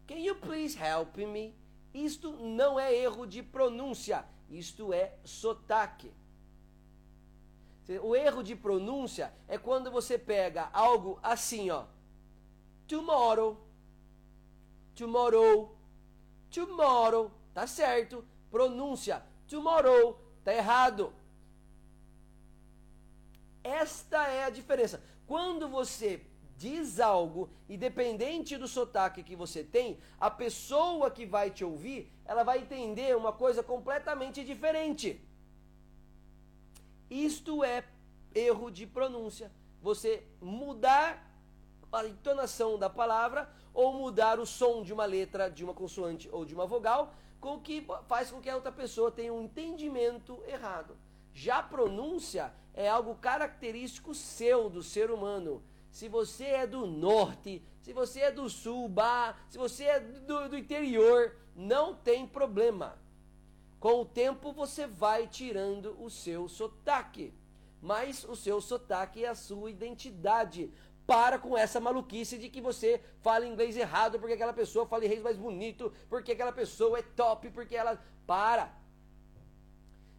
can 0.07 0.19
you 0.19 0.35
please 0.35 0.79
help 0.81 1.17
me? 1.17 1.53
Isto 1.93 2.31
não 2.31 2.79
é 2.79 2.95
erro 2.95 3.25
de 3.25 3.43
pronúncia, 3.43 4.23
isto 4.49 4.93
é 4.93 5.13
sotaque. 5.23 6.11
O 8.03 8.15
erro 8.15 8.43
de 8.43 8.55
pronúncia 8.55 9.33
é 9.47 9.57
quando 9.57 9.89
você 9.89 10.17
pega 10.17 10.69
algo 10.71 11.19
assim, 11.23 11.69
ó. 11.71 11.85
Tomorrow, 12.87 13.57
tomorrow, 14.95 15.75
tomorrow, 16.51 17.31
tá 17.53 17.65
certo. 17.65 18.23
Pronúncia, 18.51 19.23
tomorrow, 19.47 20.19
tá 20.43 20.53
errado. 20.53 21.13
Esta 23.63 24.27
é 24.27 24.43
a 24.43 24.49
diferença. 24.49 25.01
Quando 25.25 25.67
você 25.67 26.25
diz 26.59 26.99
algo, 26.99 27.49
independente 27.69 28.57
do 28.57 28.67
sotaque 28.67 29.23
que 29.23 29.35
você 29.43 29.63
tem, 29.63 29.97
a 30.19 30.29
pessoa 30.29 31.09
que 31.09 31.25
vai 31.25 31.49
te 31.49 31.63
ouvir, 31.63 32.11
ela 32.25 32.43
vai 32.43 32.59
entender 32.59 33.15
uma 33.15 33.31
coisa 33.31 33.63
completamente 33.63 34.43
diferente. 34.43 35.21
Isto 37.09 37.63
é 37.63 37.85
erro 38.35 38.69
de 38.69 38.85
pronúncia. 38.85 39.49
Você 39.81 40.27
mudar 40.41 41.25
a 41.93 42.05
entonação 42.05 42.77
da 42.77 42.89
palavra 42.89 43.49
ou 43.73 43.93
mudar 43.93 44.37
o 44.37 44.45
som 44.45 44.83
de 44.83 44.91
uma 44.91 45.05
letra, 45.05 45.49
de 45.49 45.63
uma 45.63 45.73
consoante 45.73 46.27
ou 46.29 46.43
de 46.43 46.53
uma 46.53 46.67
vogal, 46.67 47.13
com 47.39 47.57
que 47.57 47.87
faz 48.05 48.29
com 48.29 48.41
que 48.41 48.49
a 48.49 48.55
outra 48.55 48.71
pessoa 48.71 49.09
tenha 49.09 49.33
um 49.33 49.43
entendimento 49.43 50.43
errado. 50.45 50.97
Já 51.33 51.59
a 51.59 51.63
pronúncia 51.63 52.53
é 52.73 52.89
algo 52.89 53.15
característico 53.15 54.13
seu, 54.13 54.69
do 54.69 54.83
ser 54.83 55.09
humano. 55.09 55.63
Se 55.91 56.07
você 56.07 56.45
é 56.45 56.67
do 56.67 56.85
norte, 56.85 57.63
se 57.81 57.93
você 57.93 58.21
é 58.21 58.31
do 58.31 58.49
sul, 58.49 58.87
bah, 58.87 59.35
se 59.49 59.57
você 59.57 59.85
é 59.85 59.99
do, 59.99 60.49
do 60.49 60.57
interior, 60.57 61.35
não 61.55 61.95
tem 61.95 62.27
problema. 62.27 62.97
Com 63.79 64.01
o 64.01 64.05
tempo 64.05 64.51
você 64.51 64.85
vai 64.85 65.27
tirando 65.27 65.95
o 66.01 66.09
seu 66.09 66.47
sotaque. 66.47 67.33
Mas 67.81 68.23
o 68.25 68.35
seu 68.35 68.59
sotaque 68.59 69.23
é 69.23 69.29
a 69.29 69.35
sua 69.35 69.71
identidade. 69.71 70.71
Para 71.07 71.39
com 71.39 71.57
essa 71.57 71.79
maluquice 71.79 72.37
de 72.37 72.49
que 72.49 72.61
você 72.61 73.01
fala 73.21 73.47
inglês 73.47 73.75
errado 73.75 74.19
porque 74.19 74.33
aquela 74.33 74.53
pessoa 74.53 74.85
fala 74.85 75.05
inglês 75.05 75.23
mais 75.23 75.37
bonito, 75.37 75.91
porque 76.07 76.33
aquela 76.33 76.51
pessoa 76.51 76.99
é 76.99 77.01
top, 77.01 77.49
porque 77.49 77.75
ela. 77.75 77.99
Para! 78.27 78.77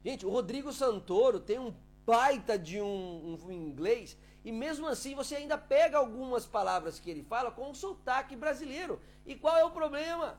Gente, 0.05 0.27
o 0.27 0.31
Rodrigo 0.31 0.73
Santoro 0.73 1.39
tem 1.39 1.59
um 1.59 1.75
baita 2.07 2.59
de 2.59 2.81
um, 2.81 3.39
um, 3.45 3.53
inglês 3.53 4.16
e 4.45 4.51
mesmo 4.51 4.86
assim 4.86 5.14
você 5.14 5.36
ainda 5.36 5.59
pega 5.59 5.99
algumas 5.99 6.47
palavras 6.47 6.99
que 6.99 7.11
ele 7.11 7.22
fala 7.22 7.51
com 7.51 7.70
um 7.70 7.74
sotaque 7.74 8.34
brasileiro. 8.34 9.01
E 9.26 9.34
qual 9.34 9.57
é 9.57 9.64
o 9.64 9.70
problema? 9.70 10.38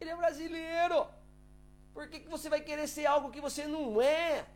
Ele 0.00 0.10
é 0.10 0.16
brasileiro. 0.16 1.06
Por 1.92 2.08
que, 2.08 2.20
que 2.20 2.28
você 2.28 2.48
vai 2.48 2.60
querer 2.60 2.88
ser 2.88 3.06
algo 3.06 3.30
que 3.30 3.40
você 3.40 3.66
não 3.66 4.00
é? 4.00 4.46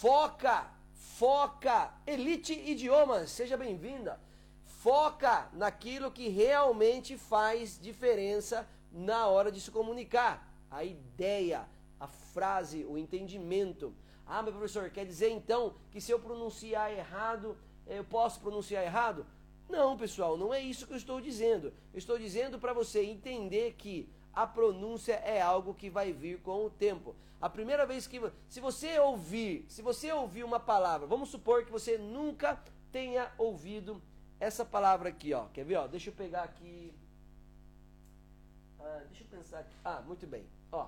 Foca, 0.00 0.70
foca. 1.18 1.92
Elite 2.06 2.54
Idiomas, 2.54 3.30
seja 3.30 3.56
bem-vinda. 3.56 4.20
Foca 4.64 5.50
naquilo 5.52 6.10
que 6.10 6.28
realmente 6.28 7.18
faz 7.18 7.78
diferença 7.78 8.66
na 8.90 9.26
hora 9.26 9.50
de 9.52 9.60
se 9.60 9.70
comunicar. 9.70 10.48
A 10.70 10.84
ideia, 10.84 11.68
a 11.98 12.06
frase, 12.06 12.84
o 12.84 12.96
entendimento. 12.96 13.94
Ah, 14.32 14.42
meu 14.44 14.52
professor, 14.52 14.88
quer 14.90 15.04
dizer 15.04 15.28
então 15.30 15.74
que 15.90 16.00
se 16.00 16.12
eu 16.12 16.20
pronunciar 16.20 16.92
errado, 16.92 17.58
eu 17.84 18.04
posso 18.04 18.38
pronunciar 18.38 18.84
errado? 18.84 19.26
Não, 19.68 19.96
pessoal, 19.96 20.36
não 20.36 20.54
é 20.54 20.60
isso 20.60 20.86
que 20.86 20.92
eu 20.92 20.96
estou 20.96 21.20
dizendo. 21.20 21.72
Eu 21.92 21.98
estou 21.98 22.16
dizendo 22.16 22.56
para 22.56 22.72
você 22.72 23.02
entender 23.04 23.74
que 23.76 24.08
a 24.32 24.46
pronúncia 24.46 25.14
é 25.14 25.42
algo 25.42 25.74
que 25.74 25.90
vai 25.90 26.12
vir 26.12 26.40
com 26.42 26.64
o 26.64 26.70
tempo. 26.70 27.16
A 27.40 27.50
primeira 27.50 27.84
vez 27.84 28.06
que 28.06 28.20
se 28.48 28.60
você 28.60 29.00
ouvir, 29.00 29.66
se 29.68 29.82
você 29.82 30.12
ouvir 30.12 30.44
uma 30.44 30.60
palavra, 30.60 31.08
vamos 31.08 31.28
supor 31.28 31.64
que 31.64 31.72
você 31.72 31.98
nunca 31.98 32.62
tenha 32.92 33.32
ouvido 33.36 34.00
essa 34.38 34.64
palavra 34.64 35.08
aqui, 35.08 35.34
ó. 35.34 35.46
Quer 35.46 35.64
ver, 35.64 35.76
ó? 35.76 35.88
Deixa 35.88 36.10
eu 36.10 36.14
pegar 36.14 36.44
aqui. 36.44 36.94
Ah, 38.78 39.02
deixa 39.08 39.24
eu 39.24 39.38
pensar 39.38 39.58
aqui. 39.58 39.74
Ah, 39.84 40.00
muito 40.06 40.24
bem. 40.24 40.46
Ó. 40.70 40.86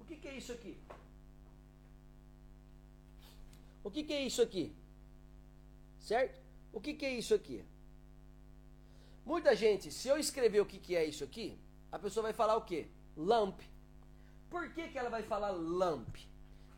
O 0.00 0.06
que, 0.06 0.16
que 0.16 0.28
é 0.28 0.38
isso 0.38 0.52
aqui? 0.52 0.78
O 3.86 3.90
que, 3.90 4.02
que 4.02 4.12
é 4.12 4.22
isso 4.22 4.42
aqui? 4.42 4.74
Certo? 6.00 6.40
O 6.72 6.80
que, 6.80 6.92
que 6.92 7.06
é 7.06 7.14
isso 7.14 7.32
aqui? 7.32 7.64
Muita 9.24 9.54
gente, 9.54 9.92
se 9.92 10.08
eu 10.08 10.18
escrever 10.18 10.60
o 10.60 10.66
que, 10.66 10.76
que 10.76 10.96
é 10.96 11.04
isso 11.04 11.22
aqui, 11.22 11.56
a 11.92 11.96
pessoa 11.96 12.24
vai 12.24 12.32
falar 12.32 12.56
o 12.56 12.62
quê? 12.62 12.88
Lamp. 13.16 13.60
Por 14.50 14.72
que, 14.74 14.88
que 14.88 14.98
ela 14.98 15.08
vai 15.08 15.22
falar 15.22 15.50
lamp? 15.50 16.16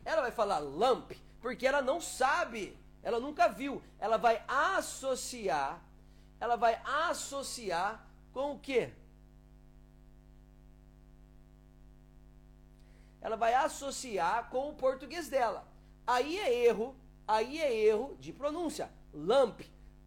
Ela 0.05 0.21
vai 0.21 0.31
falar 0.31 0.59
lamp 0.59 1.13
porque 1.41 1.65
ela 1.65 1.81
não 1.81 1.99
sabe, 1.99 2.77
ela 3.01 3.19
nunca 3.19 3.47
viu. 3.47 3.81
Ela 3.97 4.17
vai 4.17 4.43
associar, 4.47 5.83
ela 6.39 6.57
vai 6.57 6.79
associar 6.85 8.05
com 8.31 8.51
o 8.51 8.59
quê? 8.59 8.93
Ela 13.19 13.35
vai 13.35 13.55
associar 13.55 14.47
com 14.51 14.69
o 14.69 14.75
português 14.75 15.27
dela. 15.27 15.68
Aí 16.09 16.39
é 16.39 16.65
erro, 16.65 16.95
aí 17.27 17.61
é 17.61 17.71
erro 17.71 18.17
de 18.19 18.33
pronúncia. 18.33 18.91
Lamp 19.13 19.61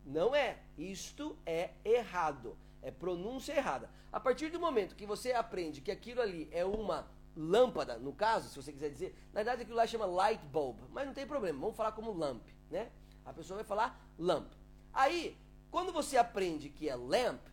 não 0.04 0.34
é. 0.34 0.58
Isto 0.76 1.38
é 1.46 1.70
errado. 1.84 2.58
É 2.82 2.90
pronúncia 2.90 3.52
errada. 3.52 3.88
A 4.10 4.18
partir 4.18 4.50
do 4.50 4.58
momento 4.58 4.96
que 4.96 5.06
você 5.06 5.32
aprende 5.32 5.80
que 5.80 5.92
aquilo 5.92 6.20
ali 6.20 6.48
é 6.50 6.64
uma 6.64 7.08
lâmpada, 7.36 7.98
no 7.98 8.12
caso, 8.12 8.48
se 8.48 8.56
você 8.56 8.72
quiser 8.72 8.90
dizer, 8.90 9.16
na 9.32 9.38
verdade 9.44 9.62
aquilo 9.62 9.76
lá 9.76 9.86
chama 9.86 10.04
light 10.04 10.44
bulb, 10.46 10.80
mas 10.90 11.06
não 11.06 11.14
tem 11.14 11.24
problema, 11.24 11.60
vamos 11.60 11.76
falar 11.76 11.92
como 11.92 12.12
lamp, 12.12 12.42
né? 12.68 12.90
A 13.24 13.32
pessoa 13.32 13.58
vai 13.58 13.64
falar 13.64 14.04
lamp. 14.18 14.52
Aí, 14.92 15.38
quando 15.70 15.92
você 15.92 16.16
aprende 16.16 16.68
que 16.68 16.88
é 16.88 16.96
lamp, 16.96 17.46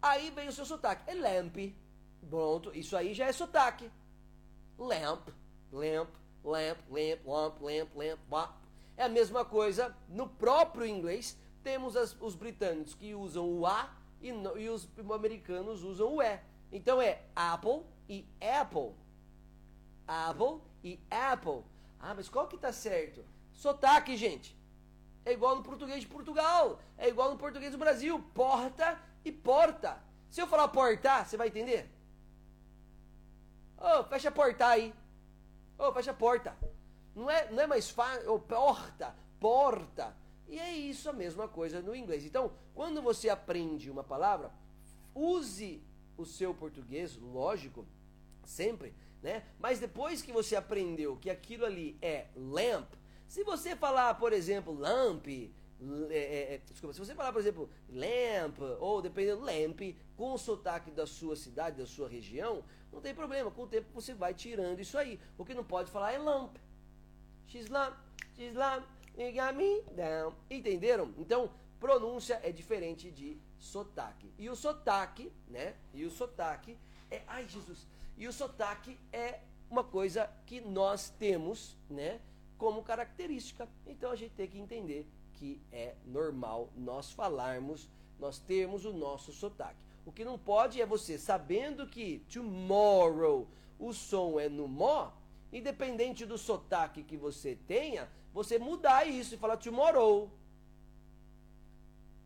aí 0.00 0.30
vem 0.30 0.48
o 0.48 0.52
seu 0.52 0.64
sotaque. 0.64 1.04
É 1.06 1.14
lamp. 1.14 1.54
Pronto, 2.30 2.74
isso 2.74 2.96
aí 2.96 3.12
já 3.12 3.26
é 3.26 3.32
sotaque. 3.32 3.90
Lamp, 4.78 5.28
lamp, 5.70 6.08
lamp, 6.44 6.78
lamp, 6.90 7.20
lamp, 7.26 7.60
lamp, 7.60 7.96
lamp, 7.96 8.18
lamp. 8.30 8.50
É 8.96 9.04
a 9.04 9.08
mesma 9.08 9.44
coisa 9.44 9.96
no 10.08 10.28
próprio 10.28 10.86
inglês. 10.86 11.36
Temos 11.62 11.96
as, 11.96 12.16
os 12.20 12.34
britânicos 12.34 12.94
que 12.94 13.14
usam 13.14 13.46
o 13.46 13.66
A 13.66 13.90
e, 14.20 14.32
no, 14.32 14.58
e 14.58 14.68
os 14.68 14.88
americanos 15.14 15.82
usam 15.82 16.16
o 16.16 16.22
E. 16.22 16.38
Então 16.72 17.00
é 17.00 17.22
Apple 17.34 17.82
e 18.08 18.26
Apple. 18.40 18.92
Apple 20.06 20.60
e 20.82 20.98
Apple. 21.10 21.62
Ah, 21.98 22.14
mas 22.14 22.28
qual 22.28 22.48
que 22.48 22.56
tá 22.56 22.72
certo? 22.72 23.24
Sotaque, 23.52 24.16
gente. 24.16 24.56
É 25.24 25.32
igual 25.32 25.56
no 25.56 25.62
português 25.62 26.00
de 26.00 26.06
Portugal. 26.06 26.80
É 26.96 27.08
igual 27.08 27.30
no 27.30 27.38
português 27.38 27.72
do 27.72 27.78
Brasil. 27.78 28.18
Porta 28.34 28.98
e 29.24 29.30
porta. 29.30 29.98
Se 30.30 30.40
eu 30.40 30.46
falar 30.46 30.68
portar, 30.68 31.26
você 31.26 31.36
vai 31.36 31.48
entender? 31.48 31.90
Oh, 33.76 34.04
fecha 34.04 34.28
a 34.28 34.32
porta 34.32 34.66
aí. 34.66 34.94
Oh, 35.80 35.92
fecha 35.92 36.10
a 36.10 36.14
porta. 36.14 36.54
Não 37.14 37.30
é, 37.30 37.50
não 37.50 37.62
é 37.62 37.66
mais 37.66 37.88
fácil. 37.88 38.30
Oh, 38.32 38.38
porta, 38.38 39.16
porta. 39.40 40.14
E 40.46 40.58
é 40.58 40.76
isso 40.76 41.08
a 41.08 41.12
mesma 41.12 41.48
coisa 41.48 41.80
no 41.80 41.96
inglês. 41.96 42.24
Então, 42.24 42.52
quando 42.74 43.00
você 43.00 43.30
aprende 43.30 43.90
uma 43.90 44.04
palavra, 44.04 44.52
use 45.14 45.82
o 46.18 46.26
seu 46.26 46.52
português, 46.52 47.16
lógico, 47.16 47.86
sempre, 48.44 48.94
né? 49.22 49.44
Mas 49.58 49.80
depois 49.80 50.20
que 50.20 50.32
você 50.32 50.54
aprendeu 50.54 51.16
que 51.16 51.30
aquilo 51.30 51.64
ali 51.64 51.96
é 52.02 52.26
lamp, 52.36 52.92
se 53.26 53.42
você 53.42 53.74
falar, 53.74 54.14
por 54.14 54.32
exemplo, 54.32 54.74
lamp, 54.74 55.26
é, 56.10 56.54
é, 56.54 56.60
desculpa, 56.68 56.92
se 56.92 56.98
você 56.98 57.14
falar, 57.14 57.32
por 57.32 57.40
exemplo, 57.40 57.70
lamp, 57.88 58.58
ou 58.80 59.00
dependendo, 59.00 59.40
lamp, 59.40 59.80
com 60.16 60.34
o 60.34 60.38
sotaque 60.38 60.90
da 60.90 61.06
sua 61.06 61.36
cidade, 61.36 61.78
da 61.78 61.86
sua 61.86 62.08
região, 62.08 62.62
não 62.92 63.00
tem 63.00 63.14
problema. 63.14 63.50
Com 63.50 63.62
o 63.62 63.66
tempo 63.66 63.88
você 63.92 64.14
vai 64.14 64.34
tirando 64.34 64.80
isso 64.80 64.98
aí. 64.98 65.18
O 65.38 65.44
que 65.44 65.54
não 65.54 65.64
pode 65.64 65.90
falar 65.90 66.12
é 66.12 66.18
lamp. 66.18 66.56
You 69.16 69.32
got 69.32 69.54
me 69.54 69.82
down. 69.94 70.34
Entenderam? 70.48 71.12
Então, 71.18 71.50
pronúncia 71.78 72.40
é 72.42 72.52
diferente 72.52 73.10
de 73.10 73.36
sotaque. 73.58 74.32
E 74.38 74.48
o 74.48 74.56
sotaque, 74.56 75.32
né? 75.48 75.74
E 75.92 76.04
o 76.04 76.10
sotaque 76.10 76.76
é. 77.10 77.22
Ai, 77.26 77.46
Jesus! 77.48 77.86
E 78.16 78.26
o 78.28 78.32
sotaque 78.32 78.98
é 79.12 79.40
uma 79.68 79.84
coisa 79.84 80.30
que 80.46 80.60
nós 80.60 81.10
temos, 81.10 81.76
né? 81.88 82.20
Como 82.56 82.82
característica. 82.82 83.68
Então 83.86 84.10
a 84.10 84.16
gente 84.16 84.34
tem 84.34 84.48
que 84.48 84.58
entender 84.58 85.06
que 85.34 85.60
é 85.72 85.94
normal 86.04 86.70
nós 86.76 87.10
falarmos, 87.12 87.88
nós 88.18 88.38
termos 88.38 88.84
o 88.84 88.92
nosso 88.92 89.32
sotaque. 89.32 89.82
O 90.10 90.12
que 90.12 90.24
não 90.24 90.36
pode 90.36 90.82
é 90.82 90.84
você, 90.84 91.16
sabendo 91.16 91.86
que 91.86 92.18
tomorrow 92.28 93.46
o 93.78 93.92
som 93.92 94.40
é 94.40 94.48
no 94.48 94.66
mó, 94.66 95.12
independente 95.52 96.26
do 96.26 96.36
sotaque 96.36 97.04
que 97.04 97.16
você 97.16 97.56
tenha, 97.68 98.10
você 98.34 98.58
mudar 98.58 99.06
isso 99.06 99.36
e 99.36 99.38
falar 99.38 99.56
tomorrow. 99.56 100.28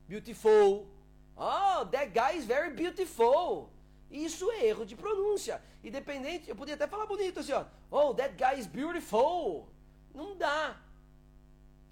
beautiful. 0.09 0.87
Oh, 1.37 1.85
that 1.91 2.11
guy 2.18 2.39
is 2.39 2.47
very 2.47 2.72
beautiful. 2.72 3.68
Isso 4.11 4.51
é 4.53 4.64
erro 4.64 4.87
de 4.87 4.97
pronúncia. 4.97 5.61
Independente, 5.82 6.49
eu 6.49 6.57
podia 6.57 6.76
até 6.76 6.87
falar 6.87 7.05
bonito 7.05 7.41
assim, 7.41 7.53
ó. 7.53 7.66
Oh, 7.91 8.14
that 8.14 8.35
guy 8.35 8.59
is 8.59 8.66
beautiful. 8.66 9.68
Não 10.14 10.39
dá. 10.39 10.80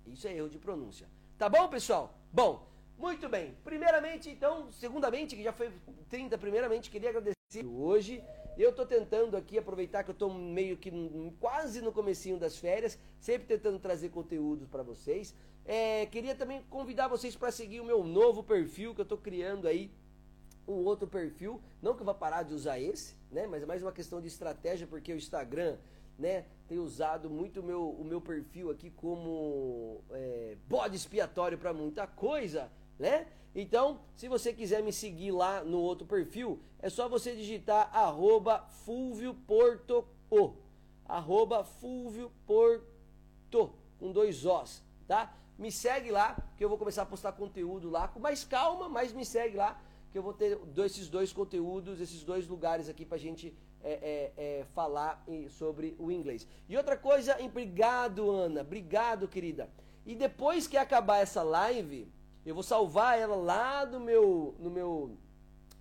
Isso 0.06 0.26
é 0.26 0.34
erro 0.34 0.48
de 0.48 0.58
pronúncia. 0.58 1.06
Tá 1.36 1.50
bom, 1.50 1.68
pessoal? 1.68 2.18
Bom, 2.32 2.66
muito 3.02 3.28
bem. 3.28 3.52
Primeiramente, 3.64 4.30
então, 4.30 4.70
segundamente, 4.70 5.34
que 5.34 5.42
já 5.42 5.52
foi 5.52 5.72
30, 6.08 6.38
primeiramente, 6.38 6.88
queria 6.88 7.08
agradecer 7.08 7.66
hoje. 7.66 8.22
Eu 8.56 8.70
estou 8.70 8.86
tentando 8.86 9.36
aqui 9.36 9.58
aproveitar 9.58 10.04
que 10.04 10.10
eu 10.10 10.12
estou 10.12 10.32
meio 10.32 10.76
que 10.76 10.92
quase 11.40 11.82
no 11.82 11.90
comecinho 11.90 12.38
das 12.38 12.56
férias, 12.56 12.96
sempre 13.18 13.48
tentando 13.48 13.80
trazer 13.80 14.10
conteúdos 14.10 14.68
para 14.68 14.84
vocês. 14.84 15.34
É, 15.64 16.06
queria 16.06 16.36
também 16.36 16.62
convidar 16.70 17.08
vocês 17.08 17.34
para 17.34 17.50
seguir 17.50 17.80
o 17.80 17.84
meu 17.84 18.04
novo 18.04 18.44
perfil 18.44 18.94
que 18.94 19.00
eu 19.00 19.04
estou 19.04 19.18
criando 19.18 19.66
aí, 19.66 19.90
um 20.68 20.84
outro 20.84 21.08
perfil. 21.08 21.60
Não 21.82 21.96
que 21.96 22.02
eu 22.02 22.06
vá 22.06 22.14
parar 22.14 22.44
de 22.44 22.54
usar 22.54 22.78
esse, 22.78 23.16
né? 23.32 23.48
Mas 23.48 23.64
é 23.64 23.66
mais 23.66 23.82
uma 23.82 23.90
questão 23.90 24.20
de 24.20 24.28
estratégia, 24.28 24.86
porque 24.86 25.12
o 25.12 25.16
Instagram, 25.16 25.76
né, 26.16 26.44
tem 26.68 26.78
usado 26.78 27.28
muito 27.28 27.58
o 27.58 27.62
meu, 27.64 27.90
o 27.90 28.04
meu 28.04 28.20
perfil 28.20 28.70
aqui 28.70 28.90
como 28.90 30.04
é, 30.12 30.56
bode 30.68 30.94
expiatório 30.94 31.58
para 31.58 31.72
muita 31.72 32.06
coisa, 32.06 32.70
né? 33.02 33.26
Então, 33.52 34.00
se 34.14 34.28
você 34.28 34.52
quiser 34.52 34.80
me 34.80 34.92
seguir 34.92 35.32
lá 35.32 35.64
no 35.64 35.80
outro 35.80 36.06
perfil, 36.06 36.60
é 36.78 36.88
só 36.88 37.08
você 37.08 37.34
digitar 37.34 37.90
arroba 37.92 38.64
Fulvio 38.84 39.34
Porto, 39.34 40.06
arroba 41.04 41.64
Fulvio 41.64 42.30
Porto, 42.46 43.74
com 43.98 44.12
dois 44.12 44.46
Os, 44.46 44.82
tá? 45.08 45.34
Me 45.58 45.72
segue 45.72 46.12
lá, 46.12 46.36
que 46.56 46.64
eu 46.64 46.68
vou 46.68 46.78
começar 46.78 47.02
a 47.02 47.06
postar 47.06 47.32
conteúdo 47.32 47.90
lá 47.90 48.06
com 48.06 48.20
mais 48.20 48.44
calma, 48.44 48.88
mas 48.88 49.12
me 49.12 49.26
segue 49.26 49.56
lá, 49.56 49.82
que 50.12 50.16
eu 50.16 50.22
vou 50.22 50.32
ter 50.32 50.56
esses 50.86 51.08
dois 51.08 51.32
conteúdos, 51.32 52.00
esses 52.00 52.22
dois 52.22 52.46
lugares 52.46 52.88
aqui 52.88 53.04
pra 53.04 53.18
gente 53.18 53.52
é, 53.82 53.92
é, 53.92 54.32
é, 54.60 54.64
falar 54.76 55.24
sobre 55.50 55.96
o 55.98 56.10
inglês. 56.10 56.46
E 56.68 56.76
outra 56.76 56.96
coisa, 56.96 57.36
obrigado, 57.42 58.30
Ana, 58.30 58.60
obrigado, 58.60 59.26
querida. 59.26 59.68
E 60.06 60.14
depois 60.14 60.68
que 60.68 60.76
acabar 60.76 61.18
essa 61.18 61.42
live, 61.42 62.08
eu 62.44 62.54
vou 62.54 62.62
salvar 62.62 63.18
ela 63.18 63.36
lá 63.36 63.86
no 63.86 64.00
meu, 64.00 64.54
no 64.58 64.70
meu, 64.70 65.16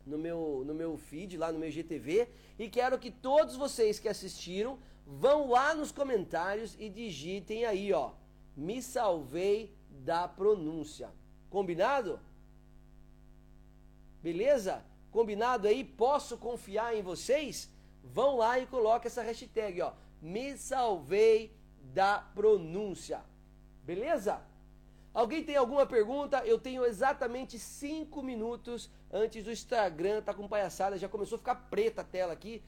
no 0.06 0.18
meu, 0.18 0.64
no 0.66 0.74
meu 0.74 0.98
feed, 0.98 1.38
lá 1.38 1.52
no 1.52 1.60
meu 1.60 1.72
GTV, 1.72 2.28
e 2.60 2.70
quero 2.70 3.00
que 3.00 3.10
todos 3.10 3.56
vocês 3.56 4.00
que 4.00 4.08
assistiram 4.08 4.78
vão 5.06 5.50
lá 5.50 5.74
nos 5.74 5.92
comentários 5.92 6.76
e 6.80 6.90
digitem 6.90 7.66
aí, 7.66 7.92
ó, 7.92 8.12
me 8.56 8.82
salvei 8.82 9.76
da 9.90 10.28
pronúncia. 10.28 11.10
Combinado? 11.50 12.20
Beleza? 14.22 14.86
Combinado 15.12 15.68
aí? 15.68 15.84
Posso 15.84 16.38
confiar 16.38 16.96
em 16.96 17.02
vocês? 17.02 17.70
Vão 18.04 18.38
lá 18.38 18.60
e 18.60 18.68
coloquem 18.68 19.08
essa 19.08 19.22
hashtag, 19.22 19.82
ó, 19.82 19.94
me 20.22 20.58
salvei 20.58 21.56
da 21.82 22.20
pronúncia. 22.20 23.22
Beleza? 23.84 24.42
Alguém 25.14 25.44
tem 25.44 25.58
alguma 25.58 25.86
pergunta? 25.86 26.46
Eu 26.46 26.58
tenho 26.58 26.86
exatamente 26.86 27.60
5 27.60 28.24
minutos 28.24 28.90
antes 29.12 29.44
do 29.44 29.52
Instagram 29.52 30.22
tá 30.22 30.34
com 30.34 30.48
palhaçada, 30.48 30.98
já 30.98 31.10
começou 31.10 31.36
a 31.36 31.40
ficar 31.40 31.56
preta 31.56 32.02
a 32.02 32.06
tela 32.06 32.32
aqui. 32.32 32.64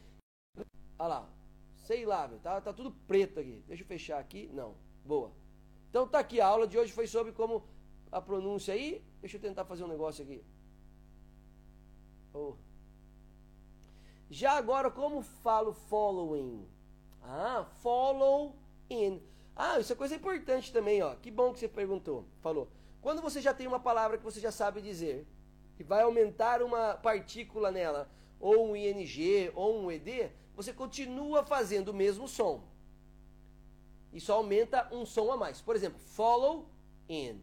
Olha 0.99 1.07
lá, 1.07 1.29
sei 1.85 2.05
lá, 2.05 2.27
tá, 2.41 2.59
tá 2.59 2.73
tudo 2.73 2.91
preto 3.07 3.39
aqui. 3.39 3.63
Deixa 3.67 3.83
eu 3.83 3.87
fechar 3.87 4.19
aqui. 4.19 4.49
Não, 4.53 4.75
boa. 5.05 5.31
Então 5.89 6.07
tá 6.07 6.19
aqui, 6.19 6.41
a 6.41 6.47
aula 6.47 6.67
de 6.67 6.77
hoje 6.77 6.91
foi 6.91 7.07
sobre 7.07 7.31
como 7.31 7.63
a 8.11 8.21
pronúncia 8.21 8.73
aí. 8.73 9.03
Deixa 9.21 9.37
eu 9.37 9.41
tentar 9.41 9.63
fazer 9.65 9.83
um 9.83 9.87
negócio 9.87 10.23
aqui. 10.23 10.43
Oh. 12.33 12.55
Já 14.29 14.53
agora, 14.53 14.89
como 14.89 15.21
falo 15.21 15.73
following? 15.73 16.67
Ah, 17.21 17.65
follow 17.81 18.55
in. 18.89 19.21
Ah, 19.55 19.79
isso 19.79 19.93
é 19.93 19.95
coisa 19.95 20.15
importante 20.15 20.71
também, 20.71 21.01
ó. 21.01 21.15
Que 21.15 21.29
bom 21.29 21.53
que 21.53 21.59
você 21.59 21.67
perguntou. 21.67 22.25
Falou. 22.41 22.67
Quando 23.01 23.21
você 23.21 23.41
já 23.41 23.53
tem 23.53 23.67
uma 23.67 23.79
palavra 23.79 24.17
que 24.17 24.23
você 24.23 24.39
já 24.39 24.51
sabe 24.51 24.81
dizer, 24.81 25.27
e 25.77 25.83
vai 25.83 26.01
aumentar 26.01 26.61
uma 26.61 26.95
partícula 26.95 27.71
nela, 27.71 28.09
ou 28.39 28.69
um 28.69 28.75
ing, 28.75 29.51
ou 29.53 29.81
um 29.81 29.91
ed, 29.91 30.31
você 30.55 30.71
continua 30.73 31.43
fazendo 31.43 31.89
o 31.89 31.93
mesmo 31.93 32.27
som. 32.27 32.63
E 34.11 34.19
só 34.19 34.35
aumenta 34.35 34.87
um 34.91 35.05
som 35.05 35.31
a 35.31 35.37
mais. 35.37 35.61
Por 35.61 35.75
exemplo, 35.75 35.99
follow 35.99 36.69
in. 37.09 37.41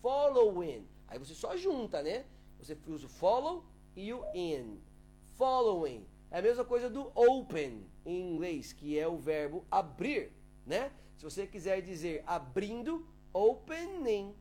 Follow 0.00 0.62
in. 0.62 0.86
Aí 1.08 1.18
você 1.18 1.34
só 1.34 1.56
junta, 1.56 2.02
né? 2.02 2.24
Você 2.58 2.76
usa 2.86 3.06
o 3.06 3.08
follow 3.08 3.64
e 3.96 4.12
o 4.12 4.24
in. 4.34 4.80
Following. 5.32 6.06
É 6.30 6.38
a 6.38 6.42
mesma 6.42 6.64
coisa 6.64 6.88
do 6.88 7.10
open 7.14 7.86
em 8.04 8.32
inglês, 8.32 8.72
que 8.72 8.98
é 8.98 9.08
o 9.08 9.16
verbo 9.18 9.64
abrir, 9.70 10.32
né? 10.66 10.92
Se 11.22 11.30
você 11.30 11.46
quiser 11.46 11.80
dizer 11.80 12.24
abrindo, 12.26 13.06
opening, 13.32 14.34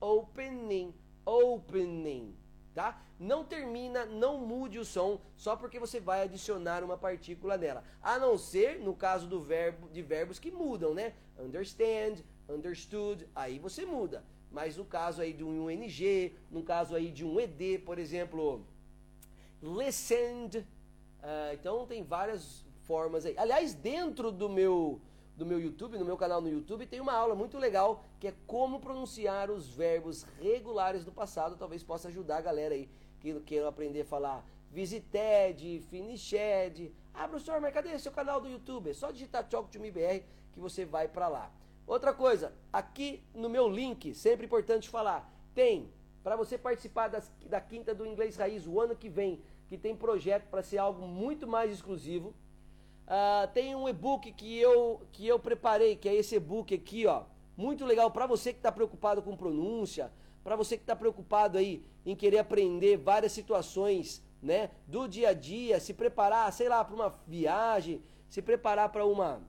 opening, 0.00 0.94
opening, 1.26 2.32
tá? 2.72 3.02
Não 3.18 3.42
termina, 3.44 4.06
não 4.06 4.38
mude 4.38 4.78
o 4.78 4.84
som 4.84 5.20
só 5.36 5.56
porque 5.56 5.80
você 5.80 5.98
vai 5.98 6.22
adicionar 6.22 6.84
uma 6.84 6.96
partícula 6.96 7.58
nela. 7.58 7.82
A 8.00 8.20
não 8.20 8.38
ser 8.38 8.78
no 8.78 8.94
caso 8.94 9.26
do 9.26 9.42
verbo 9.42 9.88
de 9.88 10.00
verbos 10.00 10.38
que 10.38 10.52
mudam, 10.52 10.94
né? 10.94 11.12
Understand, 11.36 12.22
understood, 12.48 13.28
aí 13.34 13.58
você 13.58 13.84
muda. 13.84 14.24
Mas 14.52 14.76
no 14.76 14.84
caso 14.84 15.20
aí 15.20 15.32
de 15.32 15.42
um 15.42 15.68
ing, 15.68 16.36
no 16.52 16.62
caso 16.62 16.94
aí 16.94 17.10
de 17.10 17.24
um 17.24 17.40
ed, 17.40 17.80
por 17.80 17.98
exemplo, 17.98 18.64
listened, 19.60 20.58
uh, 20.58 21.52
então 21.52 21.84
tem 21.84 22.04
várias 22.04 22.64
formas 22.82 23.26
aí. 23.26 23.36
Aliás, 23.36 23.74
dentro 23.74 24.30
do 24.30 24.48
meu 24.48 25.00
do 25.38 25.46
meu 25.46 25.60
YouTube, 25.60 25.96
no 25.96 26.04
meu 26.04 26.16
canal 26.16 26.40
no 26.40 26.50
YouTube, 26.50 26.84
tem 26.84 27.00
uma 27.00 27.12
aula 27.12 27.32
muito 27.32 27.56
legal 27.56 28.04
que 28.18 28.26
é 28.26 28.34
como 28.44 28.80
pronunciar 28.80 29.52
os 29.52 29.68
verbos 29.68 30.24
regulares 30.40 31.04
do 31.04 31.12
passado. 31.12 31.56
Talvez 31.56 31.80
possa 31.80 32.08
ajudar 32.08 32.38
a 32.38 32.40
galera 32.40 32.74
aí 32.74 32.90
que 33.20 33.32
queiram 33.40 33.68
aprender 33.68 34.00
a 34.00 34.04
falar 34.04 34.44
visited, 34.72 35.80
finished. 35.88 36.92
Ah, 37.14 37.28
professor, 37.28 37.60
mas 37.60 37.72
cadê 37.72 37.96
seu 38.00 38.10
canal 38.10 38.40
do 38.40 38.48
YouTube? 38.48 38.90
É 38.90 38.92
só 38.92 39.12
digitar 39.12 39.48
Talk 39.48 39.70
to 39.70 39.78
Me 39.78 39.92
BR 39.92 40.24
que 40.52 40.58
você 40.58 40.84
vai 40.84 41.06
para 41.06 41.28
lá. 41.28 41.52
Outra 41.86 42.12
coisa, 42.12 42.52
aqui 42.72 43.22
no 43.32 43.48
meu 43.48 43.68
link, 43.68 44.14
sempre 44.14 44.44
importante 44.44 44.88
falar, 44.88 45.32
tem 45.54 45.88
para 46.22 46.34
você 46.34 46.58
participar 46.58 47.06
das, 47.06 47.30
da 47.46 47.60
quinta 47.60 47.94
do 47.94 48.04
Inglês 48.04 48.36
Raiz 48.36 48.66
o 48.66 48.80
ano 48.80 48.96
que 48.96 49.08
vem, 49.08 49.40
que 49.68 49.78
tem 49.78 49.94
projeto 49.94 50.48
para 50.50 50.64
ser 50.64 50.78
algo 50.78 51.06
muito 51.06 51.46
mais 51.46 51.70
exclusivo. 51.70 52.34
Uh, 53.08 53.48
tem 53.54 53.74
um 53.74 53.88
e-book 53.88 54.30
que 54.32 54.58
eu, 54.58 55.00
que 55.12 55.26
eu 55.26 55.38
preparei, 55.38 55.96
que 55.96 56.06
é 56.06 56.14
esse 56.14 56.36
e-book 56.36 56.74
aqui, 56.74 57.06
ó. 57.06 57.22
Muito 57.56 57.86
legal 57.86 58.10
para 58.10 58.26
você 58.26 58.52
que 58.52 58.58
está 58.58 58.70
preocupado 58.70 59.22
com 59.22 59.34
pronúncia, 59.34 60.12
para 60.44 60.54
você 60.54 60.76
que 60.76 60.82
está 60.82 60.94
preocupado 60.94 61.56
aí 61.56 61.82
em 62.04 62.14
querer 62.14 62.38
aprender 62.38 62.98
várias 62.98 63.32
situações, 63.32 64.22
né, 64.42 64.70
do 64.86 65.08
dia 65.08 65.30
a 65.30 65.32
dia, 65.32 65.80
se 65.80 65.94
preparar, 65.94 66.52
sei 66.52 66.68
lá, 66.68 66.84
para 66.84 66.94
uma 66.94 67.18
viagem, 67.26 68.02
se 68.28 68.42
preparar 68.42 68.90
para 68.90 69.06
uma 69.06 69.40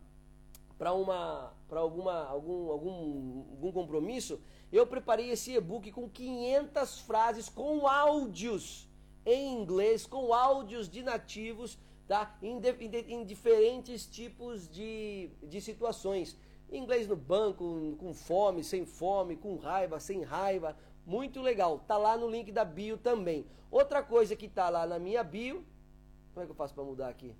para 0.77 0.93
uma 0.93 1.53
para 1.67 1.81
alguma 1.81 2.25
algum, 2.27 2.71
algum 2.71 3.43
algum 3.51 3.71
compromisso, 3.73 4.39
eu 4.71 4.87
preparei 4.87 5.31
esse 5.31 5.53
e-book 5.53 5.91
com 5.91 6.09
500 6.09 7.01
frases 7.01 7.49
com 7.49 7.85
áudios 7.85 8.87
em 9.25 9.53
inglês, 9.53 10.05
com 10.05 10.33
áudios 10.33 10.89
de 10.89 11.03
nativos 11.03 11.77
tá? 12.09 12.35
Em, 12.41 13.23
diferentes 13.23 14.07
tipos 14.07 14.67
de, 14.67 15.29
de 15.43 15.61
situações. 15.61 16.35
Inglês 16.71 17.07
no 17.07 17.15
banco, 17.15 17.95
com 17.99 18.13
fome, 18.15 18.63
sem 18.63 18.83
fome, 18.83 19.35
com 19.35 19.57
raiva, 19.57 19.99
sem 19.99 20.23
raiva. 20.23 20.75
Muito 21.05 21.39
legal. 21.39 21.79
Tá 21.87 21.97
lá 21.97 22.17
no 22.17 22.27
link 22.27 22.51
da 22.51 22.65
bio 22.65 22.97
também. 22.97 23.45
Outra 23.69 24.01
coisa 24.01 24.35
que 24.35 24.49
tá 24.49 24.69
lá 24.69 24.87
na 24.87 24.97
minha 24.97 25.23
bio. 25.23 25.63
Como 26.33 26.43
é 26.43 26.45
que 26.45 26.51
eu 26.51 26.55
faço 26.55 26.73
para 26.73 26.83
mudar 26.83 27.09
aqui? 27.09 27.35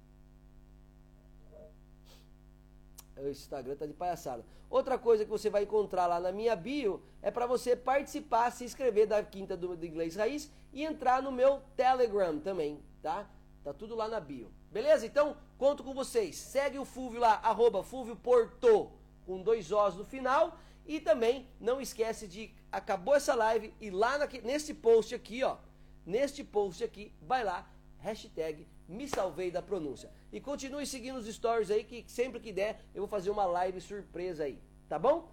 O 3.17 3.27
Instagram 3.27 3.75
tá 3.75 3.87
de 3.87 3.93
palhaçada. 3.93 4.45
Outra 4.69 4.99
coisa 4.99 5.25
que 5.25 5.31
você 5.31 5.49
vai 5.49 5.63
encontrar 5.63 6.05
lá 6.05 6.19
na 6.19 6.31
minha 6.31 6.55
bio 6.55 7.01
é 7.23 7.31
para 7.31 7.47
você 7.47 7.75
participar, 7.75 8.51
se 8.51 8.63
inscrever 8.63 9.07
da 9.07 9.23
quinta 9.23 9.57
do, 9.57 9.75
do 9.75 9.85
inglês 9.85 10.15
raiz 10.15 10.51
e 10.71 10.83
entrar 10.83 11.23
no 11.23 11.31
meu 11.31 11.59
Telegram 11.75 12.39
também, 12.39 12.79
tá? 13.01 13.27
Tá 13.63 13.73
tudo 13.73 13.95
lá 13.95 14.07
na 14.07 14.19
bio. 14.19 14.58
Beleza? 14.71 15.05
Então, 15.05 15.37
conto 15.57 15.83
com 15.83 15.93
vocês. 15.93 16.35
Segue 16.35 16.77
o 16.77 16.85
Fulvio 16.85 17.19
lá, 17.19 17.39
arroba 17.43 17.83
Fulvio 17.83 18.15
Porto, 18.15 18.91
com 19.25 19.41
dois 19.41 19.71
Os 19.71 19.95
no 19.95 20.05
final. 20.05 20.57
E 20.85 20.99
também 20.99 21.47
não 21.59 21.79
esquece 21.79 22.27
de, 22.27 22.53
acabou 22.71 23.15
essa 23.15 23.35
live 23.35 23.73
e 23.79 23.89
lá 23.89 24.17
nesse 24.43 24.73
post 24.73 25.13
aqui, 25.13 25.43
ó, 25.43 25.57
neste 26.05 26.43
post 26.43 26.83
aqui, 26.83 27.13
vai 27.21 27.43
lá, 27.43 27.69
hashtag 27.99 28.67
me 28.89 29.07
salvei 29.07 29.51
da 29.51 29.61
pronúncia. 29.61 30.09
E 30.31 30.41
continue 30.41 30.85
seguindo 30.85 31.17
os 31.17 31.27
stories 31.27 31.69
aí, 31.69 31.83
que 31.83 32.03
sempre 32.07 32.39
que 32.39 32.51
der, 32.51 32.83
eu 32.95 33.01
vou 33.01 33.07
fazer 33.07 33.29
uma 33.29 33.45
live 33.45 33.79
surpresa 33.79 34.45
aí, 34.45 34.59
tá 34.87 34.97
bom? 34.97 35.29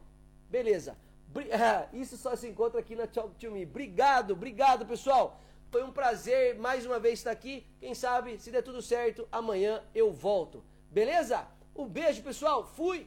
Beleza. 0.50 0.96
Isso 1.92 2.16
só 2.18 2.36
se 2.36 2.46
encontra 2.46 2.80
aqui 2.80 2.94
na 2.94 3.06
Talk 3.06 3.34
to 3.36 3.50
Me. 3.50 3.64
Obrigado, 3.64 4.32
obrigado, 4.32 4.84
pessoal. 4.84 5.40
Foi 5.70 5.82
um 5.82 5.92
prazer 5.92 6.56
mais 6.56 6.86
uma 6.86 6.98
vez 6.98 7.18
estar 7.18 7.30
aqui. 7.30 7.66
Quem 7.78 7.94
sabe, 7.94 8.38
se 8.38 8.50
der 8.50 8.62
tudo 8.62 8.80
certo, 8.80 9.28
amanhã 9.30 9.82
eu 9.94 10.12
volto. 10.12 10.64
Beleza? 10.90 11.46
Um 11.74 11.86
beijo, 11.86 12.22
pessoal. 12.22 12.64
Fui! 12.64 13.06